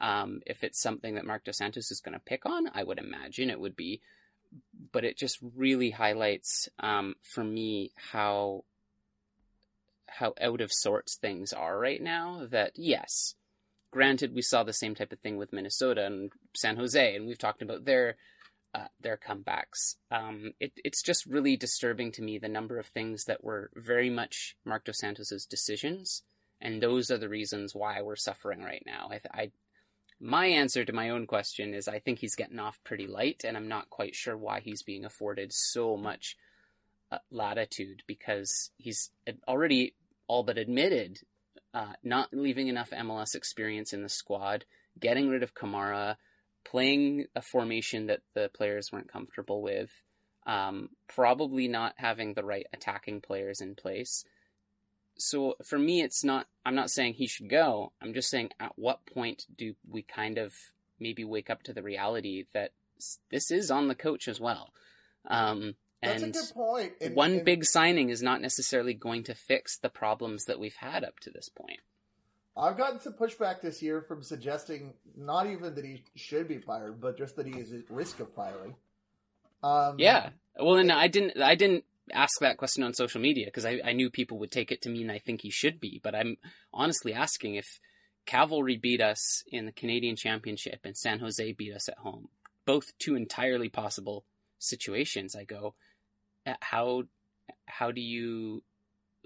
um, 0.00 0.40
if 0.46 0.64
it's 0.64 0.80
something 0.80 1.14
that 1.14 1.26
Marc 1.26 1.44
Dos 1.44 1.58
Santos 1.58 1.90
is 1.90 2.00
going 2.00 2.14
to 2.14 2.20
pick 2.20 2.46
on. 2.46 2.70
I 2.74 2.82
would 2.82 2.98
imagine 2.98 3.50
it 3.50 3.60
would 3.60 3.76
be, 3.76 4.00
but 4.92 5.04
it 5.04 5.18
just 5.18 5.38
really 5.54 5.90
highlights 5.90 6.68
um, 6.78 7.14
for 7.22 7.44
me 7.44 7.92
how 8.12 8.64
how 10.06 10.34
out 10.40 10.60
of 10.60 10.72
sorts 10.72 11.16
things 11.16 11.52
are 11.52 11.78
right 11.78 12.02
now. 12.02 12.46
That 12.50 12.72
yes, 12.76 13.34
granted, 13.90 14.34
we 14.34 14.42
saw 14.42 14.62
the 14.62 14.72
same 14.72 14.94
type 14.94 15.12
of 15.12 15.20
thing 15.20 15.36
with 15.36 15.52
Minnesota 15.52 16.06
and 16.06 16.32
San 16.54 16.76
Jose, 16.76 17.16
and 17.16 17.26
we've 17.26 17.38
talked 17.38 17.62
about 17.62 17.84
their 17.84 18.16
uh, 18.74 18.86
their 19.00 19.16
comebacks. 19.16 19.96
Um, 20.10 20.52
it, 20.60 20.72
it's 20.84 21.02
just 21.02 21.26
really 21.26 21.56
disturbing 21.56 22.12
to 22.12 22.22
me 22.22 22.38
the 22.38 22.48
number 22.48 22.78
of 22.78 22.86
things 22.86 23.24
that 23.24 23.42
were 23.42 23.70
very 23.74 24.10
much 24.10 24.56
Marc 24.64 24.84
Dos 24.84 24.98
Santos's 24.98 25.44
decisions, 25.44 26.22
and 26.60 26.80
those 26.80 27.10
are 27.10 27.18
the 27.18 27.28
reasons 27.28 27.74
why 27.74 28.00
we're 28.00 28.16
suffering 28.16 28.62
right 28.62 28.84
now. 28.86 29.10
I, 29.10 29.20
I 29.32 29.50
My 30.20 30.46
answer 30.46 30.84
to 30.84 30.92
my 30.92 31.10
own 31.10 31.26
question 31.26 31.74
is 31.74 31.88
I 31.88 31.98
think 31.98 32.18
he's 32.18 32.36
getting 32.36 32.60
off 32.60 32.78
pretty 32.84 33.06
light, 33.06 33.42
and 33.44 33.56
I'm 33.56 33.68
not 33.68 33.90
quite 33.90 34.14
sure 34.14 34.36
why 34.36 34.60
he's 34.60 34.82
being 34.82 35.04
afforded 35.04 35.52
so 35.52 35.96
much 35.96 36.36
uh, 37.10 37.18
latitude 37.30 38.02
because 38.06 38.70
he's 38.76 39.10
already 39.48 39.94
all 40.28 40.44
but 40.44 40.58
admitted 40.58 41.18
uh, 41.72 41.92
not 42.02 42.28
leaving 42.32 42.68
enough 42.68 42.90
MLS 42.90 43.34
experience 43.34 43.92
in 43.92 44.02
the 44.02 44.08
squad, 44.08 44.64
getting 44.98 45.28
rid 45.28 45.42
of 45.42 45.54
Kamara, 45.54 46.16
playing 46.64 47.26
a 47.34 47.42
formation 47.42 48.06
that 48.06 48.20
the 48.34 48.50
players 48.52 48.90
weren't 48.92 49.12
comfortable 49.12 49.62
with, 49.62 49.90
um, 50.46 50.90
probably 51.08 51.68
not 51.68 51.94
having 51.96 52.34
the 52.34 52.44
right 52.44 52.66
attacking 52.72 53.20
players 53.20 53.60
in 53.60 53.74
place. 53.74 54.24
So 55.16 55.54
for 55.64 55.78
me, 55.78 56.00
it's 56.00 56.24
not, 56.24 56.46
I'm 56.64 56.74
not 56.74 56.90
saying 56.90 57.14
he 57.14 57.26
should 57.26 57.50
go. 57.50 57.92
I'm 58.00 58.14
just 58.14 58.30
saying 58.30 58.50
at 58.58 58.72
what 58.76 59.06
point 59.06 59.46
do 59.56 59.74
we 59.88 60.02
kind 60.02 60.38
of 60.38 60.54
maybe 60.98 61.24
wake 61.24 61.50
up 61.50 61.62
to 61.64 61.72
the 61.72 61.82
reality 61.82 62.46
that 62.52 62.72
this 63.30 63.50
is 63.50 63.70
on 63.70 63.88
the 63.88 63.94
coach 63.94 64.28
as 64.28 64.40
well. 64.40 64.72
Um, 65.26 65.74
That's 66.02 66.22
a 66.22 66.30
good 66.30 66.50
point. 66.54 66.92
And, 67.00 67.14
one 67.14 67.32
and... 67.32 67.44
big 67.44 67.64
signing 67.64 68.08
is 68.08 68.22
not 68.22 68.40
necessarily 68.40 68.94
going 68.94 69.24
to 69.24 69.34
fix 69.34 69.78
the 69.78 69.90
problems 69.90 70.44
that 70.44 70.58
we've 70.58 70.76
had 70.76 71.04
up 71.04 71.20
to 71.20 71.30
this 71.30 71.48
point. 71.48 71.80
I've 72.56 72.76
gotten 72.76 73.00
some 73.00 73.12
pushback 73.12 73.60
this 73.60 73.82
year 73.82 74.02
from 74.02 74.22
suggesting 74.22 74.94
not 75.16 75.46
even 75.46 75.74
that 75.74 75.84
he 75.84 76.02
should 76.16 76.48
be 76.48 76.58
fired, 76.58 77.00
but 77.00 77.16
just 77.16 77.36
that 77.36 77.46
he 77.46 77.52
is 77.52 77.72
at 77.72 77.90
risk 77.90 78.20
of 78.20 78.32
firing. 78.34 78.74
Um, 79.62 79.96
yeah. 79.98 80.30
Well, 80.58 80.76
and 80.76 80.90
I 80.90 81.08
didn't. 81.08 81.40
I 81.40 81.54
didn't 81.54 81.84
ask 82.12 82.40
that 82.40 82.56
question 82.56 82.82
on 82.82 82.92
social 82.92 83.20
media 83.20 83.46
because 83.46 83.64
I, 83.64 83.80
I 83.84 83.92
knew 83.92 84.10
people 84.10 84.38
would 84.38 84.50
take 84.50 84.72
it 84.72 84.82
to 84.82 84.90
mean 84.90 85.10
I 85.10 85.18
think 85.18 85.42
he 85.42 85.50
should 85.50 85.80
be. 85.80 86.00
But 86.02 86.14
I'm 86.14 86.36
honestly 86.72 87.12
asking 87.12 87.54
if 87.54 87.78
Cavalry 88.26 88.76
beat 88.76 89.00
us 89.00 89.42
in 89.50 89.66
the 89.66 89.72
Canadian 89.72 90.16
Championship 90.16 90.80
and 90.84 90.96
San 90.96 91.20
Jose 91.20 91.52
beat 91.52 91.74
us 91.74 91.88
at 91.88 91.98
home, 91.98 92.28
both 92.66 92.96
two 92.98 93.14
entirely 93.14 93.68
possible 93.68 94.24
situations. 94.58 95.36
I 95.36 95.44
go, 95.44 95.74
how 96.60 97.04
how 97.66 97.90
do 97.90 98.00
you, 98.00 98.62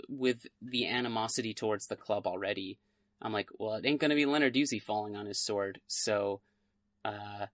with 0.09 0.47
the 0.61 0.87
animosity 0.87 1.55
towards 1.55 1.87
the 1.87 1.97
club 1.97 2.27
already? 2.27 2.79
I'm 3.23 3.33
like, 3.33 3.49
well, 3.59 3.75
it 3.75 3.87
ain't 3.87 4.01
gonna 4.01 4.15
be 4.15 4.27
Leonard 4.27 4.55
Lenarduzzi 4.55 4.83
falling 4.83 5.17
on 5.17 5.27
his 5.27 5.41
sword. 5.41 5.81
So, 5.87 6.41
uh, 7.05 7.47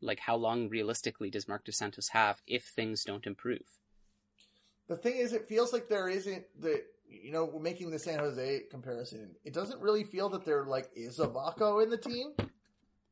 like, 0.00 0.20
how 0.20 0.36
long 0.36 0.68
realistically 0.68 1.30
does 1.30 1.48
Marc 1.48 1.64
Dos 1.64 1.76
Santos 1.76 2.08
have 2.08 2.42
if 2.46 2.64
things 2.64 3.04
don't 3.04 3.26
improve? 3.26 3.78
the 4.88 4.96
thing 4.96 5.16
is, 5.16 5.32
it 5.32 5.48
feels 5.48 5.72
like 5.72 5.88
there 5.88 6.08
isn't 6.08 6.44
the 6.60 6.82
you 7.08 7.32
know 7.32 7.58
making 7.60 7.90
the 7.90 7.98
San 7.98 8.18
Jose 8.18 8.62
comparison. 8.70 9.30
It 9.44 9.54
doesn't 9.54 9.80
really 9.80 10.04
feel 10.04 10.28
that 10.30 10.44
there 10.44 10.64
like 10.64 10.90
is 10.94 11.20
a 11.20 11.26
Vako 11.26 11.82
in 11.82 11.90
the 11.90 11.96
team. 11.96 12.32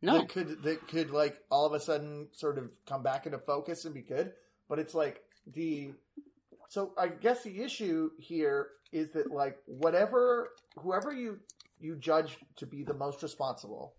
No, 0.02 0.18
that 0.18 0.28
could 0.28 0.62
that 0.62 0.86
could 0.88 1.10
like 1.10 1.38
all 1.50 1.66
of 1.66 1.72
a 1.72 1.80
sudden 1.80 2.28
sort 2.32 2.58
of 2.58 2.70
come 2.86 3.02
back 3.02 3.26
into 3.26 3.38
focus 3.38 3.84
and 3.84 3.94
be 3.94 4.02
good. 4.02 4.32
But 4.68 4.78
it's 4.78 4.94
like 4.94 5.22
the 5.46 5.92
so 6.68 6.92
I 6.96 7.08
guess 7.08 7.42
the 7.42 7.62
issue 7.62 8.10
here 8.18 8.68
is 8.92 9.10
that 9.12 9.30
like 9.30 9.58
whatever 9.66 10.50
whoever 10.78 11.12
you 11.12 11.38
you 11.78 11.96
judge 11.96 12.38
to 12.56 12.66
be 12.66 12.82
the 12.82 12.94
most 12.94 13.22
responsible, 13.22 13.94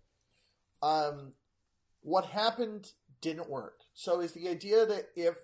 um, 0.82 1.32
what 2.00 2.24
happened 2.24 2.90
didn't 3.20 3.48
work. 3.48 3.80
So 3.92 4.20
is 4.20 4.32
the 4.32 4.48
idea 4.48 4.86
that 4.86 5.08
if 5.16 5.34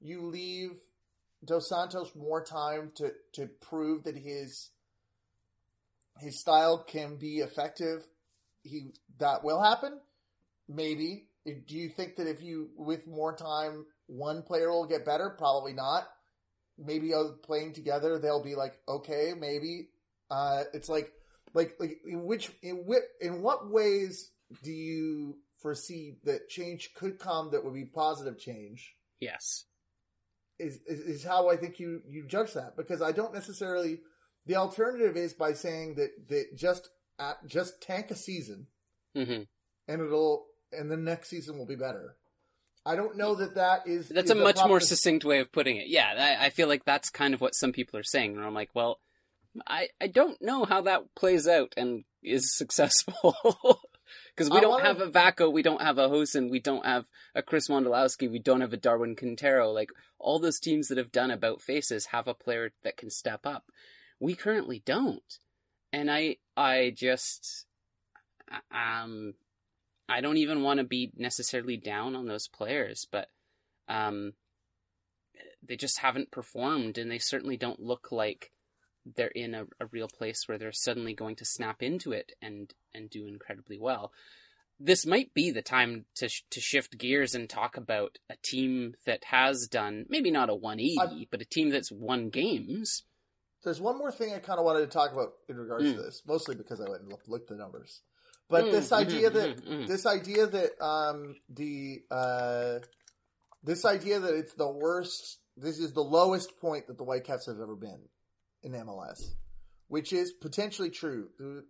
you 0.00 0.26
leave 0.26 0.72
Dos 1.44 1.68
Santos 1.68 2.14
more 2.14 2.42
time 2.42 2.92
to 2.96 3.12
to 3.34 3.46
prove 3.46 4.04
that 4.04 4.16
his 4.16 4.70
his 6.18 6.38
style 6.38 6.78
can 6.78 7.16
be 7.16 7.38
effective, 7.38 8.06
he 8.62 8.90
that 9.18 9.44
will 9.44 9.62
happen. 9.62 10.00
Maybe. 10.68 11.28
Do 11.44 11.76
you 11.76 11.88
think 11.88 12.16
that 12.16 12.26
if 12.26 12.42
you 12.42 12.70
with 12.76 13.06
more 13.06 13.34
time, 13.34 13.86
one 14.08 14.42
player 14.42 14.70
will 14.70 14.86
get 14.86 15.04
better? 15.04 15.30
Probably 15.30 15.72
not. 15.72 16.08
Maybe 16.76 17.12
playing 17.42 17.72
together, 17.74 18.18
they'll 18.18 18.42
be 18.42 18.54
like, 18.54 18.78
okay, 18.88 19.32
maybe. 19.38 19.88
Uh, 20.30 20.64
it's 20.74 20.88
like, 20.88 21.12
like, 21.54 21.76
like, 21.78 22.00
in 22.04 22.24
which, 22.24 22.50
in 22.62 22.76
what, 22.84 23.02
in 23.20 23.42
what 23.42 23.70
ways 23.70 24.30
do 24.62 24.72
you 24.72 25.38
foresee 25.60 26.18
that 26.24 26.48
change 26.48 26.92
could 26.94 27.18
come 27.18 27.50
that 27.50 27.64
would 27.64 27.74
be 27.74 27.84
positive 27.84 28.38
change? 28.38 28.94
Yes 29.20 29.64
is, 30.58 30.80
is, 30.86 31.00
is 31.00 31.24
how 31.24 31.48
I 31.48 31.56
think 31.56 31.78
you 31.78 32.02
you 32.08 32.24
judge 32.26 32.54
that 32.54 32.76
because 32.76 33.02
I 33.02 33.12
don't 33.12 33.34
necessarily. 33.34 34.00
The 34.46 34.56
alternative 34.56 35.16
is 35.16 35.34
by 35.34 35.52
saying 35.52 35.96
that 35.96 36.10
that 36.28 36.56
just 36.56 36.88
at, 37.18 37.36
just 37.46 37.82
tank 37.82 38.10
a 38.10 38.16
season, 38.16 38.66
mm-hmm. 39.16 39.42
and 39.88 40.02
it'll 40.02 40.46
and 40.72 40.90
the 40.90 40.96
next 40.96 41.28
season 41.28 41.58
will 41.58 41.66
be 41.66 41.76
better. 41.76 42.16
I 42.88 42.96
don't 42.96 43.18
know 43.18 43.34
that 43.34 43.54
that 43.56 43.86
is. 43.86 44.08
That's 44.08 44.30
is 44.30 44.30
a 44.30 44.34
much 44.34 44.56
proper... 44.56 44.68
more 44.68 44.80
succinct 44.80 45.22
way 45.22 45.40
of 45.40 45.52
putting 45.52 45.76
it. 45.76 45.88
Yeah, 45.88 46.36
I, 46.40 46.46
I, 46.46 46.50
feel 46.50 46.68
like 46.68 46.86
that's 46.86 47.10
kind 47.10 47.34
of 47.34 47.40
what 47.42 47.54
some 47.54 47.70
people 47.70 48.00
are 48.00 48.04
saying. 48.04 48.34
And 48.34 48.44
I'm 48.44 48.54
like, 48.54 48.70
well, 48.74 48.98
I 49.66 49.88
I 50.00 50.06
don't 50.06 50.40
know 50.40 50.64
how 50.64 50.80
that 50.82 51.14
plays 51.14 51.46
out 51.46 51.74
and 51.76 52.04
is 52.22 52.50
successful. 52.56 53.36
Because 54.34 54.50
we 54.50 54.56
I 54.56 54.60
don't 54.60 54.70
wanna... 54.70 54.84
have 54.84 55.00
a 55.02 55.10
Vako, 55.10 55.52
we 55.52 55.62
don't 55.62 55.82
have 55.82 55.98
a 55.98 56.08
Hoesen, 56.08 56.50
we 56.50 56.60
don't 56.60 56.86
have 56.86 57.04
a 57.34 57.42
Chris 57.42 57.68
Wondolowski, 57.68 58.30
we 58.30 58.38
don't 58.38 58.62
have 58.62 58.72
a 58.72 58.78
Darwin 58.78 59.16
Quintero. 59.16 59.70
Like 59.70 59.90
all 60.18 60.38
those 60.38 60.58
teams 60.58 60.88
that 60.88 60.96
have 60.96 61.12
done 61.12 61.30
about 61.30 61.60
faces 61.60 62.06
have 62.06 62.26
a 62.26 62.32
player 62.32 62.72
that 62.84 62.96
can 62.96 63.10
step 63.10 63.44
up. 63.44 63.64
We 64.18 64.34
currently 64.34 64.82
don't. 64.86 65.38
And 65.92 66.10
I 66.10 66.36
I 66.56 66.94
just 66.96 67.66
um 68.72 69.34
I 70.08 70.20
don't 70.20 70.38
even 70.38 70.62
want 70.62 70.78
to 70.78 70.84
be 70.84 71.12
necessarily 71.16 71.76
down 71.76 72.16
on 72.16 72.26
those 72.26 72.48
players, 72.48 73.06
but 73.10 73.28
um 73.88 74.32
they 75.66 75.76
just 75.76 75.98
haven't 75.98 76.30
performed 76.30 76.98
and 76.98 77.10
they 77.10 77.18
certainly 77.18 77.56
don't 77.56 77.80
look 77.80 78.10
like 78.10 78.52
they're 79.16 79.28
in 79.28 79.54
a, 79.54 79.64
a 79.80 79.86
real 79.86 80.08
place 80.08 80.46
where 80.46 80.58
they're 80.58 80.72
suddenly 80.72 81.14
going 81.14 81.36
to 81.36 81.44
snap 81.44 81.82
into 81.82 82.12
it 82.12 82.32
and 82.42 82.74
and 82.94 83.10
do 83.10 83.26
incredibly 83.26 83.78
well. 83.78 84.12
This 84.80 85.04
might 85.04 85.34
be 85.34 85.50
the 85.50 85.62
time 85.62 86.04
to 86.16 86.28
sh- 86.28 86.44
to 86.50 86.60
shift 86.60 86.98
gears 86.98 87.34
and 87.34 87.48
talk 87.48 87.76
about 87.76 88.18
a 88.30 88.36
team 88.42 88.94
that 89.06 89.24
has 89.24 89.66
done 89.66 90.06
maybe 90.08 90.30
not 90.30 90.50
a 90.50 90.54
180, 90.54 91.22
I, 91.22 91.26
but 91.30 91.42
a 91.42 91.44
team 91.44 91.70
that's 91.70 91.90
won 91.90 92.30
games. 92.30 93.04
There's 93.64 93.80
one 93.80 93.98
more 93.98 94.12
thing 94.12 94.32
I 94.32 94.38
kind 94.38 94.60
of 94.60 94.64
wanted 94.64 94.80
to 94.80 94.86
talk 94.86 95.12
about 95.12 95.32
in 95.48 95.56
regards 95.56 95.86
mm. 95.86 95.96
to 95.96 96.02
this, 96.02 96.22
mostly 96.26 96.54
because 96.54 96.80
I 96.80 96.88
went 96.88 97.02
and 97.02 97.10
looked, 97.10 97.28
looked 97.28 97.48
the 97.48 97.56
numbers. 97.56 98.02
But 98.48 98.66
mm, 98.66 98.72
this 98.72 98.92
idea 98.92 99.30
mm-hmm, 99.30 99.38
that 99.38 99.64
mm-hmm. 99.64 99.86
this 99.86 100.06
idea 100.06 100.46
that 100.46 100.82
um, 100.82 101.36
the 101.50 102.02
uh, 102.10 102.78
this 103.62 103.84
idea 103.84 104.20
that 104.20 104.34
it's 104.34 104.54
the 104.54 104.70
worst, 104.70 105.38
this 105.56 105.78
is 105.78 105.92
the 105.92 106.02
lowest 106.02 106.58
point 106.60 106.86
that 106.86 106.96
the 106.96 107.04
Whitecaps 107.04 107.46
have 107.46 107.60
ever 107.60 107.76
been 107.76 108.00
in 108.62 108.72
MLS, 108.72 109.20
which 109.88 110.12
is 110.12 110.32
potentially 110.32 110.90
true. 110.90 111.28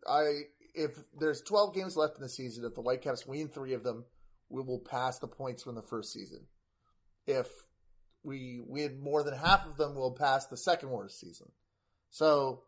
I 0.09 0.43
if 0.75 0.93
there's 1.19 1.41
12 1.43 1.75
games 1.75 1.97
left 1.97 2.17
in 2.17 2.23
the 2.23 2.29
season, 2.29 2.65
if 2.65 2.75
the 2.75 2.83
Whitecaps 2.83 3.27
win 3.27 3.49
three 3.49 3.75
of 3.75 3.83
them, 3.83 4.05
we 4.49 4.63
will 4.63 4.79
pass 4.79 5.19
the 5.19 5.27
points 5.27 5.65
from 5.65 5.75
the 5.75 5.83
first 5.83 6.13
season. 6.13 6.47
If 7.27 7.49
we 8.23 8.61
win 8.65 9.01
more 9.01 9.25
than 9.25 9.35
half 9.35 9.67
of 9.67 9.77
them, 9.77 9.95
we'll 9.95 10.13
pass 10.13 10.47
the 10.47 10.57
second 10.57 10.91
worst 10.91 11.19
season. 11.19 11.51
So, 12.11 12.63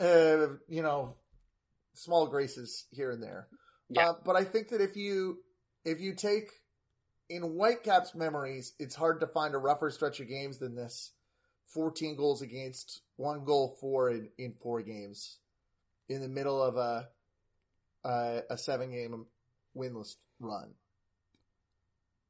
uh, 0.00 0.46
you 0.68 0.82
know, 0.82 1.16
small 1.94 2.26
graces 2.26 2.86
here 2.90 3.10
and 3.10 3.22
there. 3.22 3.48
Yeah. 3.88 4.10
Uh, 4.10 4.14
but 4.24 4.36
I 4.36 4.44
think 4.44 4.68
that 4.68 4.80
if 4.80 4.96
you 4.96 5.38
if 5.84 6.00
you 6.00 6.14
take 6.14 6.50
in 7.28 7.42
Whitecaps 7.42 8.14
memories, 8.14 8.74
it's 8.78 8.94
hard 8.94 9.20
to 9.20 9.26
find 9.26 9.54
a 9.54 9.58
rougher 9.58 9.90
stretch 9.90 10.20
of 10.20 10.28
games 10.28 10.58
than 10.58 10.74
this. 10.74 11.12
14 11.68 12.16
goals 12.16 12.42
against, 12.42 13.02
one 13.16 13.44
goal 13.44 13.76
for 13.80 14.10
in, 14.10 14.28
in 14.38 14.54
four 14.60 14.82
games 14.82 15.38
in 16.08 16.20
the 16.20 16.28
middle 16.28 16.60
of 16.60 16.76
a, 16.76 17.08
a, 18.04 18.40
a 18.50 18.58
seven 18.58 18.90
game 18.90 19.24
winless 19.76 20.16
run. 20.40 20.74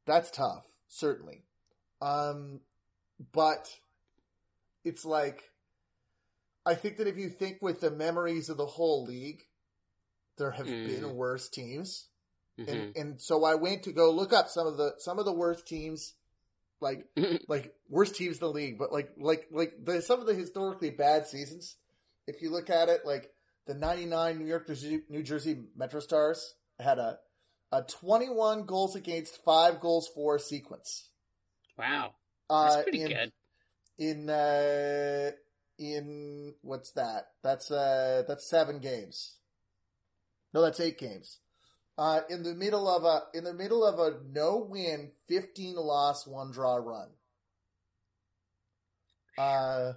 That's 0.06 0.30
tough, 0.30 0.66
certainly. 0.88 1.44
Um, 2.02 2.61
but 3.32 3.74
it's 4.84 5.06
like, 5.06 5.42
I 6.66 6.74
think 6.74 6.98
that 6.98 7.06
if 7.06 7.16
you 7.16 7.30
think 7.30 7.58
with 7.62 7.80
the 7.80 7.90
memories 7.90 8.50
of 8.50 8.58
the 8.58 8.66
whole 8.66 9.04
league, 9.04 9.42
there 10.41 10.51
have 10.51 10.66
mm. 10.66 10.88
been 10.88 11.14
worse 11.14 11.49
teams. 11.49 12.09
Mm-hmm. 12.59 12.70
And, 12.70 12.97
and 12.97 13.20
so 13.20 13.45
I 13.45 13.55
went 13.55 13.84
to 13.84 13.93
go 13.93 14.11
look 14.11 14.32
up 14.32 14.49
some 14.49 14.66
of 14.66 14.76
the, 14.76 14.95
some 14.99 15.20
of 15.20 15.24
the 15.24 15.32
worst 15.32 15.68
teams 15.68 16.14
like 16.80 17.07
like 17.49 17.74
worst 17.88 18.16
teams 18.16 18.36
in 18.36 18.41
the 18.41 18.53
league, 18.53 18.78
but 18.78 18.93
like 18.93 19.11
like 19.18 19.47
like 19.51 19.74
the, 19.84 20.03
some 20.03 20.20
of 20.20 20.26
the 20.26 20.34
historically 20.34 20.91
bad 20.91 21.26
seasons. 21.26 21.76
If 22.26 22.43
you 22.43 22.51
look 22.51 22.70
at 22.70 22.88
it, 22.88 23.03
like 23.05 23.30
the 23.66 23.74
'99 23.74 24.38
New 24.38 24.47
York 24.47 24.68
New 25.09 25.22
Jersey 25.22 25.62
Metro 25.76 26.01
Stars 26.01 26.55
had 26.78 26.99
a 26.99 27.18
a 27.72 27.82
21 27.82 28.66
goals 28.66 28.97
against, 28.97 29.45
five 29.45 29.80
goals 29.80 30.11
for 30.12 30.38
sequence. 30.38 31.09
Wow, 31.78 32.14
that's 32.49 32.76
uh, 32.76 32.82
pretty 32.82 33.03
in, 33.03 33.09
good. 33.09 33.32
In 33.99 34.30
uh, 34.30 35.30
in 35.78 36.55
what's 36.62 36.93
that? 36.93 37.28
That's 37.43 37.70
uh 37.70 38.24
that's 38.26 38.49
seven 38.49 38.78
games. 38.78 39.36
No, 40.53 40.62
that's 40.62 40.80
eight 40.80 40.98
games. 40.98 41.38
uh, 41.98 42.20
in 42.30 42.42
the 42.42 42.55
middle 42.55 42.88
of 42.88 43.05
a 43.05 43.22
in 43.36 43.44
the 43.44 43.55
middle 43.55 43.84
of 43.84 43.98
a 43.98 44.18
no 44.32 44.57
win, 44.68 45.12
fifteen 45.28 45.76
loss, 45.76 46.26
one 46.26 46.51
draw 46.51 46.76
run. 46.76 47.09
Uh, 49.38 49.92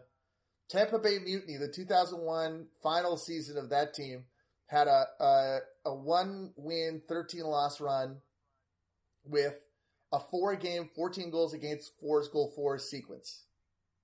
Tampa 0.70 0.99
Bay 0.99 1.20
Mutiny, 1.20 1.58
the 1.58 1.68
2001 1.68 2.68
final 2.82 3.18
season 3.18 3.58
of 3.58 3.70
that 3.70 3.93
team, 3.93 4.26
had 4.68 4.88
a 4.88 5.06
a, 5.20 5.58
a 5.86 5.93
one 5.95 6.54
win, 6.56 7.01
thirteen 7.08 7.43
loss 7.43 7.82
run 7.82 8.18
with 9.26 9.56
a 10.12 10.20
four 10.20 10.56
game, 10.56 10.89
fourteen 10.95 11.32
goals 11.32 11.54
against, 11.54 11.91
fours 11.99 12.28
goal 12.28 12.51
four 12.56 12.78
sequence. 12.80 13.45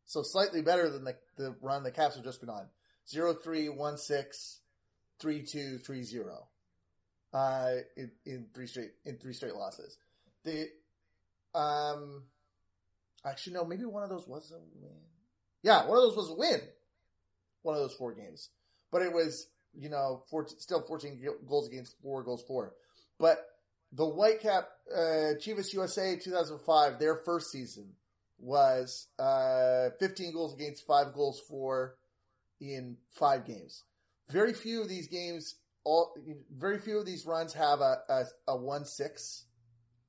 So 0.06 0.22
slightly 0.24 0.62
better 0.62 0.90
than 0.90 1.04
the 1.04 1.16
the 1.38 1.56
run 1.62 1.84
the 1.84 1.92
Caps 1.92 2.16
have 2.16 2.24
just 2.24 2.40
been 2.42 2.50
on. 2.50 2.68
Zero 3.08 3.34
three 3.34 3.70
one 3.70 3.98
six 3.98 4.60
three 5.20 5.44
two 5.44 5.78
three 5.78 6.04
zero. 6.04 6.48
Uh, 7.32 7.76
in, 7.96 8.10
in 8.26 8.48
three 8.56 8.66
straight 8.66 8.92
in 9.06 9.18
three 9.18 9.34
straight 9.34 9.54
losses. 9.54 9.98
The 10.44 10.68
um, 11.54 12.24
actually 13.26 13.54
no, 13.54 13.66
maybe 13.66 13.86
one 13.86 14.04
of 14.04 14.10
those 14.10 14.28
was 14.28 14.52
a 14.52 14.60
win. 14.82 14.98
Yeah, 15.62 15.86
one 15.86 15.98
of 15.98 16.04
those 16.04 16.18
was 16.18 16.30
a 16.32 16.34
win. 16.34 16.62
One 17.62 17.76
of 17.76 17.82
those 17.82 17.94
four 17.94 18.14
games, 18.14 18.50
but 18.92 19.02
it 19.02 19.14
was 19.14 19.48
you 19.78 19.90
know 19.90 20.24
14, 20.32 20.58
still 20.60 20.82
fourteen 20.82 21.22
goals 21.48 21.68
against 21.68 22.02
four 22.02 22.24
goals 22.24 22.44
for. 22.48 22.74
But 23.20 23.46
the 23.92 24.06
Whitecap 24.06 24.66
uh, 24.94 25.36
Chivas 25.40 25.74
USA 25.74 26.16
2005, 26.16 27.00
their 27.00 27.18
first 27.18 27.52
season 27.52 27.92
was 28.40 29.08
uh, 29.18 29.90
15 30.00 30.34
goals 30.34 30.54
against 30.54 30.88
five 30.88 31.14
goals 31.14 31.42
for 31.48 31.96
in 32.62 32.98
five 33.12 33.46
games. 33.46 33.84
Very 34.32 34.54
few 34.54 34.82
of 34.82 34.90
these 34.90 35.08
games, 35.08 35.56
all 35.84 36.14
very 36.56 36.80
few 36.80 37.00
of 37.00 37.06
these 37.06 37.26
runs 37.26 37.54
have 37.54 37.80
a 37.82 37.98
a, 38.10 38.24
a 38.50 38.56
one 38.58 38.86
six 38.86 39.46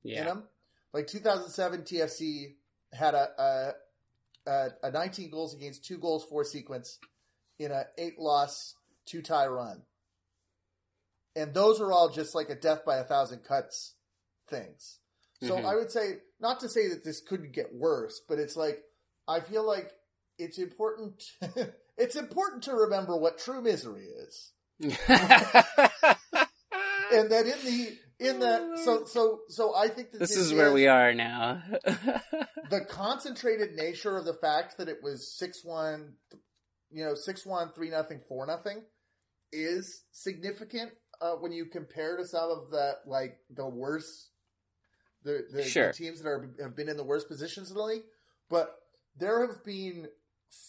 Yeah. 0.02 0.20
in 0.20 0.26
them. 0.26 0.48
Like 0.92 1.06
2007 1.06 1.82
TFC 1.82 2.56
had 2.92 3.14
a, 3.14 3.28
a, 4.46 4.50
a, 4.50 4.68
a 4.84 4.90
19 4.90 5.30
goals 5.30 5.54
against 5.54 5.84
two 5.84 5.98
goals 5.98 6.24
for 6.28 6.42
sequence 6.44 6.98
in 7.58 7.70
a 7.70 7.84
eight 7.96 8.18
loss, 8.18 8.74
two 9.06 9.22
tie 9.22 9.46
run. 9.46 9.82
And 11.36 11.54
those 11.54 11.80
are 11.80 11.92
all 11.92 12.08
just 12.08 12.34
like 12.34 12.50
a 12.50 12.56
death 12.56 12.84
by 12.84 12.96
a 12.98 13.04
thousand 13.04 13.44
cuts 13.44 13.94
things. 14.48 14.98
So 15.42 15.56
Mhm. 15.56 15.64
I 15.64 15.76
would 15.76 15.90
say, 15.92 16.20
not 16.40 16.60
to 16.60 16.68
say 16.68 16.88
that 16.88 17.04
this 17.04 17.20
couldn't 17.20 17.52
get 17.52 17.72
worse, 17.72 18.20
but 18.28 18.38
it's 18.40 18.56
like, 18.56 18.82
I 19.28 19.40
feel 19.40 19.64
like 19.64 19.92
it's 20.40 20.58
important, 20.58 21.22
it's 21.96 22.16
important 22.16 22.64
to 22.64 22.74
remember 22.74 23.16
what 23.16 23.38
true 23.38 23.62
misery 23.62 24.06
is 24.06 24.52
and 27.12 27.30
that 27.30 27.46
in 27.46 27.64
the 27.64 27.98
in 28.18 28.40
the 28.40 28.76
so 28.82 29.04
so 29.04 29.40
so 29.48 29.74
I 29.74 29.88
think 29.88 30.12
that 30.12 30.18
this 30.18 30.36
is 30.36 30.52
where 30.54 30.72
we 30.72 30.86
are 30.86 31.12
now. 31.12 31.62
the 31.84 32.80
concentrated 32.88 33.74
nature 33.74 34.16
of 34.16 34.24
the 34.24 34.34
fact 34.34 34.78
that 34.78 34.88
it 34.88 35.02
was 35.02 35.36
six 35.36 35.64
one, 35.64 36.14
you 36.90 37.04
know, 37.04 37.14
six 37.14 37.44
one 37.44 37.72
three 37.74 37.90
nothing 37.90 38.20
four 38.28 38.46
nothing, 38.46 38.82
is 39.52 40.04
significant 40.12 40.92
uh, 41.20 41.32
when 41.32 41.52
you 41.52 41.66
compare 41.66 42.16
to 42.16 42.24
some 42.24 42.50
of 42.50 42.70
the 42.70 42.96
like 43.06 43.38
the 43.54 43.68
worst 43.68 44.30
the 45.24 45.44
the, 45.52 45.62
Sure. 45.62 45.88
the 45.88 45.92
teams 45.92 46.22
that 46.22 46.28
are 46.28 46.50
have 46.62 46.76
been 46.76 46.88
in 46.88 46.96
the 46.96 47.04
worst 47.04 47.28
positions 47.28 47.70
in 47.70 47.76
the 47.76 47.82
league, 47.82 48.04
but 48.48 48.76
there 49.16 49.46
have 49.46 49.64
been 49.64 50.08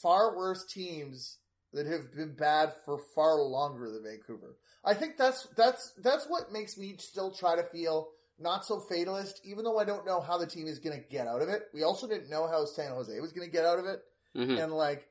far 0.01 0.35
worse 0.35 0.65
teams 0.65 1.37
that 1.73 1.85
have 1.85 2.13
been 2.13 2.35
bad 2.35 2.73
for 2.85 2.97
far 3.15 3.41
longer 3.41 3.89
than 3.91 4.03
Vancouver. 4.03 4.57
I 4.83 4.93
think 4.93 5.17
that's 5.17 5.47
that's 5.55 5.93
that's 6.03 6.25
what 6.27 6.51
makes 6.51 6.77
me 6.77 6.95
still 6.97 7.31
try 7.31 7.55
to 7.55 7.63
feel 7.63 8.09
not 8.39 8.65
so 8.65 8.79
fatalist, 8.79 9.41
even 9.43 9.63
though 9.63 9.77
I 9.77 9.85
don't 9.85 10.05
know 10.05 10.19
how 10.19 10.37
the 10.37 10.47
team 10.47 10.67
is 10.67 10.79
going 10.79 10.99
to 10.99 11.07
get 11.07 11.27
out 11.27 11.41
of 11.41 11.49
it. 11.49 11.63
We 11.73 11.83
also 11.83 12.07
didn't 12.07 12.29
know 12.29 12.47
how 12.47 12.65
San 12.65 12.91
Jose 12.91 13.19
was 13.19 13.31
going 13.31 13.47
to 13.47 13.51
get 13.51 13.65
out 13.65 13.79
of 13.79 13.85
it, 13.85 14.03
Mhm. 14.35 14.63
and 14.63 14.73
like 14.73 15.07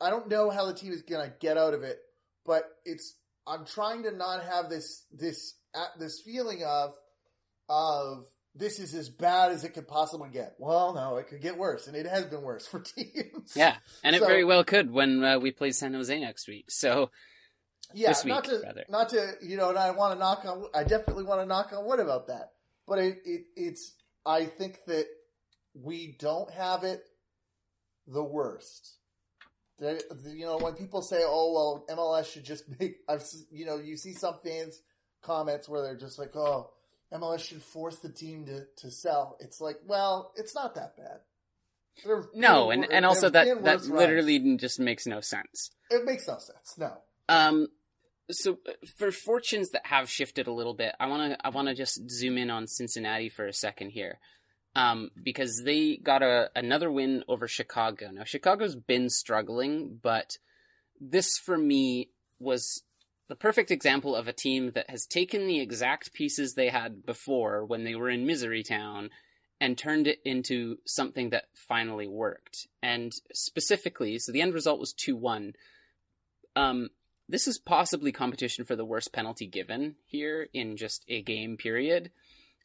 I 0.00 0.10
don't 0.10 0.28
know 0.28 0.50
how 0.50 0.66
the 0.66 0.74
team 0.74 0.92
is 0.92 1.02
going 1.02 1.28
to 1.28 1.36
get 1.38 1.56
out 1.56 1.74
of 1.74 1.82
it, 1.84 2.00
but 2.44 2.64
it's 2.84 3.16
I'm 3.46 3.64
trying 3.64 4.02
to 4.04 4.10
not 4.10 4.42
have 4.44 4.68
this 4.68 5.06
this 5.12 5.54
this 5.98 6.20
feeling 6.20 6.64
of 6.64 6.94
of 7.68 8.26
this 8.54 8.78
is 8.78 8.94
as 8.94 9.08
bad 9.08 9.52
as 9.52 9.64
it 9.64 9.70
could 9.70 9.88
possibly 9.88 10.28
get. 10.30 10.54
Well, 10.58 10.94
no, 10.94 11.16
it 11.16 11.28
could 11.28 11.40
get 11.40 11.56
worse, 11.56 11.86
and 11.86 11.96
it 11.96 12.06
has 12.06 12.24
been 12.26 12.42
worse 12.42 12.66
for 12.70 12.80
teams. 12.80 13.54
Yeah, 13.56 13.76
and 14.04 14.14
it 14.14 14.20
very 14.20 14.44
well 14.44 14.64
could 14.64 14.90
when 14.90 15.24
uh, 15.24 15.38
we 15.38 15.50
play 15.50 15.72
San 15.72 15.94
Jose 15.94 16.18
next 16.18 16.48
week. 16.48 16.70
So 16.70 17.10
yeah, 17.94 18.08
This 18.08 18.24
not 18.24 18.44
to 18.44 18.60
rather. 18.62 18.84
not 18.88 19.08
to 19.10 19.32
you 19.42 19.56
know, 19.56 19.70
and 19.70 19.78
I 19.78 19.90
want 19.90 20.14
to 20.14 20.18
knock 20.18 20.44
on. 20.44 20.66
I 20.74 20.84
definitely 20.84 21.24
want 21.24 21.40
to 21.40 21.46
knock 21.46 21.72
on 21.72 21.84
wood 21.86 22.00
about 22.00 22.28
that, 22.28 22.52
but 22.86 22.98
it, 22.98 23.18
it 23.24 23.42
it's. 23.56 23.94
I 24.24 24.44
think 24.44 24.78
that 24.86 25.06
we 25.74 26.16
don't 26.18 26.50
have 26.52 26.84
it 26.84 27.02
the 28.06 28.22
worst. 28.22 28.96
You 29.80 30.46
know, 30.46 30.58
when 30.58 30.74
people 30.74 31.02
say, 31.02 31.22
"Oh 31.24 31.52
well, 31.88 31.96
MLS 31.96 32.26
should 32.32 32.44
just 32.44 32.64
make," 32.80 32.98
I've 33.08 33.24
you 33.50 33.66
know, 33.66 33.78
you 33.78 33.96
see 33.96 34.12
some 34.12 34.36
fans 34.44 34.80
comments 35.22 35.68
where 35.68 35.82
they're 35.82 35.96
just 35.96 36.18
like, 36.18 36.36
"Oh, 36.36 36.70
MLS 37.14 37.40
should 37.40 37.62
force 37.62 37.96
the 37.96 38.08
team 38.08 38.46
to 38.46 38.64
to 38.76 38.90
sell." 38.90 39.36
It's 39.40 39.60
like, 39.60 39.78
well, 39.86 40.32
it's 40.36 40.54
not 40.54 40.74
that 40.74 40.96
bad. 40.96 41.20
Have 42.04 42.26
no, 42.34 42.70
and 42.70 42.86
and 42.90 43.04
also 43.04 43.28
that 43.28 43.62
that 43.64 43.84
literally 43.84 44.56
just 44.56 44.80
makes 44.80 45.06
no 45.06 45.20
sense. 45.20 45.70
it 45.90 46.04
makes 46.04 46.26
no 46.26 46.38
sense. 46.38 46.74
No, 46.78 46.96
Um, 47.28 47.68
so 48.30 48.58
for 48.96 49.12
fortunes 49.12 49.70
that 49.70 49.84
have 49.86 50.08
shifted 50.08 50.46
a 50.46 50.52
little 50.52 50.72
bit, 50.74 50.94
I 50.98 51.06
want 51.06 51.32
to 51.32 51.46
I 51.46 51.50
want 51.50 51.68
to 51.68 51.74
just 51.74 52.08
zoom 52.10 52.38
in 52.38 52.50
on 52.50 52.66
Cincinnati 52.66 53.28
for 53.28 53.46
a 53.46 53.52
second 53.52 53.90
here, 53.90 54.18
um, 54.74 55.10
because 55.22 55.62
they 55.64 55.98
got 55.98 56.22
a 56.22 56.50
another 56.56 56.90
win 56.90 57.24
over 57.28 57.46
Chicago. 57.46 58.10
Now 58.10 58.24
Chicago's 58.24 58.74
been 58.74 59.10
struggling, 59.10 59.98
but 60.02 60.38
this 60.98 61.36
for 61.36 61.58
me 61.58 62.08
was 62.38 62.82
the 63.28 63.36
perfect 63.36 63.70
example 63.70 64.14
of 64.14 64.28
a 64.28 64.32
team 64.32 64.72
that 64.72 64.90
has 64.90 65.06
taken 65.06 65.46
the 65.46 65.60
exact 65.60 66.12
pieces 66.12 66.54
they 66.54 66.68
had 66.68 67.06
before 67.06 67.64
when 67.64 67.84
they 67.84 67.94
were 67.94 68.10
in 68.10 68.26
Misery 68.26 68.62
Town 68.62 69.10
and 69.60 69.78
turned 69.78 70.06
it 70.08 70.20
into 70.24 70.78
something 70.84 71.30
that 71.30 71.44
finally 71.54 72.08
worked. 72.08 72.66
And 72.82 73.12
specifically, 73.32 74.18
so 74.18 74.32
the 74.32 74.40
end 74.40 74.54
result 74.54 74.80
was 74.80 74.92
2 74.92 75.14
1. 75.16 75.54
Um, 76.56 76.90
this 77.28 77.46
is 77.46 77.58
possibly 77.58 78.12
competition 78.12 78.64
for 78.64 78.76
the 78.76 78.84
worst 78.84 79.12
penalty 79.12 79.46
given 79.46 79.94
here 80.04 80.48
in 80.52 80.76
just 80.76 81.04
a 81.08 81.22
game 81.22 81.56
period. 81.56 82.10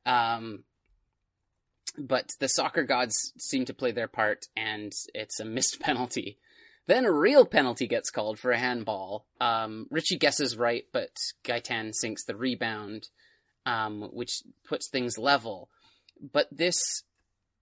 Um, 0.06 0.64
but 1.98 2.32
the 2.40 2.50
soccer 2.50 2.84
gods 2.84 3.34
seem 3.38 3.66
to 3.66 3.74
play 3.74 3.92
their 3.92 4.08
part, 4.08 4.48
and 4.56 4.92
it's 5.14 5.40
a 5.40 5.46
missed 5.46 5.80
penalty. 5.80 6.38
Then 6.88 7.06
a 7.06 7.12
real 7.12 7.46
penalty 7.46 7.86
gets 7.86 8.10
called 8.10 8.40
for 8.40 8.52
a 8.52 8.58
handball. 8.58 9.26
Um, 9.42 9.88
Richey 9.92 10.18
guesses 10.18 10.58
right, 10.58 10.86
but 10.94 11.10
Gaitan 11.44 11.94
sinks 11.94 12.24
the 12.24 12.36
rebound, 12.36 13.10
um, 13.66 14.10
which 14.14 14.42
puts 14.66 14.90
things 14.90 15.18
level. 15.18 15.70
But 16.20 16.48
this, 16.50 17.04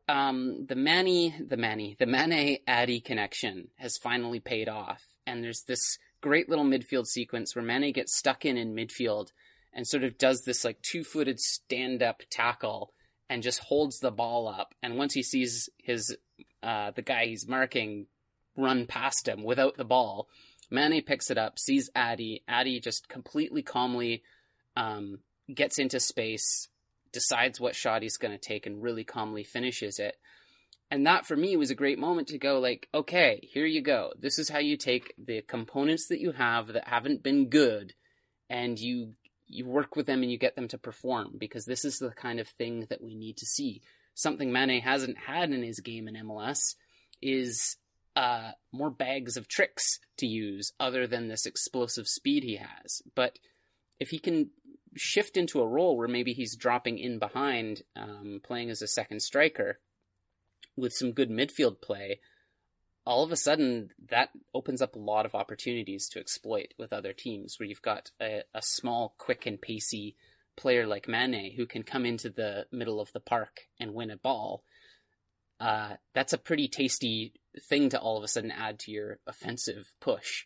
um, 0.08 0.68
the 0.68 0.76
Manny, 0.76 1.36
the 1.40 1.58
Manny, 1.58 1.96
the 1.98 2.06
Manneh 2.06 2.60
Adi 2.68 3.02
connection 3.02 3.70
has 3.78 3.98
finally 3.98 4.40
paid 4.40 4.70
off, 4.70 5.02
and 5.26 5.44
there's 5.44 5.64
this 5.68 5.98
great 6.22 6.48
little 6.48 6.66
midfield 6.66 7.08
sequence 7.08 7.56
where 7.56 7.66
Manneh 7.66 7.94
gets 7.94 8.18
stuck 8.18 8.46
in 8.46 8.58
in 8.58 8.76
midfield 8.76 9.30
and 9.74 9.88
sort 9.88 10.04
of 10.04 10.18
does 10.18 10.44
this 10.44 10.64
like 10.64 10.82
two-footed 10.82 11.40
stand-up 11.40 12.22
tackle 12.32 12.94
and 13.30 13.44
just 13.44 13.60
holds 13.60 14.00
the 14.00 14.12
ball 14.12 14.48
up. 14.48 14.74
And 14.82 14.98
once 14.98 15.14
he 15.14 15.24
sees 15.24 15.70
his 15.78 16.16
uh, 16.64 16.92
the 16.92 17.02
guy 17.02 17.26
he's 17.26 17.48
marking 17.48 18.08
run 18.56 18.86
past 18.86 19.28
him 19.28 19.44
without 19.44 19.78
the 19.78 19.86
ball, 19.86 20.28
Manneh 20.72 21.06
picks 21.06 21.30
it 21.30 21.38
up, 21.38 21.60
sees 21.60 21.90
Adi. 21.96 22.44
Adi 22.48 22.80
just 22.80 23.08
completely 23.08 23.62
calmly 23.62 24.24
um, 24.76 25.20
gets 25.54 25.78
into 25.80 26.00
space, 26.00 26.70
decides 27.12 27.60
what 27.60 27.76
shot 27.76 28.02
he's 28.02 28.18
going 28.18 28.34
to 28.34 28.38
take, 28.38 28.66
and 28.66 28.82
really 28.82 29.04
calmly 29.04 29.44
finishes 29.44 30.00
it. 30.00 30.18
And 30.92 31.08
that 31.08 31.26
for 31.26 31.36
me 31.36 31.58
was 31.58 31.72
a 31.72 31.76
great 31.76 31.98
moment 31.98 32.28
to 32.30 32.38
go 32.38 32.60
like, 32.60 32.88
okay, 32.94 33.40
here 33.52 33.66
you 33.66 33.82
go. 33.82 34.14
This 34.20 34.38
is 34.38 34.50
how 34.50 34.60
you 34.60 34.78
take 34.78 35.14
the 35.18 35.42
components 35.42 36.08
that 36.08 36.20
you 36.20 36.32
have 36.32 36.68
that 36.68 36.88
haven't 36.88 37.24
been 37.24 37.50
good, 37.50 37.94
and 38.50 38.80
you 38.80 39.14
you 39.48 39.66
work 39.66 39.96
with 39.96 40.08
them 40.08 40.24
and 40.24 40.32
you 40.32 40.40
get 40.40 40.56
them 40.56 40.68
to 40.68 40.78
perform 40.78 41.36
because 41.38 41.66
this 41.66 41.86
is 41.86 42.00
the 42.00 42.10
kind 42.10 42.40
of 42.40 42.48
thing 42.48 42.88
that 42.90 43.02
we 43.02 43.16
need 43.16 43.38
to 43.38 43.46
see. 43.46 43.82
Something 44.16 44.50
Manneh 44.50 44.82
hasn't 44.82 45.18
had 45.18 45.52
in 45.52 45.62
his 45.62 45.80
game 45.82 46.08
in 46.08 46.16
MLS 46.16 46.76
is 47.22 47.78
uh, 48.16 48.52
more 48.72 48.90
bags 48.90 49.38
of 49.38 49.48
tricks 49.48 50.00
to 50.18 50.26
use 50.26 50.72
other 50.80 51.08
than 51.08 51.28
this 51.28 51.46
explosive 51.46 52.08
speed 52.08 52.44
he 52.44 52.56
has. 52.56 53.02
But 53.16 53.40
if 54.00 54.10
he 54.10 54.20
can 54.20 54.52
shift 54.96 55.38
into 55.38 55.62
a 55.62 55.68
role 55.68 55.98
where 55.98 56.08
maybe 56.08 56.34
he's 56.34 56.56
dropping 56.56 56.98
in 56.98 57.20
behind, 57.20 57.82
um, 57.96 58.40
playing 58.44 58.70
as 58.70 58.82
a 58.82 58.88
second 58.88 59.22
striker 59.22 59.80
with 60.78 60.94
some 60.94 61.12
good 61.12 61.30
midfield 61.30 61.82
play, 61.82 62.20
all 63.06 63.24
of 63.24 63.32
a 63.32 63.38
sudden 63.38 63.90
that 64.10 64.30
opens 64.54 64.82
up 64.82 64.96
a 64.96 65.00
lot 65.00 65.26
of 65.26 65.36
opportunities 65.36 66.10
to 66.10 66.20
exploit 66.20 66.74
with 66.78 66.92
other 66.92 67.14
teams 67.14 67.60
where 67.60 67.68
you've 67.68 67.82
got 67.82 68.12
a, 68.22 68.44
a 68.54 68.62
small, 68.62 69.14
quick, 69.18 69.46
and 69.46 69.62
pacey 69.62 70.16
player 70.56 70.88
like 70.88 71.08
Manneh 71.08 71.56
who 71.56 71.66
can 71.66 71.84
come 71.84 72.06
into 72.06 72.30
the 72.30 72.66
middle 72.72 73.00
of 73.00 73.12
the 73.14 73.20
park 73.20 73.62
and 73.80 73.94
win 73.94 74.10
a 74.10 74.18
ball, 74.18 74.64
uh, 75.66 75.96
that's 76.14 76.32
a 76.32 76.38
pretty 76.38 76.68
tasty 76.68 77.34
thing 77.68 77.90
to 77.90 78.00
all 78.00 78.18
of 78.18 78.24
a 78.24 78.28
sudden 78.28 78.52
add 78.52 78.78
to 78.78 78.92
your 78.92 79.18
offensive 79.26 79.94
push. 80.00 80.46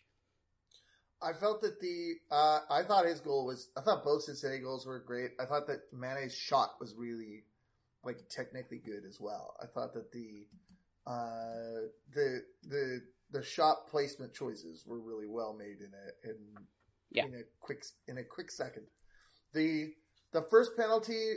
I 1.22 1.34
felt 1.34 1.60
that 1.60 1.78
the 1.78 2.14
uh, 2.30 2.60
I 2.70 2.82
thought 2.84 3.04
his 3.04 3.20
goal 3.20 3.44
was 3.44 3.68
I 3.76 3.82
thought 3.82 4.02
both 4.02 4.22
Cincinnati 4.22 4.62
goals 4.62 4.86
were 4.86 4.98
great. 4.98 5.32
I 5.38 5.44
thought 5.44 5.66
that 5.66 5.80
Manneh's 5.92 6.34
shot 6.34 6.70
was 6.80 6.94
really 6.96 7.44
like 8.02 8.16
technically 8.30 8.78
good 8.78 9.04
as 9.06 9.18
well. 9.20 9.56
I 9.62 9.66
thought 9.66 9.92
that 9.92 10.10
the 10.10 10.46
uh, 11.06 11.88
the 12.14 12.42
the 12.66 13.02
the 13.30 13.42
shot 13.42 13.88
placement 13.90 14.32
choices 14.32 14.84
were 14.86 15.00
really 15.00 15.26
well 15.26 15.52
made 15.52 15.80
in 15.80 15.92
a 15.92 16.30
in, 16.30 16.36
yeah. 17.10 17.26
in 17.26 17.34
a 17.34 17.42
quick 17.60 17.84
in 18.08 18.16
a 18.16 18.24
quick 18.24 18.50
second. 18.50 18.86
The 19.52 19.92
the 20.32 20.46
first 20.50 20.74
penalty 20.78 21.34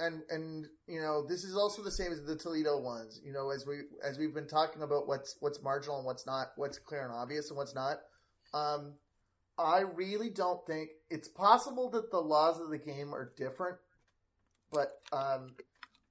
and 0.00 0.22
and 0.30 0.66
you 0.86 1.00
know 1.00 1.26
this 1.26 1.44
is 1.44 1.56
also 1.56 1.82
the 1.82 1.90
same 1.90 2.12
as 2.12 2.24
the 2.24 2.36
Toledo 2.36 2.78
ones. 2.78 3.20
You 3.24 3.32
know 3.32 3.50
as 3.50 3.66
we 3.66 3.80
as 4.04 4.18
we've 4.18 4.34
been 4.34 4.48
talking 4.48 4.82
about 4.82 5.06
what's 5.06 5.36
what's 5.40 5.62
marginal 5.62 5.98
and 5.98 6.06
what's 6.06 6.26
not, 6.26 6.52
what's 6.56 6.78
clear 6.78 7.02
and 7.04 7.12
obvious 7.12 7.50
and 7.50 7.56
what's 7.56 7.74
not. 7.74 7.98
Um, 8.52 8.94
I 9.58 9.80
really 9.80 10.30
don't 10.30 10.64
think 10.66 10.90
it's 11.10 11.28
possible 11.28 11.90
that 11.90 12.10
the 12.10 12.18
laws 12.20 12.60
of 12.60 12.70
the 12.70 12.78
game 12.78 13.14
are 13.14 13.32
different, 13.36 13.76
but 14.72 14.92
um, 15.12 15.54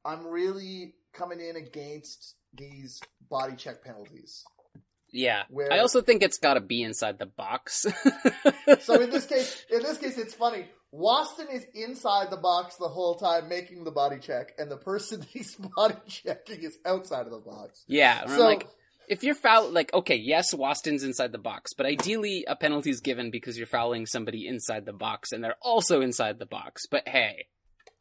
I'm 0.06 0.26
really 0.28 0.94
coming 1.14 1.40
in 1.40 1.56
against 1.56 2.36
these 2.54 3.02
body 3.30 3.56
check 3.56 3.84
penalties. 3.84 4.44
Yeah, 5.12 5.44
Where- 5.50 5.74
I 5.74 5.80
also 5.80 6.02
think 6.02 6.22
it's 6.22 6.38
got 6.38 6.54
to 6.54 6.60
be 6.62 6.84
inside 6.84 7.18
the 7.18 7.26
box. 7.26 7.86
So 8.82 9.02
in 9.02 9.10
this 9.10 9.26
case, 9.26 9.66
in 9.72 9.82
this 9.82 9.98
case, 9.98 10.18
it's 10.20 10.36
funny. 10.36 10.68
Waston 10.94 11.54
is 11.54 11.66
inside 11.74 12.32
the 12.32 12.38
box 12.38 12.78
the 12.78 12.88
whole 12.88 13.16
time 13.16 13.48
making 13.48 13.84
the 13.84 13.92
body 13.92 14.18
check, 14.20 14.54
and 14.58 14.72
the 14.72 14.78
person 14.78 15.22
he's 15.30 15.56
body 15.56 15.96
checking 16.08 16.64
is 16.64 16.78
outside 16.86 17.26
of 17.26 17.32
the 17.32 17.40
box. 17.40 17.84
yeah, 17.88 18.26
So 18.26 18.46
like, 18.46 18.68
if 19.08 19.24
you're 19.24 19.36
foul, 19.36 19.72
like, 19.72 19.94
okay, 19.94 20.16
yes, 20.16 20.54
Waston's 20.54 21.04
inside 21.04 21.32
the 21.32 21.38
box, 21.38 21.74
but 21.74 21.86
ideally 21.86 22.46
a 22.48 22.56
penalty 22.56 22.90
is 22.90 23.02
given 23.02 23.32
because 23.32 23.58
you're 23.58 23.68
fouling 23.68 24.06
somebody 24.06 24.48
inside 24.48 24.86
the 24.86 24.94
box, 24.94 25.32
and 25.32 25.44
they're 25.44 25.58
also 25.62 26.02
inside 26.02 26.40
the 26.40 26.46
box. 26.46 26.86
But 26.90 27.08
hey, 27.08 27.48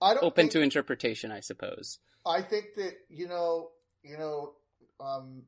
I 0.01 0.15
don't 0.15 0.25
open 0.25 0.45
think, 0.45 0.53
to 0.53 0.63
interpretation, 0.63 1.31
I 1.31 1.41
suppose. 1.41 1.99
I 2.27 2.43
think 2.43 2.75
that 2.77 2.93
you 3.11 3.29
know, 3.29 3.71
you 4.03 4.17
know, 4.17 4.55
um, 5.01 5.43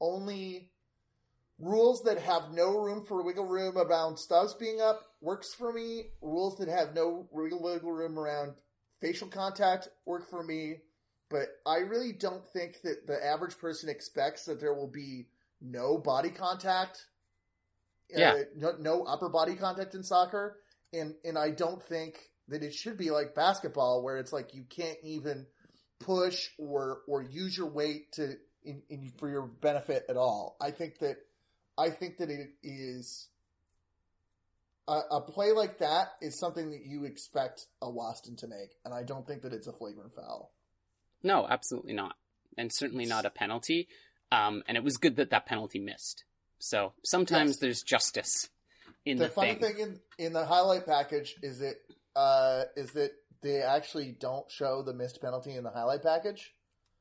only 0.00 0.70
rules 1.58 2.02
that 2.02 2.18
have 2.20 2.52
no 2.52 2.78
room 2.78 3.04
for 3.04 3.22
wiggle 3.24 3.46
room 3.46 3.76
around 3.76 4.16
stubs 4.16 4.54
being 4.54 4.80
up 4.80 5.07
works 5.20 5.54
for 5.54 5.72
me. 5.72 6.04
Rules 6.20 6.56
that 6.58 6.68
have 6.68 6.94
no 6.94 7.28
wiggle 7.30 7.62
wiggle 7.62 7.92
room 7.92 8.18
around 8.18 8.54
facial 9.00 9.28
contact 9.28 9.88
work 10.04 10.28
for 10.28 10.42
me. 10.42 10.76
But 11.30 11.48
I 11.66 11.78
really 11.78 12.12
don't 12.12 12.46
think 12.48 12.80
that 12.82 13.06
the 13.06 13.22
average 13.24 13.58
person 13.58 13.88
expects 13.90 14.46
that 14.46 14.60
there 14.60 14.74
will 14.74 14.90
be 14.90 15.26
no 15.60 15.98
body 15.98 16.30
contact. 16.30 17.04
uh, 18.14 18.18
Yeah. 18.18 18.42
no, 18.56 18.72
no 18.78 19.04
upper 19.04 19.28
body 19.28 19.54
contact 19.54 19.94
in 19.94 20.02
soccer, 20.02 20.58
and 20.92 21.14
and 21.24 21.36
I 21.36 21.50
don't 21.50 21.82
think 21.82 22.30
that 22.48 22.62
it 22.62 22.72
should 22.72 22.96
be 22.96 23.10
like 23.10 23.34
basketball 23.34 24.02
where 24.02 24.16
it's 24.16 24.32
like 24.32 24.54
you 24.54 24.64
can't 24.64 24.96
even 25.02 25.46
push 25.98 26.48
or 26.58 27.02
or 27.06 27.22
use 27.22 27.56
your 27.58 27.68
weight 27.68 28.12
to 28.12 28.38
in, 28.64 28.82
in 28.88 29.12
for 29.18 29.28
your 29.28 29.42
benefit 29.42 30.06
at 30.08 30.16
all. 30.16 30.56
I 30.60 30.70
think 30.70 30.98
that 31.00 31.18
I 31.76 31.90
think 31.90 32.16
that 32.18 32.30
it 32.30 32.48
is 32.62 33.28
a, 34.88 35.16
a 35.16 35.20
play 35.20 35.52
like 35.52 35.78
that 35.78 36.08
is 36.20 36.38
something 36.38 36.70
that 36.70 36.84
you 36.84 37.04
expect 37.04 37.66
a 37.82 37.86
Waston 37.86 38.36
to 38.38 38.48
make, 38.48 38.70
and 38.84 38.92
I 38.94 39.02
don't 39.02 39.26
think 39.26 39.42
that 39.42 39.52
it's 39.52 39.66
a 39.66 39.72
flagrant 39.72 40.14
foul. 40.14 40.52
No, 41.22 41.46
absolutely 41.48 41.92
not, 41.92 42.14
and 42.56 42.72
certainly 42.72 43.04
not 43.06 43.24
a 43.26 43.30
penalty. 43.30 43.88
Um, 44.32 44.62
and 44.66 44.76
it 44.76 44.84
was 44.84 44.96
good 44.96 45.16
that 45.16 45.30
that 45.30 45.46
penalty 45.46 45.78
missed. 45.78 46.24
So 46.58 46.92
sometimes 47.04 47.50
Yes. 47.50 47.58
there's 47.58 47.82
justice 47.82 48.48
in 49.04 49.16
the 49.18 49.24
the, 49.24 49.30
funny 49.30 49.54
thing. 49.54 49.76
thing 49.76 50.00
in, 50.18 50.26
in 50.26 50.32
the 50.32 50.44
highlight 50.44 50.86
package 50.86 51.36
is 51.42 51.60
that 51.60 51.76
uh, 52.16 52.64
is 52.76 52.92
that 52.92 53.12
they 53.42 53.62
actually 53.62 54.12
don't 54.12 54.50
show 54.50 54.82
the 54.82 54.92
missed 54.92 55.20
penalty 55.22 55.54
in 55.54 55.62
the 55.64 55.70
highlight 55.70 56.02
package. 56.02 56.52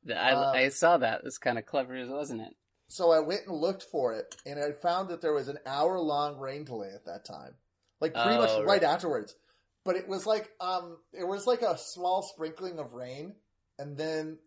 The- 0.03 0.15
I, 0.15 0.31
um, 0.31 0.55
I 0.55 0.69
saw 0.69 0.97
that. 0.97 1.21
It's 1.25 1.37
kind 1.39 1.57
of 1.57 1.65
clever, 1.65 2.05
wasn't 2.07 2.41
it? 2.41 2.55
So 2.89 3.11
I 3.11 3.19
went 3.19 3.47
and 3.47 3.57
looked 3.57 3.83
for 3.83 4.13
it, 4.13 4.35
and 4.45 4.57
I 4.59 4.71
found 4.71 5.09
that 5.09 5.21
there 5.21 5.33
was 5.33 5.49
an 5.49 5.57
hour 5.65 5.99
long 5.99 6.37
rain 6.37 6.63
delay 6.63 6.91
at 6.93 7.05
that 7.05 7.25
time, 7.25 7.55
like 7.99 8.13
pretty 8.13 8.35
Oh, 8.35 8.37
much 8.37 8.49
right 8.59 8.65
right. 8.65 8.83
afterwards. 8.83 9.35
But 9.83 9.95
it 9.95 10.07
was 10.07 10.25
like 10.25 10.49
um, 10.59 10.97
it 11.13 11.27
was 11.27 11.47
like 11.47 11.61
a 11.61 11.77
small 11.77 12.21
sprinkling 12.21 12.79
of 12.79 12.93
rain, 12.93 13.35
and 13.79 13.97
then 13.97 14.37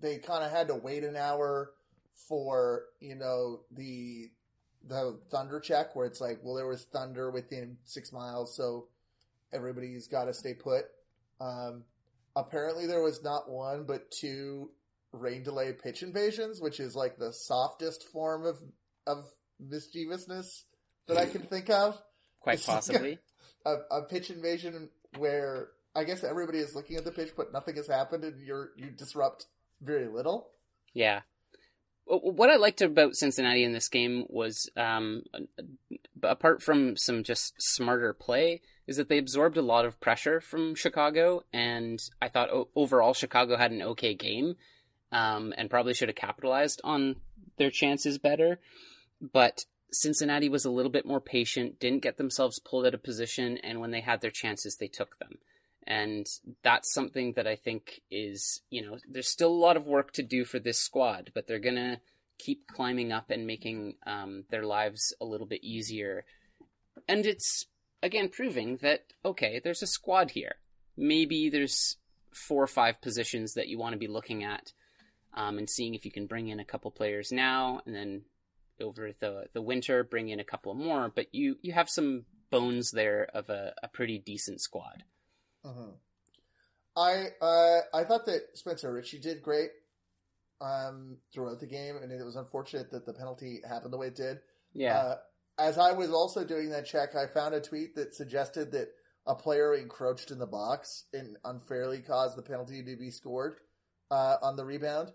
they 0.00 0.18
kind 0.18 0.42
of 0.44 0.50
had 0.50 0.68
to 0.68 0.74
wait 0.74 1.04
an 1.04 1.16
hour 1.16 1.72
for 2.28 2.84
you 3.00 3.14
know 3.14 3.60
the 3.70 4.30
the 4.88 5.20
thunder 5.30 5.60
check, 5.60 5.94
where 5.94 6.06
it's 6.06 6.20
like, 6.20 6.40
well, 6.42 6.54
there 6.54 6.66
was 6.66 6.84
thunder 6.92 7.30
within 7.30 7.76
six 7.84 8.12
miles, 8.12 8.56
so 8.56 8.88
everybody's 9.52 10.08
got 10.08 10.24
to 10.24 10.34
stay 10.34 10.54
put. 10.54 10.84
Um, 11.40 11.84
apparently, 12.34 12.86
there 12.86 13.02
was 13.02 13.22
not 13.22 13.50
one 13.50 13.84
but 13.86 14.10
two 14.10 14.70
rain 15.12 15.42
delay 15.42 15.72
pitch 15.72 16.02
invasions, 16.02 16.60
which 16.62 16.80
is 16.80 16.96
like 16.96 17.18
the 17.18 17.32
softest 17.32 18.08
form 18.08 18.46
of 18.46 18.58
of 19.06 19.26
mischievousness 19.60 20.64
that 21.08 21.18
I 21.18 21.26
can 21.26 21.42
think 21.42 21.68
of. 21.68 22.00
Quite 22.42 22.54
It's 22.58 22.68
like- 22.68 22.76
possibly. 22.76 23.18
A, 23.64 23.76
a 23.92 24.02
pitch 24.02 24.30
invasion 24.30 24.88
where 25.18 25.68
I 25.94 26.02
guess 26.02 26.24
everybody 26.24 26.58
is 26.58 26.74
looking 26.74 26.96
at 26.96 27.04
the 27.04 27.12
pitch, 27.12 27.30
but 27.36 27.52
nothing 27.52 27.76
has 27.76 27.86
happened, 27.86 28.24
and 28.24 28.40
you're 28.44 28.72
you 28.76 28.86
disrupt 28.90 29.46
very 29.80 30.08
little. 30.08 30.48
Yeah. 30.92 31.20
What 32.06 32.50
I 32.50 32.56
liked 32.56 32.82
about 32.82 33.14
Cincinnati 33.14 33.62
in 33.62 33.72
this 33.72 33.88
game 33.88 34.24
was, 34.28 34.68
um, 34.76 35.22
apart 36.24 36.60
from 36.60 36.96
some 36.96 37.22
just 37.22 37.54
smarter 37.62 38.12
play, 38.12 38.62
is 38.88 38.96
that 38.96 39.08
they 39.08 39.18
absorbed 39.18 39.56
a 39.56 39.62
lot 39.62 39.84
of 39.84 40.00
pressure 40.00 40.40
from 40.40 40.74
Chicago, 40.74 41.44
and 41.52 42.02
I 42.20 42.28
thought 42.28 42.50
overall 42.74 43.14
Chicago 43.14 43.56
had 43.56 43.70
an 43.70 43.82
okay 43.82 44.14
game, 44.14 44.56
um, 45.12 45.54
and 45.56 45.70
probably 45.70 45.94
should 45.94 46.08
have 46.08 46.16
capitalized 46.16 46.80
on 46.82 47.16
their 47.58 47.70
chances 47.70 48.18
better. 48.18 48.58
But 49.20 49.66
Cincinnati 49.92 50.48
was 50.48 50.64
a 50.64 50.70
little 50.70 50.90
bit 50.90 51.06
more 51.06 51.20
patient, 51.20 51.78
didn't 51.78 52.02
get 52.02 52.16
themselves 52.16 52.58
pulled 52.58 52.86
out 52.86 52.94
of 52.94 53.02
position, 53.02 53.58
and 53.58 53.80
when 53.80 53.90
they 53.90 54.00
had 54.00 54.20
their 54.20 54.30
chances, 54.30 54.76
they 54.76 54.88
took 54.88 55.18
them. 55.18 55.38
And 55.86 56.26
that's 56.62 56.92
something 56.92 57.34
that 57.34 57.46
I 57.46 57.56
think 57.56 58.00
is, 58.10 58.62
you 58.70 58.82
know, 58.82 58.98
there's 59.08 59.28
still 59.28 59.50
a 59.50 59.54
lot 59.54 59.76
of 59.76 59.86
work 59.86 60.12
to 60.12 60.22
do 60.22 60.44
for 60.44 60.58
this 60.58 60.78
squad, 60.78 61.30
but 61.34 61.46
they're 61.46 61.58
going 61.58 61.76
to 61.76 62.00
keep 62.38 62.66
climbing 62.68 63.12
up 63.12 63.30
and 63.30 63.46
making 63.46 63.96
um, 64.06 64.44
their 64.50 64.64
lives 64.64 65.14
a 65.20 65.24
little 65.24 65.46
bit 65.46 65.64
easier. 65.64 66.24
And 67.08 67.26
it's, 67.26 67.66
again, 68.02 68.28
proving 68.28 68.78
that, 68.82 69.04
okay, 69.24 69.60
there's 69.62 69.82
a 69.82 69.86
squad 69.86 70.30
here. 70.30 70.56
Maybe 70.96 71.50
there's 71.50 71.96
four 72.32 72.62
or 72.62 72.68
five 72.68 73.00
positions 73.02 73.54
that 73.54 73.68
you 73.68 73.78
want 73.78 73.92
to 73.92 73.98
be 73.98 74.06
looking 74.06 74.44
at 74.44 74.72
um, 75.34 75.58
and 75.58 75.68
seeing 75.68 75.94
if 75.94 76.04
you 76.04 76.12
can 76.12 76.26
bring 76.26 76.48
in 76.48 76.60
a 76.60 76.64
couple 76.64 76.90
players 76.90 77.32
now 77.32 77.80
and 77.86 77.94
then 77.94 78.22
over 78.82 79.12
the, 79.18 79.46
the 79.52 79.62
winter 79.62 80.04
bring 80.04 80.28
in 80.28 80.40
a 80.40 80.44
couple 80.44 80.74
more. 80.74 81.10
But 81.14 81.34
you, 81.34 81.56
you 81.62 81.72
have 81.72 81.88
some 81.88 82.24
bones 82.50 82.90
there 82.90 83.28
of 83.32 83.48
a, 83.48 83.74
a 83.82 83.88
pretty 83.88 84.18
decent 84.18 84.60
squad. 84.60 85.04
Mhm. 85.64 85.94
I 86.94 87.28
uh, 87.40 87.80
I 87.94 88.04
thought 88.04 88.26
that 88.26 88.42
Spencer 88.54 88.92
Richey 88.92 89.18
did 89.18 89.42
great 89.42 89.70
um, 90.60 91.16
throughout 91.32 91.60
the 91.60 91.66
game, 91.66 91.96
and 91.96 92.12
it 92.12 92.24
was 92.24 92.36
unfortunate 92.36 92.90
that 92.90 93.06
the 93.06 93.14
penalty 93.14 93.60
happened 93.66 93.92
the 93.92 93.98
way 93.98 94.08
it 94.08 94.16
did. 94.16 94.40
Yeah. 94.74 94.96
Uh, 94.96 95.16
as 95.58 95.78
I 95.78 95.92
was 95.92 96.10
also 96.10 96.44
doing 96.44 96.70
that 96.70 96.86
check, 96.86 97.14
I 97.14 97.26
found 97.26 97.54
a 97.54 97.60
tweet 97.60 97.94
that 97.96 98.14
suggested 98.14 98.72
that 98.72 98.88
a 99.26 99.34
player 99.34 99.74
encroached 99.74 100.30
in 100.30 100.38
the 100.38 100.46
box 100.46 101.04
and 101.12 101.36
unfairly 101.44 102.00
caused 102.00 102.36
the 102.36 102.42
penalty 102.42 102.82
to 102.82 102.96
be 102.96 103.10
scored 103.10 103.56
uh, 104.10 104.36
on 104.42 104.56
the 104.56 104.64
rebound. 104.64 105.12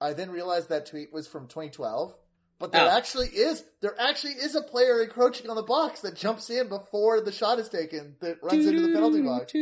I 0.00 0.12
then 0.12 0.30
realized 0.30 0.68
that 0.68 0.86
tweet 0.86 1.12
was 1.12 1.26
from 1.26 1.46
2012, 1.46 2.14
but 2.58 2.72
there 2.72 2.82
Oh. 2.86 2.88
actually 2.96 3.28
is 3.28 3.64
there 3.80 3.94
actually 4.00 4.32
is 4.34 4.54
a 4.54 4.62
player 4.62 5.02
encroaching 5.02 5.48
on 5.50 5.56
the 5.56 5.62
box 5.62 6.00
that 6.02 6.14
jumps 6.14 6.50
in 6.50 6.68
before 6.68 7.20
the 7.20 7.32
shot 7.32 7.58
is 7.58 7.68
taken 7.68 8.16
that 8.20 8.42
runs 8.42 8.66
into 8.66 8.80
the 8.82 8.92
penalty 8.92 9.22
box. 9.22 9.52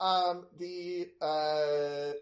Um, 0.00 0.46
the 0.58 1.08
uh, 1.22 2.12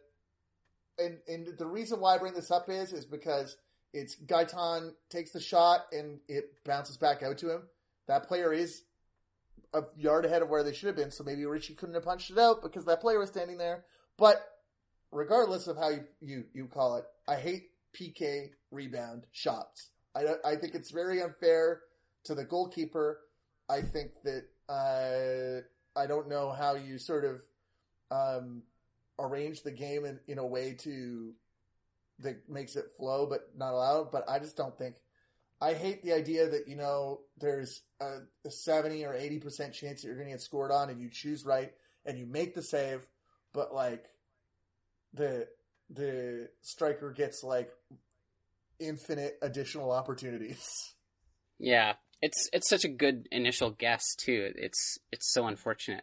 and 1.03 1.19
and 1.27 1.59
the 1.59 1.67
reason 1.67 2.01
why 2.01 2.15
I 2.15 2.19
bring 2.19 2.35
this 2.35 2.51
up 2.51 2.69
is 2.69 2.93
is 2.93 3.07
because 3.07 3.57
it's 3.93 4.17
Gaitan 4.17 4.95
takes 5.11 5.33
the 5.33 5.41
shot 5.41 5.87
and 5.93 6.21
it 6.29 6.65
bounces 6.65 6.97
back 6.97 7.23
out 7.23 7.39
to 7.39 7.51
him. 7.51 7.63
That 8.09 8.29
player 8.29 8.53
is 8.53 8.83
a 9.75 9.83
yard 9.97 10.27
ahead 10.27 10.43
of 10.43 10.49
where 10.51 10.63
they 10.63 10.73
should 10.75 10.87
have 10.89 10.97
been, 10.97 11.11
so 11.11 11.25
maybe 11.25 11.45
Richey 11.47 11.75
couldn't 11.75 11.95
have 11.95 12.05
punched 12.05 12.31
it 12.31 12.39
out 12.39 12.63
because 12.63 12.85
that 12.85 13.01
player 13.01 13.19
was 13.19 13.31
standing 13.31 13.57
there. 13.57 13.85
But 14.19 14.43
regardless 15.11 15.67
of 15.67 15.77
how 15.77 15.89
you 15.89 16.05
you, 16.21 16.45
you 16.53 16.67
call 16.67 16.97
it, 16.97 17.07
I 17.27 17.37
hate 17.37 17.71
PK 17.99 18.51
rebound 18.71 19.27
shots. 19.33 19.91
I 20.15 20.35
I 20.45 20.57
think 20.57 20.75
it's 20.75 20.91
very 20.91 21.23
unfair 21.23 21.83
to 22.25 22.35
the 22.35 22.45
goalkeeper. 22.45 23.21
I 23.69 23.83
think 23.83 24.11
that 24.25 24.45
uh, 24.69 25.99
I 25.99 26.07
don't 26.07 26.29
know 26.29 26.51
how 26.51 26.75
you 26.75 26.99
sort 26.99 27.25
of 27.25 27.43
um, 28.11 28.63
arrange 29.19 29.63
the 29.63 29.71
game 29.71 30.05
in, 30.05 30.19
in 30.29 30.39
a 30.39 30.47
way 30.47 30.75
to 30.81 31.33
that 32.21 32.49
makes 32.49 32.77
it 32.77 32.93
flow, 32.97 33.27
but 33.27 33.49
not 33.57 33.73
allow 33.73 34.03
it. 34.03 34.09
But 34.13 34.29
I 34.29 34.39
just 34.39 34.57
don't 34.57 34.77
think. 34.77 34.97
I 35.61 35.75
hate 35.75 36.03
the 36.03 36.13
idea 36.13 36.49
that 36.49 36.67
you 36.67 36.77
know 36.77 37.21
there's 37.39 37.83
a, 38.01 38.19
a 38.45 38.51
seventy 38.51 39.05
or 39.05 39.15
eighty 39.15 39.39
percent 39.39 39.73
chance 39.73 40.03
that 40.03 40.09
you're 40.09 40.17
going 40.17 40.29
to 40.29 40.33
get 40.33 40.41
scored 40.41 40.73
on, 40.73 40.91
and 40.91 41.01
you 41.01 41.09
choose 41.09 41.45
right 41.45 41.73
and 42.05 42.19
you 42.19 42.27
make 42.27 42.55
the 42.55 42.63
save, 42.63 43.07
but 43.53 43.75
like 43.75 44.07
the 45.15 45.47
the 45.91 46.49
striker 46.61 47.11
gets 47.13 47.43
like 47.43 47.71
infinite 48.79 49.39
additional 49.43 49.91
opportunities. 49.91 50.95
Yeah, 51.59 51.95
it's 52.21 52.49
it's 52.53 52.69
such 52.69 52.85
a 52.85 52.89
good 52.89 53.29
initial 53.31 53.71
guess 53.71 54.03
too. 54.17 54.53
It's 54.57 54.99
it's 55.13 55.33
so 55.33 55.47
unfortunate. 55.47 56.03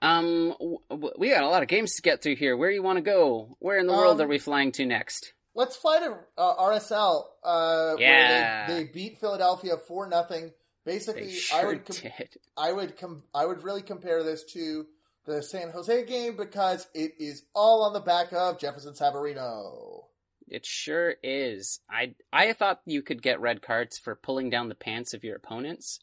Um, 0.00 0.54
w- 0.58 1.12
we 1.18 1.30
got 1.30 1.42
a 1.42 1.48
lot 1.48 1.62
of 1.62 1.68
games 1.68 1.94
to 1.94 2.02
get 2.02 2.22
through 2.22 2.36
here. 2.36 2.56
Where 2.56 2.70
do 2.70 2.74
you 2.74 2.82
want 2.82 2.98
to 2.98 3.02
go? 3.02 3.56
Where 3.58 3.78
in 3.78 3.86
the 3.86 3.92
um, 3.92 3.98
world 3.98 4.20
are 4.20 4.28
we 4.28 4.38
flying 4.38 4.72
to 4.72 4.86
next? 4.86 5.34
Let's 5.54 5.76
fly 5.76 5.98
to 5.98 6.16
uh, 6.36 6.56
RSL. 6.56 7.24
Uh, 7.42 7.96
yeah, 7.98 8.68
they, 8.68 8.74
they, 8.74 8.84
beat 8.84 9.18
Philadelphia 9.18 9.76
for 9.76 10.08
nothing. 10.08 10.52
Basically, 10.84 11.32
sure 11.32 11.58
I 11.58 11.64
would 11.64 11.84
com- 11.84 12.12
I 12.56 12.72
would 12.72 12.96
com- 12.96 13.22
I 13.34 13.44
would 13.44 13.64
really 13.64 13.82
compare 13.82 14.22
this 14.22 14.44
to 14.52 14.86
the 15.28 15.42
San 15.42 15.70
Jose 15.70 16.04
game 16.06 16.36
because 16.36 16.88
it 16.94 17.12
is 17.18 17.44
all 17.54 17.84
on 17.84 17.92
the 17.92 18.00
back 18.00 18.32
of 18.32 18.58
Jefferson 18.58 18.94
Savarino. 18.94 20.04
It 20.48 20.64
sure 20.64 21.14
is. 21.22 21.80
I 21.90 22.14
I 22.32 22.54
thought 22.54 22.80
you 22.86 23.02
could 23.02 23.22
get 23.22 23.40
red 23.40 23.62
cards 23.62 23.98
for 23.98 24.16
pulling 24.16 24.50
down 24.50 24.68
the 24.68 24.74
pants 24.74 25.12
of 25.12 25.22
your 25.22 25.36
opponents. 25.36 26.00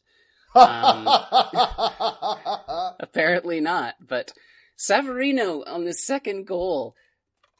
Um, 0.54 1.06
apparently 3.00 3.60
not. 3.60 3.96
But 4.00 4.32
Savarino 4.78 5.62
on 5.66 5.84
the 5.84 5.92
second 5.92 6.46
goal. 6.46 6.94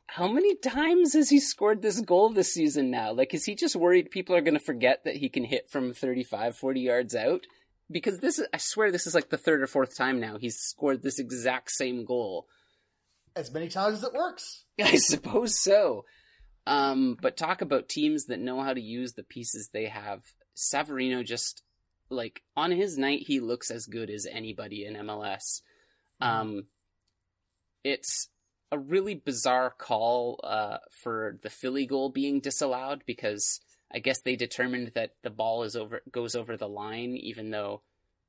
How 0.08 0.28
many 0.28 0.54
times 0.54 1.14
has 1.14 1.30
he 1.30 1.40
scored 1.40 1.82
this 1.82 2.00
goal 2.00 2.30
this 2.30 2.54
season 2.54 2.92
now? 2.92 3.12
Like, 3.12 3.34
is 3.34 3.44
he 3.44 3.56
just 3.56 3.74
worried 3.74 4.12
people 4.12 4.36
are 4.36 4.40
going 4.40 4.54
to 4.54 4.60
forget 4.60 5.02
that 5.02 5.16
he 5.16 5.28
can 5.28 5.42
hit 5.42 5.68
from 5.68 5.92
35, 5.92 6.56
40 6.56 6.80
yards 6.80 7.16
out? 7.16 7.44
Because 7.90 8.18
this 8.18 8.38
is, 8.38 8.46
I 8.52 8.58
swear 8.58 8.90
this 8.90 9.06
is 9.06 9.14
like 9.14 9.30
the 9.30 9.38
third 9.38 9.62
or 9.62 9.66
fourth 9.66 9.96
time 9.96 10.18
now 10.18 10.38
he's 10.38 10.58
scored 10.58 11.02
this 11.02 11.18
exact 11.18 11.70
same 11.70 12.04
goal. 12.04 12.46
As 13.34 13.52
many 13.52 13.68
times 13.68 13.98
as 13.98 14.04
it 14.04 14.14
works. 14.14 14.64
I 14.80 14.96
suppose 14.96 15.58
so. 15.58 16.04
Um, 16.66 17.16
but 17.20 17.36
talk 17.36 17.62
about 17.62 17.88
teams 17.88 18.24
that 18.24 18.40
know 18.40 18.60
how 18.60 18.74
to 18.74 18.80
use 18.80 19.12
the 19.12 19.22
pieces 19.22 19.70
they 19.72 19.86
have. 19.86 20.22
Savarino 20.56 21.24
just 21.24 21.62
like 22.08 22.42
on 22.56 22.70
his 22.70 22.96
night 22.96 23.24
he 23.26 23.40
looks 23.40 23.70
as 23.70 23.86
good 23.86 24.10
as 24.10 24.26
anybody 24.26 24.84
in 24.84 24.94
MLS. 24.94 25.60
Um, 26.20 26.66
it's 27.84 28.28
a 28.72 28.78
really 28.78 29.14
bizarre 29.14 29.70
call 29.70 30.40
uh, 30.42 30.78
for 30.90 31.38
the 31.42 31.50
Philly 31.50 31.86
goal 31.86 32.08
being 32.08 32.40
disallowed 32.40 33.02
because 33.06 33.60
I 33.96 33.98
guess 33.98 34.20
they 34.20 34.36
determined 34.36 34.92
that 34.94 35.14
the 35.22 35.30
ball 35.30 35.62
is 35.62 35.74
over 35.74 36.02
goes 36.12 36.34
over 36.36 36.56
the 36.56 36.68
line 36.68 37.16
even 37.16 37.50
though 37.50 37.80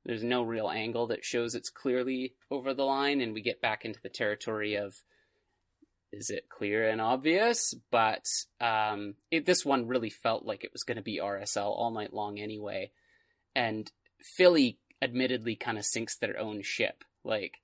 there's 0.04 0.24
no 0.24 0.42
real 0.42 0.70
angle 0.70 1.08
that 1.08 1.24
shows 1.24 1.54
it's 1.54 1.68
clearly 1.68 2.34
over 2.50 2.72
the 2.72 2.84
line 2.84 3.20
and 3.20 3.34
we 3.34 3.42
get 3.42 3.60
back 3.60 3.84
into 3.84 4.00
the 4.02 4.08
territory 4.08 4.76
of 4.76 4.94
is 6.12 6.30
it 6.30 6.48
clear 6.48 6.88
and 6.88 7.00
obvious? 7.00 7.74
But 7.90 8.26
um, 8.60 9.14
it, 9.30 9.44
this 9.44 9.64
one 9.64 9.86
really 9.86 10.10
felt 10.10 10.44
like 10.44 10.64
it 10.64 10.72
was 10.72 10.82
going 10.82 10.96
to 10.96 11.02
be 11.02 11.20
RSL 11.22 11.66
all 11.66 11.90
night 11.90 12.14
long 12.14 12.38
anyway. 12.38 12.90
And 13.54 13.90
Philly 14.20 14.78
admittedly 15.02 15.56
kind 15.56 15.78
of 15.78 15.84
sinks 15.84 16.16
their 16.16 16.38
own 16.38 16.62
ship. 16.62 17.04
Like, 17.24 17.60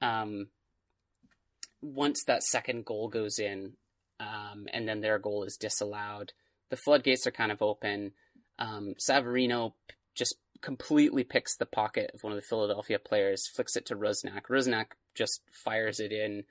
um, 0.00 0.48
once 1.80 2.24
that 2.24 2.44
second 2.44 2.84
goal 2.84 3.08
goes 3.08 3.38
in, 3.38 3.72
um, 4.20 4.68
and 4.72 4.88
then 4.88 5.00
their 5.00 5.18
goal 5.18 5.42
is 5.42 5.56
disallowed, 5.56 6.32
the 6.72 6.76
floodgates 6.78 7.26
are 7.26 7.30
kind 7.30 7.52
of 7.52 7.60
open. 7.60 8.12
Um, 8.58 8.94
Savarino 8.98 9.74
just 10.14 10.36
completely 10.62 11.22
picks 11.22 11.54
the 11.54 11.66
pocket 11.66 12.10
of 12.14 12.22
one 12.22 12.32
of 12.32 12.38
the 12.38 12.46
Philadelphia 12.48 12.98
players, 12.98 13.46
flicks 13.46 13.76
it 13.76 13.84
to 13.86 13.94
Rusnak. 13.94 14.46
Rusnak 14.48 14.86
just 15.14 15.42
fires 15.52 16.00
it 16.00 16.12
in 16.12 16.44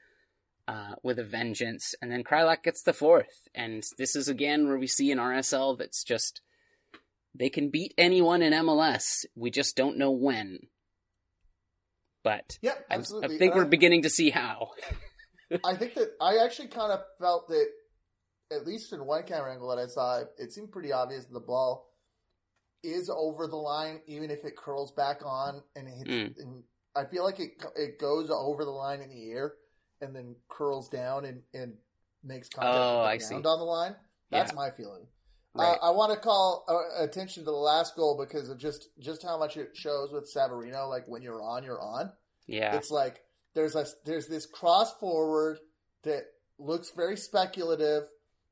uh, 0.67 0.93
with 1.01 1.17
a 1.17 1.24
vengeance, 1.24 1.95
and 2.03 2.11
then 2.11 2.24
Kreilach 2.24 2.61
gets 2.61 2.84
the 2.84 2.93
fourth. 2.93 3.47
And 3.55 3.84
this 3.97 4.15
is 4.15 4.28
again 4.28 4.67
where 4.67 4.78
we 4.78 4.86
see 4.86 5.11
an 5.11 5.17
RSL 5.17 5.76
that's 5.76 6.03
just 6.03 6.41
they 7.34 7.49
can 7.49 7.72
beat 7.72 7.95
anyone 7.97 8.43
in 8.43 8.53
MLS. 8.53 9.26
We 9.36 9.49
just 9.49 9.76
don't 9.76 9.97
know 9.97 10.11
when. 10.11 10.59
But 12.24 12.59
yeah. 12.61 12.76
I, 12.91 12.97
I 12.97 13.28
think 13.39 13.55
we're 13.55 13.65
beginning 13.65 14.03
to 14.03 14.09
see 14.11 14.30
how. 14.30 14.69
I 15.65 15.74
think 15.74 15.95
that 15.95 16.11
I 16.22 16.38
actually 16.45 16.67
kind 16.67 16.91
of 16.91 16.99
felt 17.19 17.47
that, 17.49 17.67
at 18.54 18.66
least 18.66 18.93
in 18.93 19.06
one 19.06 19.24
camera 19.24 19.52
angle 19.52 19.70
that 19.70 19.80
I 19.80 19.88
saw, 19.88 20.24
it 20.38 20.52
seemed 20.52 20.72
pretty 20.72 20.91
obvious 20.91 21.26
the 21.26 21.39
ball 21.39 21.91
is 22.84 23.10
over 23.10 23.47
the 23.47 23.56
line, 23.56 24.02
even 24.08 24.32
if 24.32 24.43
it 24.43 24.56
curls 24.56 24.91
back 24.91 25.22
on 25.26 25.62
and 25.76 25.88
hits. 25.88 26.10
Mm. 26.10 26.34
And 26.39 26.64
I 26.95 27.06
feel 27.06 27.24
like 27.24 27.39
it 27.39 27.52
it 27.76 27.99
goes 27.99 28.30
over 28.30 28.66
the 28.66 28.72
line 28.72 29.02
in 29.02 29.10
the 29.10 29.32
air 29.32 29.54
and 30.02 30.16
then 30.16 30.36
curls 30.49 30.89
down 30.89 31.26
and, 31.26 31.41
and 31.54 31.74
makes 32.24 32.49
contact 32.49 32.76
oh, 32.76 33.10
with 33.10 33.30
the 33.30 33.49
on 33.49 33.60
the 33.60 33.66
line. 33.66 33.95
That's 34.32 34.52
yeah. 34.52 34.56
my 34.56 34.72
feeling. 34.72 35.06
Right. 35.54 35.78
Uh, 35.82 35.88
I 35.88 35.89
want 35.91 36.14
to 36.14 36.20
call 36.20 36.66
uh, 36.68 37.04
attention 37.04 37.43
to 37.43 37.52
the 37.52 37.58
last 37.58 37.95
goal 37.95 38.18
because 38.18 38.49
of 38.49 38.58
just 38.58 38.89
just 38.99 39.22
how 39.22 39.38
much 39.38 39.58
it 39.58 39.72
shows 39.74 40.12
with 40.12 40.32
Savarino. 40.34 40.89
Like 40.89 41.04
when 41.08 41.22
you're 41.22 41.41
on, 41.41 41.64
you're 41.64 41.82
on. 41.82 42.12
Yeah, 42.47 42.76
it's 42.76 42.89
like 42.89 43.22
there's 43.54 43.76
a 43.76 43.86
there's 44.06 44.28
this 44.28 44.45
cross 44.45 44.97
forward 44.97 45.60
that 46.04 46.24
looks 46.58 46.91
very 46.95 47.18
speculative. 47.18 48.04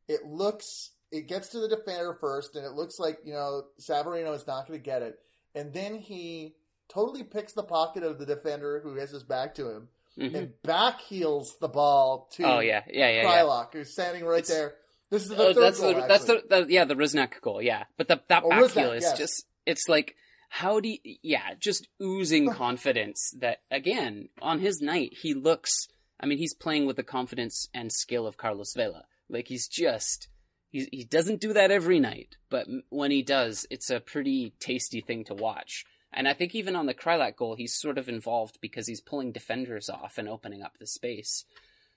It 0.10 0.26
looks 0.26 0.92
it 1.12 1.28
gets 1.28 1.50
to 1.50 1.60
the 1.60 1.70
defender 1.70 2.18
first, 2.20 2.56
and 2.58 2.66
it 2.66 2.74
looks 2.74 3.00
like 3.00 3.20
you 3.24 3.34
know 3.34 3.64
Savarino 3.80 4.36
is 4.36 4.46
not 4.46 4.68
going 4.68 4.78
to 4.78 4.84
get 4.84 5.02
it, 5.02 5.20
and 5.56 5.74
then 5.74 5.96
he 5.96 6.56
totally 6.90 7.24
picks 7.24 7.54
the 7.54 7.64
pocket 7.64 8.04
of 8.04 8.20
the 8.20 8.26
defender 8.26 8.82
who 8.84 8.96
has 8.96 9.12
his 9.12 9.24
back 9.24 9.56
to 9.56 9.70
him 9.70 9.88
mm-hmm. 10.18 10.36
and 10.36 10.62
back 10.64 11.00
heels 11.02 11.56
the 11.62 11.68
ball 11.68 12.28
to 12.34 12.44
oh 12.44 12.60
yeah 12.60 12.82
yeah 12.92 13.10
yeah 13.10 13.24
Kreilach, 13.24 13.74
yeah. 13.74 13.80
who's 13.80 13.92
standing 13.92 14.26
right 14.26 14.40
it's, 14.40 14.50
there. 14.50 14.74
This 15.10 15.24
is 15.24 15.30
the 15.30 15.38
oh, 15.38 15.54
third 15.54 15.64
that's 15.64 15.80
goal. 15.80 15.94
The, 15.94 16.08
that's 16.08 16.26
the, 16.26 16.44
the, 16.48 16.66
yeah 16.70 16.86
the 16.86 16.96
Rusnak 16.96 17.42
goal 17.42 17.62
yeah, 17.62 17.86
but 17.98 18.08
the 18.08 18.22
that 18.28 18.44
oh, 18.44 18.50
back 18.50 18.64
Rusnak, 18.64 18.72
heel 18.74 18.92
is 18.92 19.04
yes. 19.04 19.18
just 19.18 19.46
it's 19.66 19.88
like 19.88 20.16
how 20.50 20.80
do 20.80 20.90
you, 20.90 21.16
yeah 21.22 21.54
just 21.60 21.88
oozing 22.02 22.50
confidence 22.54 23.34
that 23.40 23.62
again 23.72 24.30
on 24.42 24.60
his 24.60 24.82
night 24.82 25.14
he 25.22 25.34
looks 25.34 25.88
I 26.20 26.26
mean 26.26 26.38
he's 26.38 26.54
playing 26.54 26.86
with 26.86 26.98
the 26.98 27.04
confidence 27.04 27.70
and 27.74 27.92
skill 27.92 28.28
of 28.28 28.38
Carlos 28.38 28.74
Vela 28.76 29.06
like 29.30 29.48
he's 29.48 29.68
just 29.68 30.28
he 30.70 30.88
he 30.92 31.04
doesn't 31.04 31.42
do 31.42 31.54
that 31.54 31.72
every 31.72 32.00
night 32.00 32.36
but 32.50 32.68
when 32.90 33.12
he 33.12 33.22
does 33.22 33.66
it's 33.70 33.90
a 33.90 34.00
pretty 34.00 34.54
tasty 34.60 35.02
thing 35.02 35.24
to 35.24 35.34
watch 35.34 35.86
and 36.12 36.28
I 36.28 36.34
think 36.34 36.56
even 36.56 36.76
on 36.76 36.88
the 36.88 36.94
Kreilach 36.94 37.36
goal, 37.36 37.56
he's 37.56 37.76
sort 37.76 37.98
of 37.98 38.10
involved 38.10 38.60
because 38.62 38.88
he's 38.88 39.02
pulling 39.02 39.32
defenders 39.32 39.90
off 39.90 40.18
and 40.18 40.28
opening 40.28 40.64
up 40.64 40.74
the 40.80 40.88
space. 40.88 41.46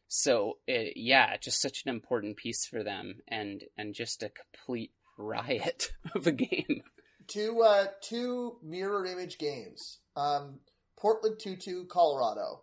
So 0.07 0.59
it, 0.67 0.95
yeah, 0.97 1.37
just 1.39 1.63
such 1.63 1.85
an 1.87 1.91
important 1.91 2.37
piece 2.37 2.67
for 2.67 2.83
them, 2.83 3.21
and 3.27 3.65
and 3.79 3.95
just 3.95 4.23
a 4.23 4.31
complete 4.31 4.93
riot 5.17 5.93
of 6.15 6.27
a 6.27 6.33
game. 6.33 6.83
Two 7.27 7.63
uh, 7.63 7.87
two 8.03 8.59
mirror 8.63 9.07
image 9.07 9.39
games. 9.39 10.01
Um, 10.15 10.61
Portland 10.99 11.37
two 11.39 11.57
two 11.57 11.87
Colorado, 11.87 12.63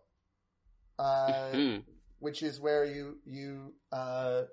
uh, 1.00 1.52
mm-hmm. 1.52 1.80
which 2.20 2.44
is 2.44 2.60
where 2.60 2.86
you 2.86 3.18
you 3.26 3.74
uh, 3.92 4.44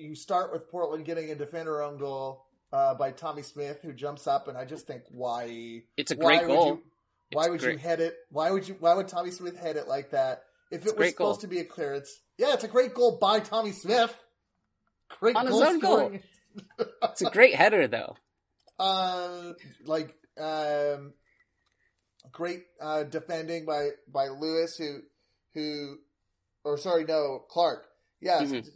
you 0.00 0.14
start 0.14 0.52
with 0.52 0.70
Portland 0.70 1.04
getting 1.04 1.30
a 1.30 1.34
defender 1.34 1.82
own 1.82 1.98
goal 1.98 2.46
uh, 2.72 2.94
by 2.94 3.10
Tommy 3.10 3.42
Smith, 3.42 3.80
who 3.82 3.92
jumps 3.92 4.26
up, 4.26 4.48
and 4.48 4.56
I 4.56 4.64
just 4.64 4.86
think, 4.86 5.02
why? 5.10 5.82
It's 5.96 6.10
a 6.10 6.16
great 6.16 6.46
goal. 6.46 6.66
You, 6.66 6.82
why 7.32 7.48
would 7.48 7.60
great. 7.60 7.72
you 7.72 7.78
head 7.78 8.00
it? 8.00 8.16
Why 8.30 8.50
would 8.50 8.66
you? 8.66 8.76
Why 8.80 8.94
would 8.94 9.08
Tommy 9.08 9.30
Smith 9.30 9.56
head 9.56 9.76
it 9.76 9.88
like 9.88 10.10
that? 10.10 10.44
If 10.70 10.86
it 10.86 10.96
was 10.96 11.10
supposed 11.10 11.16
goal. 11.16 11.36
to 11.36 11.46
be 11.48 11.58
a 11.58 11.64
clearance, 11.64 12.20
yeah, 12.38 12.54
it's 12.54 12.64
a 12.64 12.68
great 12.68 12.94
goal 12.94 13.18
by 13.20 13.40
Tommy 13.40 13.72
Smith. 13.72 14.16
Great 15.18 15.36
on 15.36 15.46
goal 15.46 15.60
his 15.60 15.68
own 15.68 15.78
goal. 15.80 16.12
it's 17.02 17.22
a 17.22 17.30
great 17.30 17.54
header, 17.54 17.86
though. 17.88 18.16
Uh, 18.78 19.52
like 19.84 20.14
um, 20.40 21.12
great 22.32 22.62
uh, 22.80 23.02
defending 23.02 23.66
by 23.66 23.90
by 24.10 24.28
Lewis, 24.28 24.74
who 24.78 25.00
who, 25.52 25.98
or 26.64 26.78
sorry, 26.78 27.04
no, 27.04 27.44
Clark. 27.50 27.86
Yes, 28.22 28.48
mm-hmm. 28.48 28.68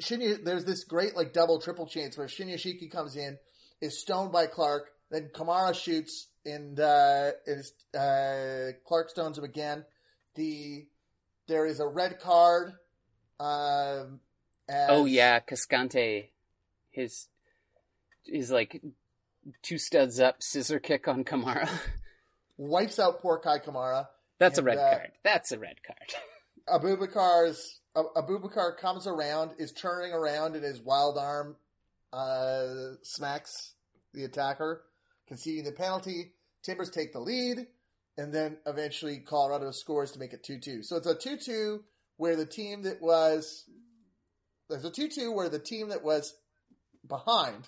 Shinya, 0.00 0.42
there's 0.44 0.64
this 0.64 0.84
great 0.84 1.16
like 1.16 1.32
double 1.32 1.60
triple 1.60 1.86
chance 1.86 2.16
where 2.16 2.26
Shinyashiki 2.26 2.90
comes 2.90 3.16
in, 3.16 3.38
is 3.80 3.98
stoned 3.98 4.32
by 4.32 4.46
Clark, 4.46 4.90
then 5.10 5.30
Kamara 5.34 5.74
shoots 5.74 6.28
and 6.44 6.78
uh, 6.78 7.32
is 7.46 7.72
uh, 7.94 8.72
Clark 8.86 9.10
stones 9.10 9.38
him 9.38 9.44
again. 9.44 9.84
The 10.34 10.86
there 11.48 11.66
is 11.66 11.80
a 11.80 11.86
red 11.86 12.20
card. 12.20 12.72
Um, 13.38 14.20
oh 14.68 15.04
yeah, 15.04 15.40
Cascante, 15.40 16.28
his 16.90 17.28
his 18.24 18.50
like 18.50 18.82
two 19.62 19.78
studs 19.78 20.20
up 20.20 20.42
scissor 20.42 20.78
kick 20.78 21.08
on 21.08 21.24
Kamara. 21.24 21.68
wipes 22.56 22.98
out 22.98 23.20
poor 23.20 23.38
Kei 23.38 23.58
Kamara. 23.58 24.08
That's 24.38 24.58
And, 24.58 24.66
a 24.66 24.70
red 24.70 24.78
uh, 24.78 24.90
card. 24.90 25.12
That's 25.22 25.52
a 25.52 25.58
red 25.58 25.76
card. 25.82 26.14
Abubakar's 26.68 27.79
Abubakar 27.96 28.76
comes 28.76 29.06
around, 29.06 29.52
is 29.58 29.72
turning 29.72 30.12
around, 30.12 30.54
and 30.54 30.64
his 30.64 30.80
wild 30.80 31.18
arm 31.18 31.56
uh, 32.12 32.94
smacks 33.02 33.74
the 34.14 34.24
attacker, 34.24 34.82
conceding 35.26 35.64
the 35.64 35.72
penalty. 35.72 36.32
Timbers 36.62 36.90
take 36.90 37.12
the 37.12 37.20
lead, 37.20 37.66
and 38.18 38.32
then 38.32 38.58
eventually 38.66 39.18
Colorado 39.18 39.70
scores 39.70 40.12
to 40.12 40.18
make 40.18 40.32
it 40.32 40.44
2 40.44 40.60
2. 40.60 40.82
So 40.82 40.96
it's 40.96 41.06
a 41.06 41.14
2 41.14 41.36
2 41.36 41.84
where 42.16 42.36
the 42.36 42.46
team 42.46 42.82
that 42.82 43.00
was. 43.00 43.64
There's 44.68 44.84
a 44.84 44.90
2 44.90 45.08
2 45.08 45.32
where 45.32 45.48
the 45.48 45.58
team 45.58 45.88
that 45.88 46.04
was 46.04 46.34
behind. 47.06 47.66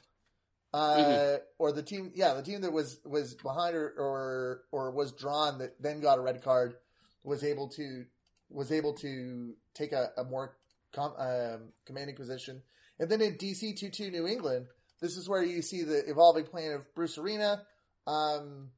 Uh, 0.74 0.96
Mhm. 0.96 1.40
or 1.58 1.72
the 1.72 1.82
team, 1.82 2.12
yeah, 2.14 2.32
the 2.32 2.42
team 2.42 2.62
that 2.62 2.72
was 2.72 2.98
was 3.04 3.34
behind 3.34 3.76
or, 3.76 3.92
or 3.98 4.64
or 4.72 4.90
was 4.90 5.12
drawn 5.12 5.58
that 5.58 5.82
then 5.82 6.00
got 6.00 6.18
a 6.18 6.22
red 6.22 6.42
card 6.42 6.78
was 7.24 7.44
able 7.44 7.68
to 7.68 8.06
was 8.52 8.72
able 8.72 8.94
to 8.94 9.54
take 9.74 9.92
a, 9.92 10.10
a 10.16 10.24
more 10.24 10.56
com, 10.94 11.12
um, 11.18 11.72
commanding 11.86 12.16
position. 12.16 12.62
And 12.98 13.10
then 13.10 13.20
in 13.20 13.36
DC 13.36 13.78
2 13.78 13.90
2 13.90 14.10
New 14.10 14.26
England, 14.26 14.66
this 15.00 15.16
is 15.16 15.28
where 15.28 15.42
you 15.42 15.62
see 15.62 15.82
the 15.82 16.08
evolving 16.08 16.44
plan 16.44 16.72
of 16.72 16.94
Bruce 16.94 17.18
Arena. 17.18 17.62
Um, 18.06 18.70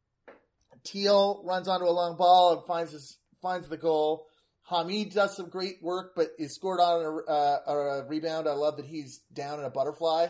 Teal 0.85 1.43
runs 1.45 1.69
onto 1.69 1.87
a 1.87 1.91
long 1.91 2.17
ball 2.17 2.55
and 2.59 2.67
finds 2.67 2.93
his, 2.93 3.17
finds 3.43 3.69
the 3.69 3.77
goal. 3.77 4.27
Hamid 4.63 5.13
does 5.13 5.37
some 5.37 5.49
great 5.51 5.83
work, 5.83 6.13
but 6.17 6.29
is 6.39 6.55
scored 6.55 6.81
on 6.81 7.03
a, 7.05 7.31
uh, 7.31 8.03
a 8.03 8.07
rebound. 8.07 8.49
I 8.49 8.53
love 8.53 8.77
that 8.79 8.87
he's 8.87 9.19
down 9.33 9.59
in 9.59 9.65
a 9.65 9.71
butterfly 9.71 10.29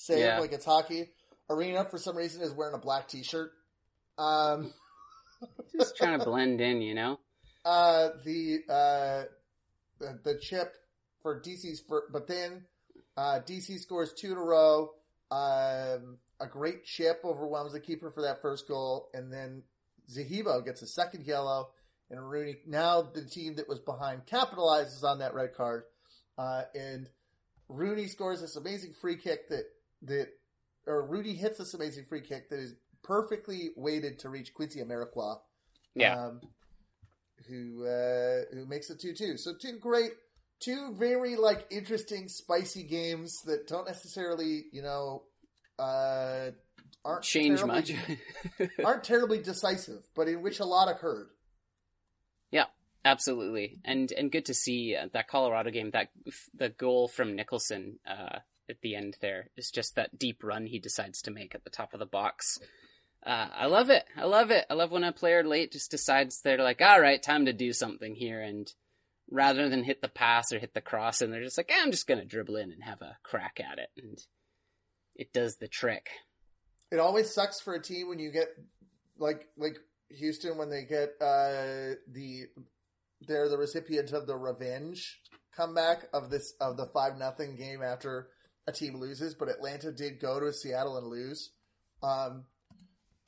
save 0.00 0.18
Yeah. 0.20 0.38
like 0.40 0.52
it's 0.52 0.64
hockey. 0.64 1.10
Arena, 1.50 1.84
for 1.84 1.98
some 1.98 2.16
reason, 2.16 2.42
is 2.42 2.52
wearing 2.52 2.74
a 2.74 2.78
black 2.78 3.08
T-shirt. 3.08 3.52
Um, 4.18 4.72
Just 5.78 5.96
trying 5.96 6.18
to 6.18 6.24
blend 6.24 6.60
in, 6.60 6.80
you 6.80 6.94
know. 6.94 7.18
Uh, 7.64 8.08
the 8.24 8.60
uh, 8.68 9.24
the, 9.98 10.18
the 10.24 10.38
chip 10.38 10.76
for 11.22 11.40
DC's 11.40 11.80
for, 11.80 12.04
but 12.12 12.26
then 12.26 12.64
uh, 13.16 13.40
DC 13.46 13.78
scores 13.80 14.12
two 14.12 14.32
in 14.32 14.38
a 14.38 14.42
row. 14.42 14.90
Um, 15.30 16.18
a 16.40 16.46
great 16.50 16.84
chip 16.84 17.20
overwhelms 17.24 17.72
the 17.72 17.80
keeper 17.80 18.10
for 18.10 18.22
that 18.22 18.40
first 18.42 18.66
goal, 18.66 19.10
and 19.14 19.32
then 19.32 19.62
Zahibo 20.10 20.64
gets 20.64 20.82
a 20.82 20.86
second 20.86 21.26
yellow, 21.26 21.68
and 22.10 22.28
Rooney. 22.28 22.56
Now 22.66 23.02
the 23.02 23.24
team 23.24 23.56
that 23.56 23.68
was 23.68 23.78
behind 23.78 24.26
capitalizes 24.26 25.04
on 25.04 25.18
that 25.18 25.34
red 25.34 25.54
card, 25.54 25.84
uh, 26.38 26.62
and 26.74 27.08
Rooney 27.68 28.08
scores 28.08 28.40
this 28.40 28.56
amazing 28.56 28.94
free 29.00 29.16
kick 29.16 29.48
that 29.50 29.64
that 30.02 30.28
or 30.86 31.06
Rooney 31.06 31.34
hits 31.34 31.58
this 31.58 31.74
amazing 31.74 32.06
free 32.08 32.22
kick 32.22 32.48
that 32.48 32.58
is 32.58 32.74
perfectly 33.02 33.70
weighted 33.76 34.18
to 34.20 34.28
reach 34.30 34.52
Quincy 34.54 34.80
Amarikwa 34.80 35.38
Yeah. 35.94 36.14
um, 36.16 36.40
who 37.48 37.86
uh, 37.86 38.54
who 38.54 38.66
makes 38.66 38.90
it 38.90 39.00
two 39.00 39.14
two. 39.14 39.36
So 39.36 39.52
two 39.54 39.78
great, 39.78 40.12
two 40.60 40.94
very 40.98 41.36
like 41.36 41.66
interesting, 41.70 42.28
spicy 42.28 42.84
games 42.84 43.42
that 43.46 43.66
don't 43.66 43.86
necessarily 43.86 44.64
you 44.72 44.82
know 44.82 45.22
uh, 45.78 46.50
aren't 47.04 47.22
Change 47.22 47.60
terribly, 47.60 47.96
much. 48.58 48.70
aren't 48.84 49.04
terribly 49.04 49.38
decisive, 49.38 50.02
but 50.14 50.28
in 50.28 50.42
which 50.42 50.60
a 50.60 50.64
lot 50.64 50.88
occurred. 50.88 51.28
Yeah, 52.50 52.66
absolutely, 53.04 53.78
and 53.84 54.12
and 54.12 54.30
good 54.30 54.46
to 54.46 54.54
see 54.54 54.96
uh, 54.96 55.08
that 55.12 55.28
Colorado 55.28 55.70
game. 55.70 55.90
That 55.90 56.08
the 56.54 56.68
goal 56.68 57.08
from 57.08 57.36
Nicholson 57.36 57.98
uh, 58.06 58.40
at 58.68 58.80
the 58.82 58.94
end 58.94 59.16
there 59.20 59.50
is 59.56 59.70
just 59.70 59.96
that 59.96 60.18
deep 60.18 60.42
run 60.42 60.66
he 60.66 60.78
decides 60.78 61.22
to 61.22 61.30
make 61.30 61.54
at 61.54 61.64
the 61.64 61.70
top 61.70 61.92
of 61.94 62.00
the 62.00 62.06
box. 62.06 62.58
Uh, 63.24 63.48
I 63.52 63.66
love 63.66 63.90
it. 63.90 64.04
I 64.16 64.24
love 64.24 64.50
it. 64.50 64.64
I 64.70 64.74
love 64.74 64.92
when 64.92 65.04
a 65.04 65.12
player 65.12 65.44
late 65.44 65.72
just 65.72 65.90
decides 65.90 66.40
they're 66.40 66.58
like, 66.58 66.80
all 66.80 67.00
right, 67.00 67.22
time 67.22 67.46
to 67.46 67.52
do 67.52 67.72
something 67.72 68.14
here, 68.14 68.40
and 68.40 68.72
rather 69.30 69.68
than 69.68 69.84
hit 69.84 70.00
the 70.00 70.08
pass 70.08 70.52
or 70.52 70.58
hit 70.58 70.72
the 70.72 70.80
cross, 70.80 71.20
and 71.20 71.32
they're 71.32 71.42
just 71.42 71.58
like, 71.58 71.70
eh, 71.70 71.80
I'm 71.80 71.90
just 71.90 72.06
gonna 72.06 72.24
dribble 72.24 72.56
in 72.56 72.72
and 72.72 72.82
have 72.82 73.02
a 73.02 73.18
crack 73.22 73.60
at 73.60 73.78
it, 73.78 73.90
and 74.02 74.18
it 75.14 75.32
does 75.32 75.56
the 75.56 75.68
trick. 75.68 76.08
It 76.90 76.98
always 76.98 77.32
sucks 77.32 77.60
for 77.60 77.74
a 77.74 77.82
team 77.82 78.08
when 78.08 78.18
you 78.18 78.30
get 78.32 78.48
like 79.18 79.48
like 79.56 79.76
Houston 80.08 80.56
when 80.56 80.70
they 80.70 80.84
get 80.84 81.10
uh, 81.20 81.94
the 82.10 82.46
they're 83.26 83.48
the 83.48 83.58
recipient 83.58 84.12
of 84.12 84.26
the 84.26 84.36
revenge 84.36 85.20
comeback 85.54 86.08
of 86.12 86.30
this 86.30 86.54
of 86.60 86.76
the 86.76 86.86
five 86.86 87.18
nothing 87.18 87.56
game 87.56 87.82
after 87.82 88.28
a 88.66 88.72
team 88.72 88.96
loses, 88.96 89.34
but 89.34 89.48
Atlanta 89.48 89.92
did 89.92 90.20
go 90.20 90.40
to 90.40 90.52
Seattle 90.52 90.96
and 90.96 91.06
lose. 91.06 91.50
Um, 92.02 92.44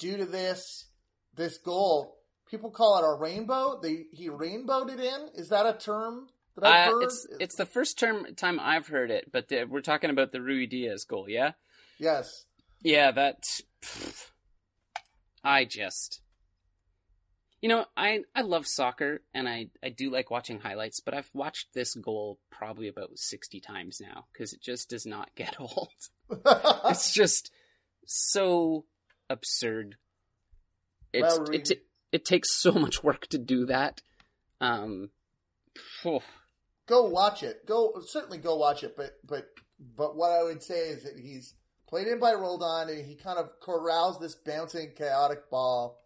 due 0.02 0.16
to 0.18 0.26
this 0.26 0.86
this 1.34 1.56
goal, 1.58 2.18
people 2.50 2.70
call 2.70 2.98
it 2.98 3.06
a 3.08 3.14
rainbow. 3.18 3.80
They 3.82 4.04
he 4.12 4.28
rainbowed 4.28 4.90
it 4.90 5.00
in. 5.00 5.28
Is 5.34 5.48
that 5.50 5.64
a 5.64 5.78
term 5.78 6.26
that 6.56 6.64
I've 6.66 6.88
Uh, 6.88 6.90
heard? 6.92 7.02
it's 7.04 7.26
it's 7.40 7.54
the 7.56 7.64
first 7.66 7.98
term 7.98 8.26
time 8.36 8.58
I've 8.60 8.88
heard 8.88 9.10
it, 9.10 9.30
but 9.32 9.48
the, 9.48 9.64
we're 9.64 9.80
talking 9.80 10.10
about 10.10 10.32
the 10.32 10.38
Ruidíaz 10.40 11.06
goal, 11.06 11.26
yeah. 11.28 11.52
yes. 11.98 12.44
Yeah, 12.82 13.12
that. 13.12 13.44
pfft. 13.80 14.30
I 15.44 15.64
just. 15.64 16.20
You 17.60 17.68
know, 17.68 17.84
I 17.96 18.22
I 18.34 18.42
love 18.42 18.66
soccer 18.66 19.22
and 19.32 19.48
I 19.48 19.68
I 19.84 19.88
do 19.90 20.10
like 20.10 20.32
watching 20.32 20.58
highlights, 20.58 20.98
but 20.98 21.14
I've 21.14 21.30
watched 21.32 21.68
this 21.74 21.94
goal 21.94 22.40
probably 22.50 22.88
about 22.88 23.16
sixty 23.18 23.60
times 23.60 24.00
now 24.00 24.26
because 24.32 24.52
it 24.52 24.60
just 24.60 24.90
does 24.90 25.06
not 25.06 25.30
get 25.36 25.54
old. 25.60 25.88
it's 26.90 27.12
just 27.14 27.52
so 28.04 28.84
absurd. 29.30 29.96
It's 31.12 31.22
Well, 31.38 31.42
it 31.44 31.68
Reed- 31.68 31.80
it 32.12 32.24
takes 32.24 32.54
so 32.54 32.72
much 32.72 33.02
work 33.02 33.26
to 33.28 33.38
do 33.38 33.66
that. 33.66 34.02
Um, 34.60 35.10
go 36.86 37.08
watch 37.08 37.42
it. 37.42 37.66
Go 37.66 37.94
certainly 38.06 38.38
go 38.38 38.56
watch 38.56 38.82
it. 38.84 38.96
But 38.96 39.12
but 39.26 39.48
but 39.96 40.16
what 40.16 40.30
I 40.30 40.42
would 40.42 40.62
say 40.62 40.88
is 40.88 41.04
that 41.04 41.18
he's 41.18 41.54
played 41.88 42.06
in 42.06 42.18
by 42.18 42.32
Roldan 42.34 42.88
and 42.88 43.04
he 43.06 43.14
kind 43.16 43.38
of 43.38 43.48
corrals 43.60 44.18
this 44.18 44.34
bouncing 44.34 44.92
chaotic 44.96 45.50
ball 45.50 46.00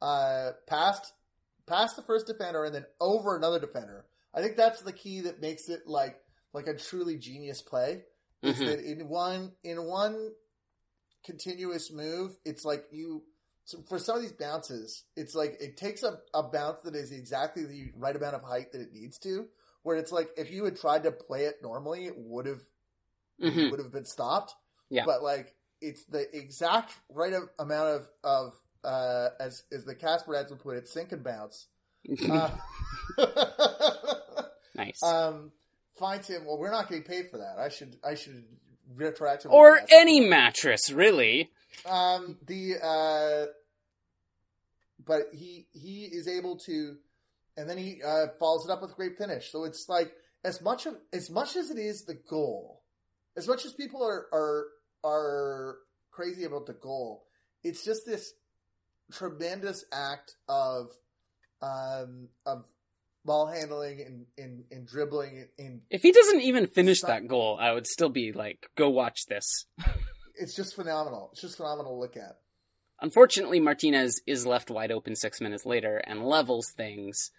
uh, 0.00 0.52
past 0.66 1.12
past 1.66 1.96
the 1.96 2.02
first 2.02 2.26
defender 2.26 2.64
and 2.64 2.74
then 2.74 2.86
over 3.00 3.36
another 3.36 3.60
defender. 3.60 4.04
I 4.34 4.40
think 4.42 4.56
that's 4.56 4.80
the 4.82 4.92
key 4.92 5.22
that 5.22 5.40
makes 5.40 5.68
it 5.68 5.86
like 5.86 6.18
like 6.52 6.66
a 6.66 6.76
truly 6.76 7.16
genius 7.18 7.62
play. 7.62 8.04
Is 8.42 8.56
Mhm. 8.58 8.66
that 8.66 8.80
in 8.80 9.08
one 9.08 9.52
in 9.62 9.84
one 9.84 10.32
continuous 11.24 11.90
move, 11.92 12.36
it's 12.44 12.64
like 12.64 12.84
you 12.90 13.22
so 13.64 13.78
for 13.88 13.98
some 13.98 14.16
of 14.16 14.22
these 14.22 14.32
bounces, 14.32 15.04
it's 15.16 15.34
like 15.34 15.56
it 15.60 15.76
takes 15.76 16.02
a, 16.02 16.18
a 16.34 16.42
bounce 16.42 16.80
that 16.84 16.96
is 16.96 17.12
exactly 17.12 17.64
the 17.64 17.92
right 17.96 18.16
amount 18.16 18.34
of 18.34 18.42
height 18.42 18.72
that 18.72 18.80
it 18.80 18.92
needs 18.92 19.18
to. 19.20 19.46
Where 19.84 19.96
it's 19.96 20.12
like 20.12 20.30
if 20.36 20.50
you 20.50 20.64
had 20.64 20.76
tried 20.76 21.04
to 21.04 21.12
play 21.12 21.44
it 21.44 21.56
normally, 21.62 22.06
it 22.06 22.14
would 22.16 22.46
have 22.46 22.60
Mhm. 23.40 23.70
would 23.70 23.80
have 23.80 23.92
been 23.92 24.04
stopped. 24.04 24.54
Yeah. 24.90 25.04
But 25.06 25.22
like 25.22 25.54
it's 25.80 26.04
the 26.04 26.26
exact 26.36 26.92
right 27.08 27.32
of, 27.32 27.48
amount 27.58 27.88
of 27.88 28.08
of 28.22 28.60
uh, 28.84 29.28
as 29.40 29.62
as 29.72 29.84
the 29.84 29.94
Casper 29.94 30.34
ads 30.36 30.50
would 30.50 30.60
put 30.60 30.76
it, 30.76 30.88
sink 30.88 31.12
and 31.12 31.22
bounce. 31.24 31.66
Uh, 32.28 32.50
nice. 34.74 35.02
um, 35.02 35.52
finds 35.98 36.28
him. 36.28 36.44
Well, 36.44 36.58
we're 36.58 36.70
not 36.70 36.88
getting 36.88 37.04
paid 37.04 37.30
for 37.30 37.38
that. 37.38 37.58
I 37.58 37.68
should 37.68 37.96
I 38.04 38.14
should 38.14 38.44
retroactively 38.96 39.50
or 39.52 39.80
any 39.90 40.20
mattress, 40.20 40.90
really. 40.90 41.50
Um, 41.86 42.38
the 42.46 42.76
uh, 42.82 43.46
but 45.04 45.28
he 45.32 45.66
he 45.72 46.04
is 46.04 46.28
able 46.28 46.58
to, 46.66 46.96
and 47.56 47.68
then 47.68 47.78
he 47.78 48.00
uh, 48.02 48.26
follows 48.38 48.64
it 48.64 48.70
up 48.70 48.82
with 48.82 48.92
a 48.92 48.94
great 48.94 49.18
finish. 49.18 49.50
So 49.50 49.64
it's 49.64 49.88
like 49.88 50.12
as 50.44 50.60
much 50.60 50.86
of 50.86 50.94
as 51.12 51.30
much 51.30 51.56
as 51.56 51.70
it 51.70 51.78
is 51.78 52.04
the 52.04 52.18
goal, 52.28 52.82
as 53.36 53.48
much 53.48 53.64
as 53.64 53.72
people 53.72 54.04
are 54.04 54.26
are 54.32 54.66
are 55.04 55.78
crazy 56.10 56.44
about 56.44 56.66
the 56.66 56.74
goal, 56.74 57.24
it's 57.64 57.84
just 57.84 58.06
this 58.06 58.32
tremendous 59.12 59.84
act 59.92 60.34
of 60.48 60.90
um 61.60 62.28
of 62.46 62.64
ball 63.24 63.46
handling 63.46 64.00
and 64.00 64.26
and, 64.38 64.64
and 64.70 64.86
dribbling 64.86 65.48
and 65.58 65.80
If 65.90 66.02
he 66.02 66.12
doesn't 66.12 66.40
even 66.42 66.66
finish 66.66 66.98
Stop. 66.98 67.08
that 67.10 67.28
goal, 67.28 67.58
I 67.60 67.72
would 67.72 67.86
still 67.86 68.08
be 68.08 68.32
like, 68.32 68.66
go 68.76 68.90
watch 68.90 69.26
this. 69.26 69.66
it's 70.34 70.54
just 70.54 70.74
phenomenal. 70.74 71.30
It's 71.32 71.42
just 71.42 71.56
phenomenal 71.56 71.92
to 71.92 72.00
look 72.00 72.16
at. 72.16 72.38
Unfortunately, 73.00 73.58
Martinez 73.58 74.20
is 74.26 74.46
left 74.46 74.70
wide 74.70 74.92
open 74.92 75.16
six 75.16 75.40
minutes 75.40 75.66
later 75.66 75.96
and 75.98 76.24
levels 76.24 76.72
things. 76.76 77.30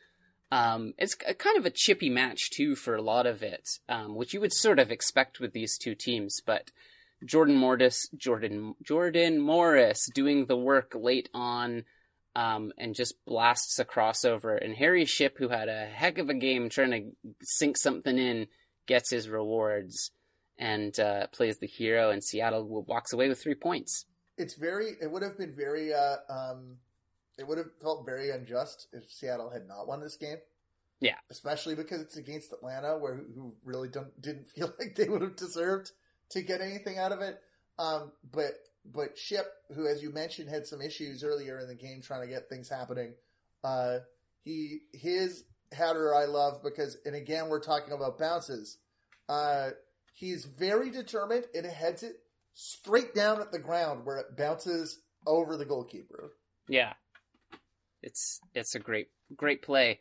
Um, 0.51 0.93
it's 0.97 1.15
a, 1.25 1.33
kind 1.33 1.57
of 1.57 1.65
a 1.65 1.71
chippy 1.71 2.09
match 2.09 2.51
too 2.51 2.75
for 2.75 2.95
a 2.95 3.01
lot 3.01 3.25
of 3.25 3.41
it, 3.41 3.67
um, 3.89 4.15
which 4.15 4.33
you 4.33 4.41
would 4.41 4.53
sort 4.53 4.77
of 4.77 4.91
expect 4.91 5.39
with 5.39 5.53
these 5.53 5.77
two 5.77 5.95
teams. 5.95 6.41
But 6.45 6.69
Jordan 7.25 7.55
Morris, 7.55 8.07
Jordan 8.15 8.75
Jordan 8.83 9.39
Morris, 9.39 10.07
doing 10.13 10.45
the 10.45 10.57
work 10.57 10.93
late 10.95 11.29
on, 11.33 11.85
um, 12.35 12.71
and 12.77 12.95
just 12.95 13.15
blasts 13.25 13.79
a 13.79 13.85
crossover. 13.85 14.57
And 14.63 14.75
Harry 14.75 15.05
Shipp, 15.05 15.37
who 15.37 15.49
had 15.49 15.69
a 15.69 15.85
heck 15.85 16.17
of 16.17 16.29
a 16.29 16.33
game 16.33 16.69
trying 16.69 16.91
to 16.91 17.33
sink 17.41 17.77
something 17.77 18.17
in, 18.17 18.47
gets 18.87 19.11
his 19.11 19.29
rewards 19.29 20.11
and 20.57 20.97
uh, 20.99 21.27
plays 21.27 21.57
the 21.57 21.67
hero. 21.67 22.09
And 22.11 22.23
Seattle 22.23 22.65
walks 22.87 23.13
away 23.13 23.29
with 23.29 23.41
three 23.41 23.55
points. 23.55 24.05
it's 24.37 24.55
very 24.55 24.91
it 25.01 25.11
would 25.11 25.21
have 25.21 25.37
been 25.37 25.53
very 25.55 25.93
uh 25.93 26.15
um 26.27 26.77
it 27.37 27.47
would 27.47 27.57
have 27.59 27.71
felt 27.81 28.05
very 28.05 28.29
unjust 28.31 28.87
if 28.93 29.03
Seattle 29.11 29.49
had 29.49 29.67
not 29.67 29.87
won 29.87 30.01
this 30.01 30.15
game. 30.17 30.37
Yeah, 30.99 31.17
especially 31.29 31.75
because 31.75 32.01
it's 32.01 32.17
against 32.17 32.53
Atlanta, 32.53 32.97
where 32.97 33.15
who 33.35 33.53
really 33.63 33.89
don't 33.89 34.19
didn't 34.21 34.49
feel 34.55 34.73
like 34.79 34.95
they 34.95 35.07
would 35.09 35.21
have 35.21 35.35
deserved 35.35 35.91
to 36.29 36.41
get 36.41 36.61
anything 36.61 36.97
out 36.97 37.11
of 37.11 37.21
it. 37.21 37.39
Um, 37.77 38.11
but 38.31 38.53
but 38.85 39.17
Shipp, 39.17 39.47
who 39.73 39.87
as 39.87 40.03
you 40.03 40.11
mentioned 40.11 40.49
had 40.49 40.67
some 40.67 40.81
issues 40.81 41.23
earlier 41.23 41.59
in 41.59 41.67
the 41.67 41.75
game 41.75 42.01
trying 42.01 42.21
to 42.21 42.27
get 42.27 42.49
things 42.49 42.69
happening, 42.69 43.13
uh, 43.63 43.99
he 44.43 44.81
his 44.91 45.45
header 45.71 46.13
I 46.13 46.25
love 46.25 46.61
because, 46.63 46.97
and 47.05 47.15
again 47.15 47.49
we're 47.49 47.61
talking 47.61 47.93
about 47.93 48.19
bounces. 48.19 48.77
Uh, 49.29 49.71
he's 50.13 50.45
very 50.45 50.89
determined 50.89 51.45
and 51.55 51.65
heads 51.65 52.03
it 52.03 52.17
straight 52.53 53.15
down 53.15 53.41
at 53.41 53.51
the 53.51 53.59
ground 53.59 54.05
where 54.05 54.17
it 54.17 54.37
bounces 54.37 54.99
over 55.25 55.57
the 55.57 55.65
goalkeeper. 55.65 56.33
Yeah, 56.67 56.93
it's 58.01 58.39
it's 58.53 58.75
a 58.75 58.79
great 58.79 59.07
great 59.35 59.61
play. 59.61 59.99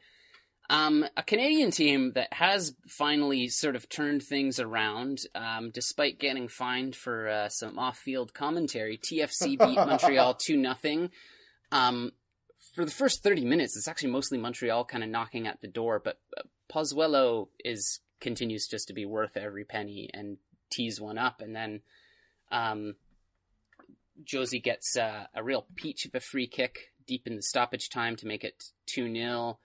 Um, 0.70 1.04
a 1.16 1.22
Canadian 1.22 1.70
team 1.70 2.12
that 2.14 2.32
has 2.32 2.74
finally 2.86 3.48
sort 3.48 3.76
of 3.76 3.88
turned 3.88 4.22
things 4.22 4.58
around, 4.58 5.18
um, 5.34 5.70
despite 5.72 6.18
getting 6.18 6.48
fined 6.48 6.96
for 6.96 7.28
uh, 7.28 7.48
some 7.48 7.78
off-field 7.78 8.32
commentary. 8.32 8.98
TFC 8.98 9.58
beat 9.58 9.58
Montreal 9.76 10.34
two 10.34 10.56
nothing. 10.56 11.10
Um, 11.70 12.12
for 12.74 12.84
the 12.84 12.90
first 12.90 13.22
thirty 13.22 13.44
minutes, 13.44 13.76
it's 13.76 13.88
actually 13.88 14.12
mostly 14.12 14.38
Montreal 14.38 14.84
kind 14.84 15.04
of 15.04 15.10
knocking 15.10 15.46
at 15.46 15.60
the 15.60 15.68
door, 15.68 16.00
but 16.02 16.18
uh, 16.38 16.42
Pozuelo 16.72 17.48
is 17.64 18.00
continues 18.20 18.66
just 18.68 18.88
to 18.88 18.94
be 18.94 19.04
worth 19.04 19.36
every 19.36 19.64
penny 19.64 20.08
and 20.14 20.38
tease 20.70 21.00
one 21.00 21.18
up, 21.18 21.40
and 21.40 21.54
then 21.54 21.80
um, 22.50 22.94
Jozy 24.24 24.62
gets 24.62 24.96
uh, 24.96 25.26
a 25.34 25.42
real 25.42 25.66
peach 25.74 26.06
of 26.06 26.14
a 26.14 26.20
free 26.20 26.46
kick 26.46 26.92
deep 27.06 27.26
in 27.26 27.36
the 27.36 27.42
stoppage 27.42 27.88
time 27.88 28.16
to 28.16 28.26
make 28.26 28.44
it 28.44 28.64
two 28.86 29.12
0 29.12 29.58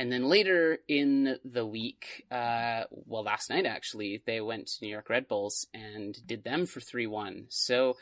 and 0.00 0.10
then 0.10 0.30
later 0.30 0.78
in 0.88 1.36
the 1.44 1.66
week, 1.66 2.24
uh, 2.30 2.84
well, 2.90 3.22
last 3.22 3.50
night 3.50 3.66
actually, 3.66 4.22
they 4.24 4.40
went 4.40 4.68
to 4.68 4.78
New 4.80 4.90
York 4.90 5.10
Red 5.10 5.28
Bulls 5.28 5.66
and 5.74 6.16
did 6.26 6.42
them 6.42 6.64
for 6.64 6.80
3 6.80 7.06
1. 7.06 7.48
So 7.50 7.98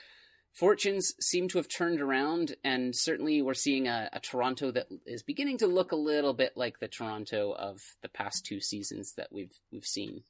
fortunes 0.53 1.13
seem 1.21 1.49
to 1.49 1.59
have 1.59 1.67
turned 1.67 2.01
around, 2.01 2.55
and 2.63 2.95
certainly 2.95 3.43
we're 3.43 3.53
seeing 3.53 3.89
a, 3.89 4.09
a, 4.13 4.21
Toronto 4.21 4.71
that 4.71 4.87
is 5.07 5.25
beginning 5.25 5.59
to 5.59 5.67
look 5.67 5.91
a 5.91 5.97
little 5.97 6.35
bit 6.35 6.53
like 6.55 6.79
the 6.79 6.87
Toronto 6.87 7.53
of 7.53 7.81
the 8.01 8.09
past 8.09 8.47
two 8.47 8.61
seasons 8.61 9.15
that 9.17 9.33
we've 9.33 9.59
we've 9.73 9.85
seen. 9.85 10.23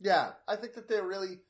Yeah, 0.00 0.30
I 0.46 0.54
think 0.54 0.74
that 0.74 0.88
they're 0.88 1.04
really, 1.04 1.40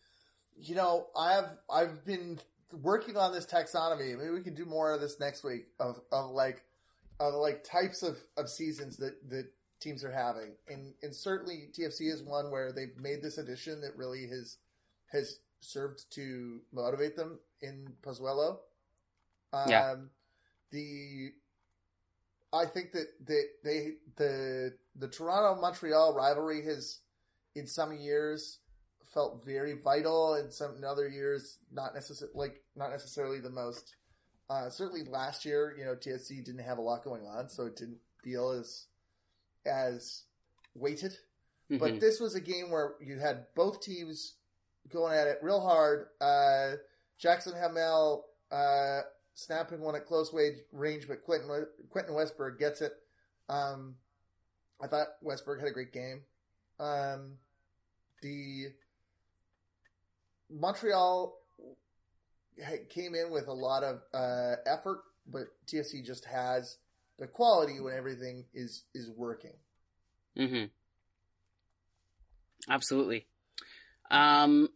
you 0.56 0.74
know, 0.74 1.08
I've 1.14 1.50
I've 1.70 2.02
been 2.06 2.40
working 2.72 3.18
on 3.18 3.34
this 3.34 3.44
taxonomy. 3.44 4.16
Maybe 4.16 4.30
we 4.30 4.40
can 4.40 4.54
do 4.54 4.64
more 4.64 4.94
of 4.94 5.02
this 5.02 5.20
next 5.20 5.44
week 5.44 5.66
of 5.78 6.00
of 6.10 6.30
like 6.30 6.64
of 7.28 7.34
like 7.34 7.62
types 7.62 8.02
of, 8.02 8.18
of 8.36 8.48
seasons 8.48 8.96
that, 8.96 9.14
that 9.30 9.46
teams 9.80 10.04
are 10.04 10.12
having. 10.12 10.52
And 10.68 10.94
and 11.02 11.14
certainly 11.14 11.68
TFC 11.72 12.12
is 12.12 12.22
one 12.22 12.50
where 12.50 12.72
they've 12.72 12.96
made 12.98 13.22
this 13.22 13.38
addition 13.38 13.80
that 13.82 13.96
really 13.96 14.26
has 14.28 14.58
has 15.10 15.40
served 15.60 16.10
to 16.14 16.60
motivate 16.72 17.16
them 17.16 17.38
in 17.60 17.88
Pozuelo. 18.02 18.58
Um, 19.52 19.68
yeah. 19.68 19.94
The 20.70 21.32
I 22.52 22.66
think 22.66 22.92
that 22.92 23.08
that 23.26 23.44
they 23.62 23.92
the 24.16 24.74
the 24.96 25.08
Toronto 25.08 25.60
Montreal 25.60 26.14
rivalry 26.14 26.64
has 26.64 27.00
in 27.54 27.66
some 27.66 27.92
years 27.92 28.58
felt 29.12 29.44
very 29.44 29.74
vital, 29.74 30.34
and 30.34 30.52
some 30.52 30.76
in 30.76 30.84
other 30.84 31.08
years 31.08 31.58
not 31.70 31.94
necessarily 31.94 32.34
like 32.34 32.62
not 32.76 32.90
necessarily 32.90 33.40
the 33.40 33.50
most 33.50 33.96
uh, 34.53 34.68
certainly 34.68 35.03
last 35.05 35.46
year, 35.46 35.74
you 35.78 35.84
know, 35.84 35.94
TFC 35.94 36.44
didn't 36.44 36.64
have 36.64 36.76
a 36.76 36.82
lot 36.82 37.03
going 37.03 37.26
on, 37.26 37.48
so 37.48 37.64
it 37.64 37.76
didn't 37.76 37.98
feel 38.22 38.50
as 38.50 38.86
as 39.64 40.24
weighted. 40.74 41.12
Mm-hmm. 41.70 41.78
But 41.78 42.00
this 42.00 42.20
was 42.20 42.34
a 42.34 42.40
game 42.40 42.70
where 42.70 42.94
you 43.00 43.18
had 43.18 43.46
both 43.55 43.80
teams 43.80 44.34
going 44.92 45.16
at 45.16 45.26
it 45.26 45.38
real 45.40 45.61
hard. 45.61 46.09
Uh, 46.20 46.72
Jackson 47.18 47.55
Hamel 47.55 48.26
uh, 48.50 49.00
snapping 49.32 49.80
one 49.80 49.94
at 49.94 50.05
close 50.05 50.34
range, 50.72 51.09
but 51.09 51.24
Quentin 51.24 51.66
Quentin 51.88 52.14
Westberg 52.14 52.59
gets 52.59 52.82
it. 52.82 52.92
Um, 53.48 53.94
I 54.82 54.86
thought 54.86 55.09
Westberg 55.24 55.61
had 55.61 55.68
a 55.68 55.72
great 55.72 55.94
game. 55.94 56.20
Um, 56.78 57.38
the 58.20 58.66
Montreal 60.50 61.38
came 62.90 63.14
in 63.14 63.30
with 63.30 63.48
a 63.48 63.53
lot 63.53 63.82
of 63.82 64.00
uh, 64.14 64.57
effort, 64.66 65.00
but 65.26 65.48
TFC 65.66 66.05
just 66.05 66.24
has 66.24 66.76
the 67.18 67.26
quality 67.26 67.80
when 67.80 67.94
everything 67.94 68.44
is 68.55 68.84
is 68.94 69.11
working. 69.11 69.55
Mm-hmm. 70.36 70.64
Absolutely. 72.68 73.26
Um, 74.11 74.68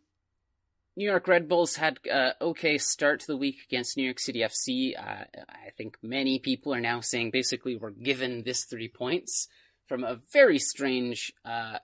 New 0.97 1.05
York 1.05 1.29
Red 1.29 1.49
Bulls 1.49 1.77
had 1.77 1.99
uh, 2.11 2.33
okay 2.41 2.79
start 2.79 3.21
to 3.21 3.27
the 3.27 3.37
week 3.37 3.59
against 3.69 3.97
New 3.97 4.05
York 4.05 4.19
City 4.19 4.41
FC. 4.41 4.99
Uh, 4.99 5.25
I 5.49 5.71
think 5.77 5.99
many 6.03 6.39
people 6.39 6.75
are 6.75 6.81
now 6.81 7.01
saying 7.01 7.31
basically 7.31 7.77
we're 7.77 7.91
given 7.91 8.43
this 8.45 8.65
three 8.65 8.89
points 8.89 9.49
from 9.87 10.05
a 10.05 10.19
very 10.33 10.59
strange 10.59 11.33
uh, 11.45 11.79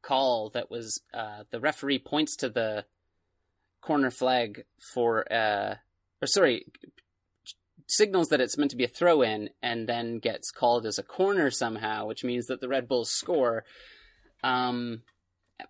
call 0.00 0.50
that 0.50 0.70
was 0.70 1.00
uh, 1.12 1.42
the 1.50 1.60
referee 1.60 1.98
points 1.98 2.36
to 2.36 2.48
the 2.48 2.84
corner 3.80 4.10
flag 4.10 4.64
for 4.92 5.30
uh 5.32 5.74
or 6.20 6.26
sorry 6.26 6.66
signals 7.86 8.28
that 8.28 8.40
it's 8.40 8.58
meant 8.58 8.70
to 8.72 8.76
be 8.76 8.84
a 8.84 8.88
throw 8.88 9.22
in 9.22 9.50
and 9.62 9.88
then 9.88 10.18
gets 10.18 10.50
called 10.50 10.86
as 10.86 10.98
a 10.98 11.02
corner 11.02 11.50
somehow, 11.50 12.06
which 12.06 12.24
means 12.24 12.46
that 12.46 12.60
the 12.60 12.68
Red 12.68 12.88
Bulls 12.88 13.10
score. 13.10 13.64
Um, 14.42 15.02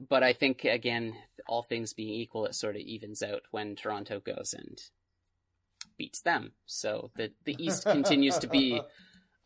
but 0.09 0.23
I 0.23 0.33
think 0.33 0.65
again, 0.65 1.15
all 1.47 1.63
things 1.63 1.95
being 1.95 2.15
equal, 2.15 2.47
it 2.47 2.55
sort 2.55 2.77
of 2.77 2.83
evens 2.83 3.23
out 3.23 3.43
when 3.51 3.77
Toronto 3.77 4.21
goes 4.21 4.55
and 4.57 4.79
beats 5.97 6.23
them. 6.23 6.53
So 6.67 7.11
the 7.17 7.33
the 7.45 7.57
East 7.59 7.85
continues 7.87 8.39
to 8.39 8.49
be 8.49 8.81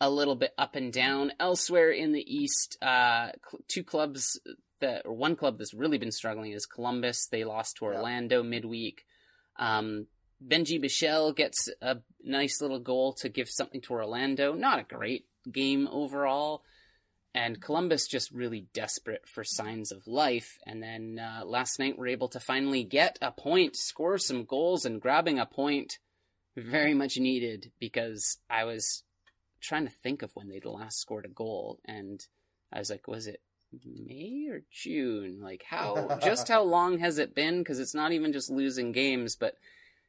a 0.00 0.10
little 0.10 0.36
bit 0.36 0.54
up 0.56 0.76
and 0.76 0.92
down. 0.92 1.32
Elsewhere 1.38 1.90
in 1.90 2.12
the 2.12 2.24
East, 2.34 2.78
uh, 2.80 3.30
two 3.68 3.84
clubs 3.84 4.40
that 4.80 5.02
or 5.04 5.12
one 5.12 5.36
club 5.36 5.58
that's 5.58 5.74
really 5.74 5.98
been 5.98 6.12
struggling 6.12 6.52
is 6.52 6.66
Columbus. 6.66 7.26
They 7.26 7.44
lost 7.44 7.76
to 7.76 7.84
Orlando 7.84 8.42
yeah. 8.42 8.48
midweek. 8.48 9.04
Um, 9.58 10.06
Benji 10.46 10.80
Michel 10.80 11.32
gets 11.32 11.68
a 11.82 11.98
nice 12.22 12.60
little 12.60 12.80
goal 12.80 13.12
to 13.14 13.28
give 13.28 13.48
something 13.48 13.80
to 13.82 13.92
Orlando. 13.92 14.54
Not 14.54 14.78
a 14.78 14.94
great 14.94 15.26
game 15.50 15.88
overall. 15.90 16.62
And 17.34 17.60
Columbus 17.60 18.08
just 18.08 18.32
really 18.32 18.66
desperate 18.72 19.28
for 19.28 19.44
signs 19.44 19.92
of 19.92 20.06
life. 20.06 20.58
And 20.66 20.82
then 20.82 21.20
uh, 21.20 21.44
last 21.44 21.78
night 21.78 21.96
we're 21.96 22.08
able 22.08 22.28
to 22.28 22.40
finally 22.40 22.82
get 22.82 23.18
a 23.22 23.30
point, 23.30 23.76
score 23.76 24.18
some 24.18 24.44
goals, 24.44 24.84
and 24.84 25.00
grabbing 25.00 25.38
a 25.38 25.46
point 25.46 25.98
very 26.56 26.94
much 26.94 27.18
needed 27.18 27.70
because 27.78 28.38
I 28.48 28.64
was 28.64 29.04
trying 29.60 29.86
to 29.86 29.92
think 30.02 30.22
of 30.22 30.32
when 30.34 30.48
they'd 30.48 30.64
last 30.64 30.98
scored 30.98 31.24
a 31.24 31.28
goal. 31.28 31.78
And 31.84 32.20
I 32.72 32.78
was 32.78 32.90
like, 32.90 33.06
was 33.06 33.26
it 33.26 33.40
May 33.84 34.48
or 34.50 34.62
June? 34.70 35.40
Like 35.42 35.64
how 35.68 36.18
just 36.22 36.48
how 36.54 36.62
long 36.62 36.98
has 36.98 37.18
it 37.18 37.34
been? 37.34 37.58
Because 37.58 37.78
it's 37.78 37.94
not 37.94 38.12
even 38.12 38.32
just 38.32 38.50
losing 38.50 38.92
games, 38.92 39.36
but 39.36 39.56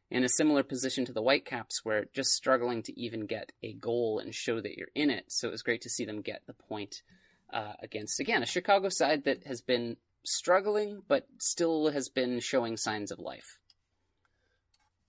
in 0.10 0.24
a 0.24 0.30
similar 0.30 0.64
position 0.64 1.06
to 1.06 1.14
the 1.14 1.22
Whitecaps, 1.22 1.86
where 1.86 2.06
just 2.14 2.34
struggling 2.34 2.84
to 2.84 3.00
even 3.00 3.26
get 3.26 3.52
a 3.64 3.74
goal 3.74 4.20
and 4.20 4.36
show 4.36 4.60
that 4.60 4.78
you're 4.78 4.90
in 4.94 5.10
it. 5.10 5.26
So 5.30 5.48
it 5.48 5.52
was 5.52 5.64
great 5.64 5.82
to 5.84 5.90
see 5.90 6.06
them 6.06 6.22
get 6.22 6.42
the 6.48 6.54
point 6.54 7.02
uh, 7.52 7.74
against 7.82 8.20
again 8.20 8.44
a 8.44 8.48
Chicago 8.48 8.90
side 8.90 9.24
that 9.26 9.46
has 9.46 9.62
been 9.62 9.98
struggling, 10.24 11.02
but 11.08 11.28
still 11.40 11.90
has 11.90 12.10
been 12.10 12.40
showing 12.40 12.78
signs 12.78 13.12
of 13.12 13.20
life. 13.20 13.58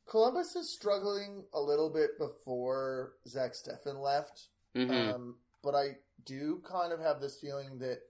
Columbus 0.09 0.57
is 0.57 0.71
struggling 0.71 1.45
a 1.55 1.61
little 1.61 1.89
bit 1.89 2.19
before 2.19 3.13
Zach 3.27 3.53
Steffen 3.53 4.03
left, 4.03 4.49
mm-hmm. 4.77 4.93
um, 4.93 5.37
but 5.63 5.75
I 5.75 5.97
do 6.25 6.61
kind 6.69 6.93
of 6.93 7.01
have 7.01 7.21
this 7.21 7.39
feeling 7.41 7.79
that 7.79 8.01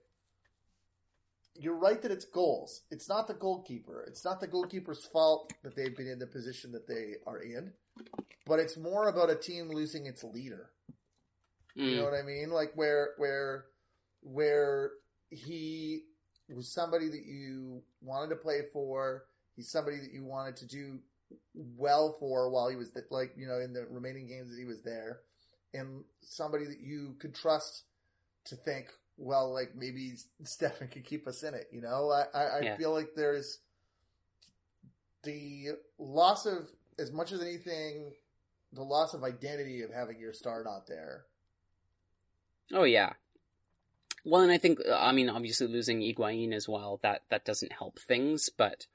you're 1.55 1.77
right 1.77 2.01
that 2.01 2.11
it's 2.11 2.25
goals. 2.25 2.81
It's 2.89 3.07
not 3.07 3.27
the 3.27 3.33
goalkeeper. 3.33 4.05
It's 4.07 4.25
not 4.25 4.39
the 4.39 4.47
goalkeeper's 4.47 5.05
fault 5.05 5.53
that 5.63 5.75
they've 5.75 5.95
been 5.95 6.07
in 6.07 6.19
the 6.19 6.27
position 6.27 6.71
that 6.71 6.87
they 6.87 7.15
are 7.27 7.39
in, 7.39 7.71
but 8.45 8.59
it's 8.59 8.77
more 8.77 9.09
about 9.09 9.29
a 9.29 9.35
team 9.35 9.69
losing 9.69 10.05
its 10.05 10.23
leader. 10.23 10.69
Mm. 11.77 11.89
You 11.89 11.95
know 11.97 12.03
what 12.03 12.13
I 12.13 12.23
mean? 12.23 12.49
Like 12.49 12.71
where 12.75 13.11
where 13.17 13.65
where 14.21 14.91
he 15.29 16.03
was 16.49 16.73
somebody 16.73 17.09
that 17.09 17.25
you 17.25 17.81
wanted 18.01 18.29
to 18.29 18.35
play 18.35 18.61
for. 18.71 19.25
He's 19.55 19.69
somebody 19.69 19.97
that 19.97 20.11
you 20.11 20.23
wanted 20.23 20.55
to 20.57 20.67
do 20.67 20.99
well 21.77 22.15
for 22.19 22.49
while 22.49 22.69
he 22.69 22.75
was 22.75 22.91
like 23.09 23.33
you 23.35 23.47
know 23.47 23.59
in 23.59 23.73
the 23.73 23.85
remaining 23.89 24.27
games 24.27 24.49
that 24.49 24.57
he 24.57 24.65
was 24.65 24.81
there, 24.83 25.19
and 25.73 26.03
somebody 26.21 26.65
that 26.65 26.79
you 26.81 27.15
could 27.19 27.35
trust 27.35 27.83
to 28.45 28.55
think 28.55 28.87
well, 29.17 29.53
like 29.53 29.75
maybe 29.75 30.13
Steffen 30.43 30.91
could 30.91 31.05
keep 31.05 31.27
us 31.27 31.43
in 31.43 31.53
it. 31.53 31.67
You 31.71 31.81
know, 31.81 32.09
I, 32.11 32.25
I, 32.37 32.43
I 32.43 32.59
yeah. 32.61 32.77
feel 32.77 32.91
like 32.91 33.09
there's 33.15 33.59
the 35.23 35.69
loss 35.97 36.45
of 36.45 36.69
as 36.99 37.11
much 37.11 37.31
as 37.31 37.41
anything, 37.41 38.13
the 38.71 38.83
loss 38.83 39.13
of 39.13 39.23
identity 39.23 39.81
of 39.81 39.91
having 39.91 40.19
your 40.19 40.33
star 40.33 40.63
not 40.63 40.87
there. 40.87 41.25
Oh 42.71 42.83
yeah. 42.83 43.13
Well, 44.25 44.41
and 44.41 44.51
I 44.51 44.57
think 44.57 44.79
I 44.91 45.11
mean 45.11 45.29
obviously 45.29 45.67
losing 45.67 45.99
Higuaín 45.99 46.53
as 46.53 46.67
well 46.67 46.99
that 47.03 47.23
that 47.29 47.45
doesn't 47.45 47.73
help 47.73 47.99
things, 47.99 48.49
but 48.49 48.87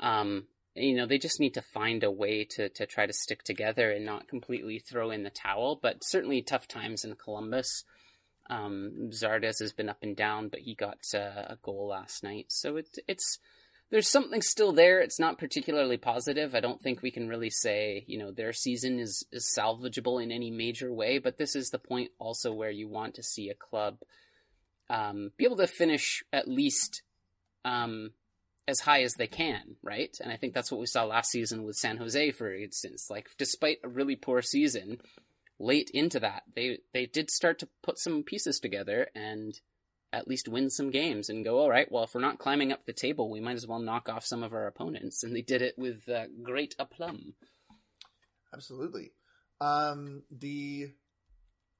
um, 0.00 0.44
you 0.74 0.96
know 0.96 1.06
they 1.06 1.18
just 1.18 1.40
need 1.40 1.54
to 1.54 1.62
find 1.62 2.02
a 2.02 2.10
way 2.10 2.44
to 2.44 2.68
to 2.70 2.86
try 2.86 3.06
to 3.06 3.12
stick 3.12 3.42
together 3.42 3.90
and 3.90 4.04
not 4.04 4.28
completely 4.28 4.78
throw 4.78 5.10
in 5.10 5.22
the 5.22 5.30
towel. 5.30 5.78
But 5.80 6.02
certainly 6.02 6.42
tough 6.42 6.66
times 6.66 7.04
in 7.04 7.14
Columbus. 7.14 7.84
Um, 8.50 9.10
Zardes 9.10 9.60
has 9.60 9.72
been 9.72 9.88
up 9.88 10.02
and 10.02 10.16
down, 10.16 10.48
but 10.48 10.60
he 10.60 10.74
got 10.74 10.98
uh, 11.14 11.18
a 11.48 11.58
goal 11.62 11.88
last 11.88 12.22
night, 12.22 12.46
so 12.48 12.76
it, 12.76 12.88
it's 13.08 13.38
there's 13.90 14.08
something 14.08 14.42
still 14.42 14.72
there. 14.72 15.00
It's 15.00 15.20
not 15.20 15.38
particularly 15.38 15.98
positive. 15.98 16.54
I 16.54 16.60
don't 16.60 16.82
think 16.82 17.00
we 17.00 17.10
can 17.10 17.28
really 17.28 17.50
say, 17.50 18.04
you 18.08 18.18
know, 18.18 18.32
their 18.32 18.52
season 18.52 18.98
is, 18.98 19.24
is 19.30 19.54
salvageable 19.56 20.22
in 20.22 20.32
any 20.32 20.50
major 20.50 20.92
way, 20.92 21.18
but 21.18 21.38
this 21.38 21.54
is 21.54 21.70
the 21.70 21.78
point 21.78 22.10
also 22.18 22.52
where 22.52 22.70
you 22.70 22.88
want 22.88 23.14
to 23.14 23.22
see 23.22 23.50
a 23.50 23.54
club 23.54 23.98
um, 24.90 25.30
be 25.36 25.44
able 25.44 25.56
to 25.58 25.66
finish 25.66 26.24
at 26.32 26.48
least 26.48 27.02
um, 27.64 28.10
as 28.66 28.80
high 28.80 29.02
as 29.02 29.14
they 29.14 29.26
can, 29.26 29.76
right? 29.82 30.16
And 30.20 30.32
I 30.32 30.36
think 30.36 30.54
that's 30.54 30.70
what 30.70 30.80
we 30.80 30.86
saw 30.86 31.04
last 31.04 31.30
season 31.30 31.64
with 31.64 31.76
San 31.76 31.96
Jose, 31.98 32.30
for 32.32 32.54
instance. 32.54 33.08
Like, 33.10 33.28
despite 33.38 33.78
a 33.84 33.88
really 33.88 34.16
poor 34.16 34.42
season, 34.42 34.98
late 35.58 35.90
into 35.92 36.20
that, 36.20 36.42
they 36.54 36.78
they 36.92 37.06
did 37.06 37.30
start 37.30 37.58
to 37.60 37.68
put 37.82 37.98
some 37.98 38.22
pieces 38.22 38.60
together 38.60 39.08
and 39.14 39.60
at 40.12 40.28
least 40.28 40.48
win 40.48 40.70
some 40.70 40.90
games 40.90 41.28
and 41.28 41.44
go, 41.44 41.58
all 41.58 41.68
right, 41.68 41.90
well, 41.90 42.04
if 42.04 42.14
we're 42.14 42.20
not 42.20 42.38
climbing 42.38 42.70
up 42.70 42.86
the 42.86 42.92
table, 42.92 43.28
we 43.28 43.40
might 43.40 43.56
as 43.56 43.66
well 43.66 43.80
knock 43.80 44.08
off 44.08 44.24
some 44.24 44.44
of 44.44 44.52
our 44.52 44.68
opponents. 44.68 45.24
And 45.24 45.34
they 45.34 45.42
did 45.42 45.60
it 45.60 45.74
with 45.76 46.08
uh, 46.08 46.26
great 46.42 46.76
aplomb. 46.78 47.34
Absolutely. 48.54 49.10
Um, 49.60 50.22
the 50.30 50.92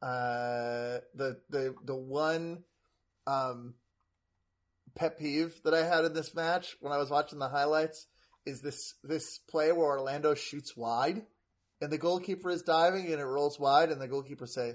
uh, 0.02 0.98
the 1.14 1.40
the 1.48 1.74
the 1.84 1.94
one 1.94 2.64
um, 3.26 3.74
pet 4.96 5.18
peeve 5.18 5.60
that 5.64 5.74
I 5.74 5.84
had 5.84 6.04
in 6.04 6.12
this 6.12 6.34
match 6.34 6.76
when 6.80 6.92
I 6.92 6.98
was 6.98 7.10
watching 7.10 7.38
the 7.38 7.48
highlights 7.48 8.06
is 8.44 8.60
this 8.60 8.94
this 9.04 9.38
play 9.48 9.70
where 9.72 9.86
Orlando 9.86 10.34
shoots 10.34 10.76
wide 10.76 11.22
and 11.84 11.92
the 11.92 11.98
goalkeeper 11.98 12.50
is 12.50 12.62
diving 12.62 13.12
and 13.12 13.20
it 13.20 13.24
rolls 13.24 13.60
wide 13.60 13.90
and 13.90 14.00
the 14.00 14.08
goalkeeper 14.08 14.46
say, 14.46 14.74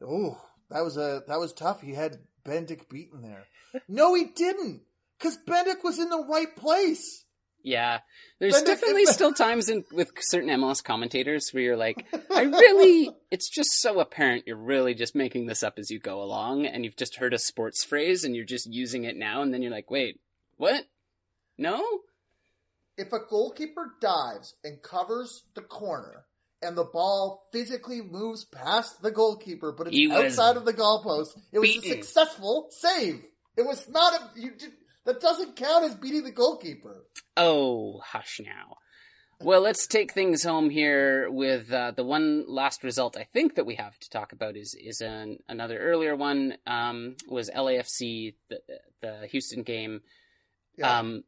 "Oh, 0.00 0.40
that 0.70 0.84
was 0.84 0.96
a 0.96 1.22
that 1.26 1.38
was 1.38 1.52
tough. 1.52 1.82
He 1.82 1.92
had 1.92 2.18
Bendik 2.44 2.88
beaten 2.88 3.20
there." 3.20 3.44
no, 3.88 4.14
he 4.14 4.24
didn't, 4.24 4.82
because 5.18 5.36
Bendik 5.46 5.82
was 5.82 5.98
in 5.98 6.08
the 6.08 6.24
right 6.24 6.54
place. 6.56 7.24
Yeah, 7.66 7.98
there's 8.38 8.62
definitely 8.62 9.06
still 9.06 9.32
times 9.34 9.68
in 9.68 9.84
with 9.90 10.12
certain 10.20 10.50
MLS 10.50 10.84
commentators 10.84 11.50
where 11.50 11.64
you're 11.64 11.76
like, 11.76 12.06
I 12.32 12.42
really, 12.42 13.10
it's 13.32 13.48
just 13.48 13.80
so 13.80 13.98
apparent 13.98 14.44
you're 14.46 14.56
really 14.56 14.94
just 14.94 15.16
making 15.16 15.46
this 15.46 15.64
up 15.64 15.76
as 15.76 15.90
you 15.90 15.98
go 15.98 16.22
along, 16.22 16.64
and 16.66 16.84
you've 16.84 16.96
just 16.96 17.16
heard 17.16 17.34
a 17.34 17.38
sports 17.38 17.82
phrase 17.82 18.22
and 18.22 18.36
you're 18.36 18.44
just 18.44 18.72
using 18.72 19.02
it 19.02 19.16
now, 19.16 19.42
and 19.42 19.52
then 19.52 19.62
you're 19.62 19.72
like, 19.72 19.90
wait, 19.90 20.20
what? 20.56 20.84
No. 21.58 21.82
If 22.96 23.12
a 23.12 23.18
goalkeeper 23.28 23.94
dives 24.00 24.54
and 24.62 24.80
covers 24.80 25.42
the 25.56 25.62
corner, 25.62 26.24
and 26.62 26.76
the 26.76 26.84
ball 26.84 27.48
physically 27.52 28.02
moves 28.02 28.44
past 28.44 29.02
the 29.02 29.10
goalkeeper, 29.10 29.72
but 29.72 29.88
it's 29.90 30.12
outside 30.12 30.56
of 30.56 30.64
the 30.64 30.72
goalpost, 30.72 31.38
it 31.52 31.58
was 31.58 31.70
beaten. 31.70 31.90
a 31.90 31.94
successful 31.94 32.68
save. 32.70 33.22
It 33.56 33.66
was 33.66 33.88
not 33.88 34.14
a 34.14 34.40
you. 34.40 34.52
That 35.04 35.20
doesn't 35.20 35.54
count 35.54 35.84
as 35.84 35.94
beating 35.94 36.24
the 36.24 36.32
goalkeeper. 36.32 37.04
Oh, 37.36 38.00
hush 38.04 38.40
now. 38.44 38.78
Well, 39.40 39.60
let's 39.60 39.86
take 39.86 40.12
things 40.12 40.42
home 40.42 40.70
here 40.70 41.30
with 41.30 41.70
uh, 41.70 41.90
the 41.90 42.04
one 42.04 42.44
last 42.48 42.82
result 42.82 43.16
I 43.18 43.24
think 43.24 43.56
that 43.56 43.66
we 43.66 43.74
have 43.74 43.98
to 43.98 44.10
talk 44.10 44.32
about 44.32 44.56
is 44.56 44.74
is 44.74 45.00
an, 45.00 45.38
another 45.48 45.78
earlier 45.78 46.16
one 46.16 46.56
um, 46.66 47.16
was 47.28 47.50
LAFC 47.50 48.34
the, 48.48 48.60
the 49.02 49.26
Houston 49.30 49.62
game, 49.62 50.00
yeah. 50.78 50.98
um, 50.98 51.24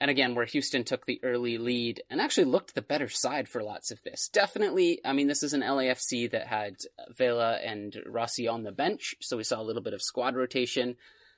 and 0.00 0.10
again 0.10 0.34
where 0.34 0.44
Houston 0.46 0.84
took 0.84 1.06
the 1.06 1.20
early 1.22 1.58
lead 1.58 2.02
and 2.10 2.20
actually 2.20 2.44
looked 2.44 2.74
the 2.74 2.82
better 2.82 3.08
side 3.08 3.48
for 3.48 3.62
lots 3.62 3.90
of 3.90 4.02
this. 4.02 4.28
Definitely, 4.28 5.00
I 5.04 5.12
mean 5.12 5.26
this 5.26 5.42
is 5.42 5.52
an 5.52 5.62
LAFC 5.62 6.30
that 6.30 6.46
had 6.46 6.76
Vela 7.16 7.56
and 7.56 7.96
Rossi 8.06 8.48
on 8.48 8.62
the 8.62 8.72
bench, 8.72 9.14
so 9.20 9.36
we 9.36 9.44
saw 9.44 9.60
a 9.60 9.64
little 9.64 9.82
bit 9.82 9.94
of 9.94 10.02
squad 10.02 10.36
rotation 10.36 10.96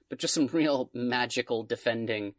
but 0.08 0.18
just 0.18 0.34
some 0.34 0.46
real 0.52 0.90
magical 0.92 1.62
defending 1.62 2.34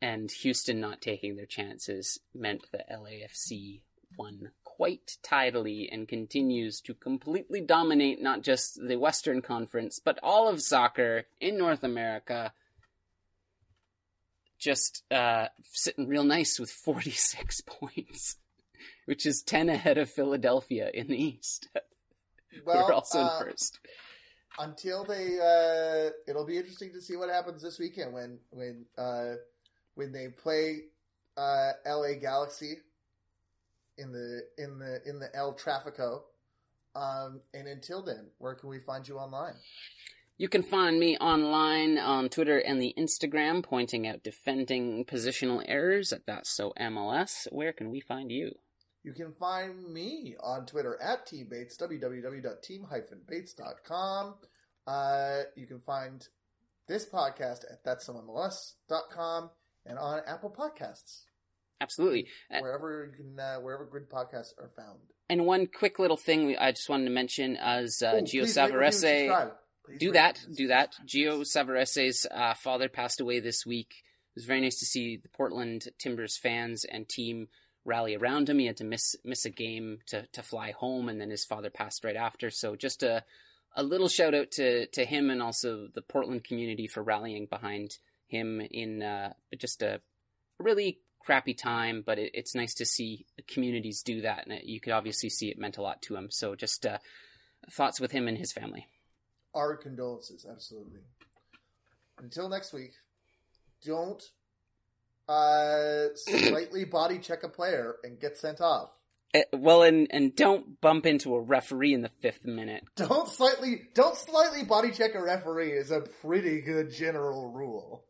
and 0.00 0.30
Houston 0.42 0.80
not 0.80 1.00
taking 1.00 1.36
their 1.36 1.46
chances 1.46 2.18
meant 2.34 2.66
that 2.72 2.90
LAFC 2.90 3.80
won 4.18 4.50
quite 4.64 5.16
tidily 5.22 5.88
and 5.90 6.08
continues 6.08 6.80
to 6.80 6.94
completely 6.94 7.60
dominate 7.60 8.20
not 8.20 8.42
just 8.42 8.80
the 8.84 8.96
Western 8.96 9.40
Conference, 9.40 10.00
but 10.04 10.18
all 10.22 10.48
of 10.48 10.60
soccer 10.60 11.24
in 11.40 11.56
North 11.56 11.84
America. 11.84 12.52
Just 14.62 15.02
uh, 15.10 15.48
sitting 15.72 16.06
real 16.06 16.22
nice 16.22 16.60
with 16.60 16.70
46 16.70 17.60
points, 17.66 18.36
which 19.06 19.26
is 19.26 19.42
10 19.42 19.68
ahead 19.68 19.98
of 19.98 20.08
Philadelphia 20.08 20.90
in 20.94 21.08
the 21.08 21.22
East. 21.22 21.68
Well, 22.66 22.86
They're 22.86 22.94
also 22.94 23.18
uh, 23.18 23.38
in 23.38 23.46
first 23.46 23.80
until 24.58 25.04
they 25.04 25.38
uh, 25.38 26.10
it'll 26.28 26.44
be 26.44 26.58
interesting 26.58 26.92
to 26.92 27.00
see 27.00 27.16
what 27.16 27.30
happens 27.30 27.62
this 27.62 27.78
weekend 27.78 28.12
when 28.12 28.38
when 28.50 28.84
uh, 28.98 29.36
when 29.94 30.12
they 30.12 30.28
play 30.28 30.82
uh, 31.36 31.72
LA 31.86 32.14
Galaxy 32.20 32.76
in 33.98 34.12
the 34.12 34.42
in 34.58 34.78
the 34.78 35.00
in 35.06 35.18
the 35.18 35.34
El 35.34 35.54
Trafico. 35.54 36.22
Um, 36.94 37.40
and 37.54 37.66
until 37.68 38.02
then, 38.02 38.26
where 38.36 38.54
can 38.54 38.68
we 38.68 38.78
find 38.78 39.08
you 39.08 39.16
online? 39.16 39.54
You 40.38 40.48
can 40.48 40.62
find 40.62 40.98
me 40.98 41.16
online 41.18 41.98
on 41.98 42.28
Twitter 42.28 42.58
and 42.58 42.80
the 42.80 42.94
Instagram, 42.98 43.62
pointing 43.62 44.06
out 44.06 44.22
defending 44.22 45.04
positional 45.04 45.62
errors 45.66 46.12
at 46.12 46.26
That's 46.26 46.50
So 46.50 46.72
MLS. 46.80 47.46
Where 47.52 47.72
can 47.72 47.90
we 47.90 48.00
find 48.00 48.32
you? 48.32 48.52
You 49.04 49.12
can 49.12 49.32
find 49.32 49.92
me 49.92 50.36
on 50.40 50.64
Twitter 50.66 50.96
at 51.02 51.26
Team 51.26 51.48
Bates, 51.50 51.76
www.team-bates.com. 51.76 54.34
Uh, 54.86 55.40
you 55.56 55.66
can 55.66 55.80
find 55.80 56.26
this 56.88 57.06
podcast 57.06 57.64
at 57.70 57.84
that'somemls.com 57.84 59.50
and 59.86 59.98
on 59.98 60.20
Apple 60.26 60.54
Podcasts. 60.56 61.22
Absolutely. 61.80 62.28
Wherever 62.60 63.10
you 63.10 63.16
can, 63.16 63.38
uh, 63.38 63.56
wherever 63.56 63.84
good 63.84 64.08
podcasts 64.08 64.52
are 64.58 64.70
found. 64.76 65.00
And 65.28 65.46
one 65.46 65.66
quick 65.66 65.98
little 65.98 66.16
thing 66.16 66.56
I 66.58 66.70
just 66.70 66.88
wanted 66.88 67.04
to 67.04 67.10
mention 67.10 67.56
as 67.56 68.02
uh, 68.02 68.14
Ooh, 68.16 68.22
Gio 68.22 68.44
Savarese. 68.44 69.52
Do 69.98 70.12
that. 70.12 70.44
Do 70.54 70.68
that. 70.68 70.94
Gio 71.06 71.40
Savarese's 71.40 72.26
uh, 72.30 72.54
father 72.54 72.88
passed 72.88 73.20
away 73.20 73.40
this 73.40 73.66
week. 73.66 73.94
It 74.34 74.40
was 74.40 74.44
very 74.44 74.60
nice 74.60 74.78
to 74.78 74.86
see 74.86 75.16
the 75.16 75.28
Portland 75.28 75.88
Timbers 75.98 76.38
fans 76.38 76.84
and 76.84 77.08
team 77.08 77.48
rally 77.84 78.16
around 78.16 78.48
him. 78.48 78.58
He 78.58 78.66
had 78.66 78.76
to 78.78 78.84
miss 78.84 79.16
miss 79.24 79.44
a 79.44 79.50
game 79.50 79.98
to 80.06 80.26
to 80.32 80.42
fly 80.42 80.72
home, 80.72 81.08
and 81.08 81.20
then 81.20 81.30
his 81.30 81.44
father 81.44 81.70
passed 81.70 82.04
right 82.04 82.16
after. 82.16 82.50
So 82.50 82.76
just 82.76 83.02
a 83.02 83.24
a 83.76 83.82
little 83.82 84.08
shout 84.08 84.34
out 84.34 84.50
to 84.52 84.86
to 84.86 85.04
him 85.04 85.30
and 85.30 85.42
also 85.42 85.88
the 85.94 86.02
Portland 86.02 86.44
community 86.44 86.86
for 86.86 87.02
rallying 87.02 87.46
behind 87.46 87.98
him 88.28 88.60
in 88.60 89.02
uh, 89.02 89.32
just 89.58 89.82
a 89.82 90.00
really 90.58 91.00
crappy 91.20 91.54
time. 91.54 92.02
But 92.04 92.18
it, 92.18 92.30
it's 92.34 92.54
nice 92.54 92.74
to 92.74 92.86
see 92.86 93.26
communities 93.48 94.02
do 94.02 94.22
that, 94.22 94.44
and 94.46 94.54
it, 94.54 94.64
you 94.64 94.80
could 94.80 94.92
obviously 94.92 95.28
see 95.28 95.50
it 95.50 95.58
meant 95.58 95.78
a 95.78 95.82
lot 95.82 96.02
to 96.02 96.16
him. 96.16 96.30
So 96.30 96.54
just 96.54 96.86
uh, 96.86 96.98
thoughts 97.70 98.00
with 98.00 98.12
him 98.12 98.28
and 98.28 98.38
his 98.38 98.52
family. 98.52 98.86
Our 99.54 99.76
condolences, 99.76 100.46
absolutely. 100.50 101.00
Until 102.18 102.48
next 102.48 102.72
week, 102.72 102.92
don't 103.84 104.22
uh, 105.28 106.06
slightly 106.14 106.84
body 106.84 107.18
check 107.18 107.42
a 107.42 107.48
player 107.48 107.96
and 108.02 108.18
get 108.20 108.36
sent 108.36 108.60
off. 108.60 108.90
Uh, 109.34 109.40
well, 109.52 109.82
and 109.82 110.08
and 110.10 110.36
don't 110.36 110.80
bump 110.80 111.06
into 111.06 111.34
a 111.34 111.40
referee 111.40 111.94
in 111.94 112.02
the 112.02 112.10
fifth 112.20 112.44
minute. 112.44 112.84
Don't 112.96 113.28
slightly 113.28 113.82
don't 113.94 114.16
slightly 114.16 114.62
body 114.64 114.90
check 114.90 115.14
a 115.14 115.22
referee 115.22 115.72
is 115.72 115.90
a 115.90 116.00
pretty 116.00 116.60
good 116.60 116.92
general 116.92 117.50
rule. 117.50 118.04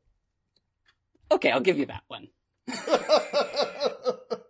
Okay, 1.30 1.50
I'll 1.50 1.60
give 1.60 1.78
you 1.78 1.86
that 1.86 2.02
one. 2.08 2.28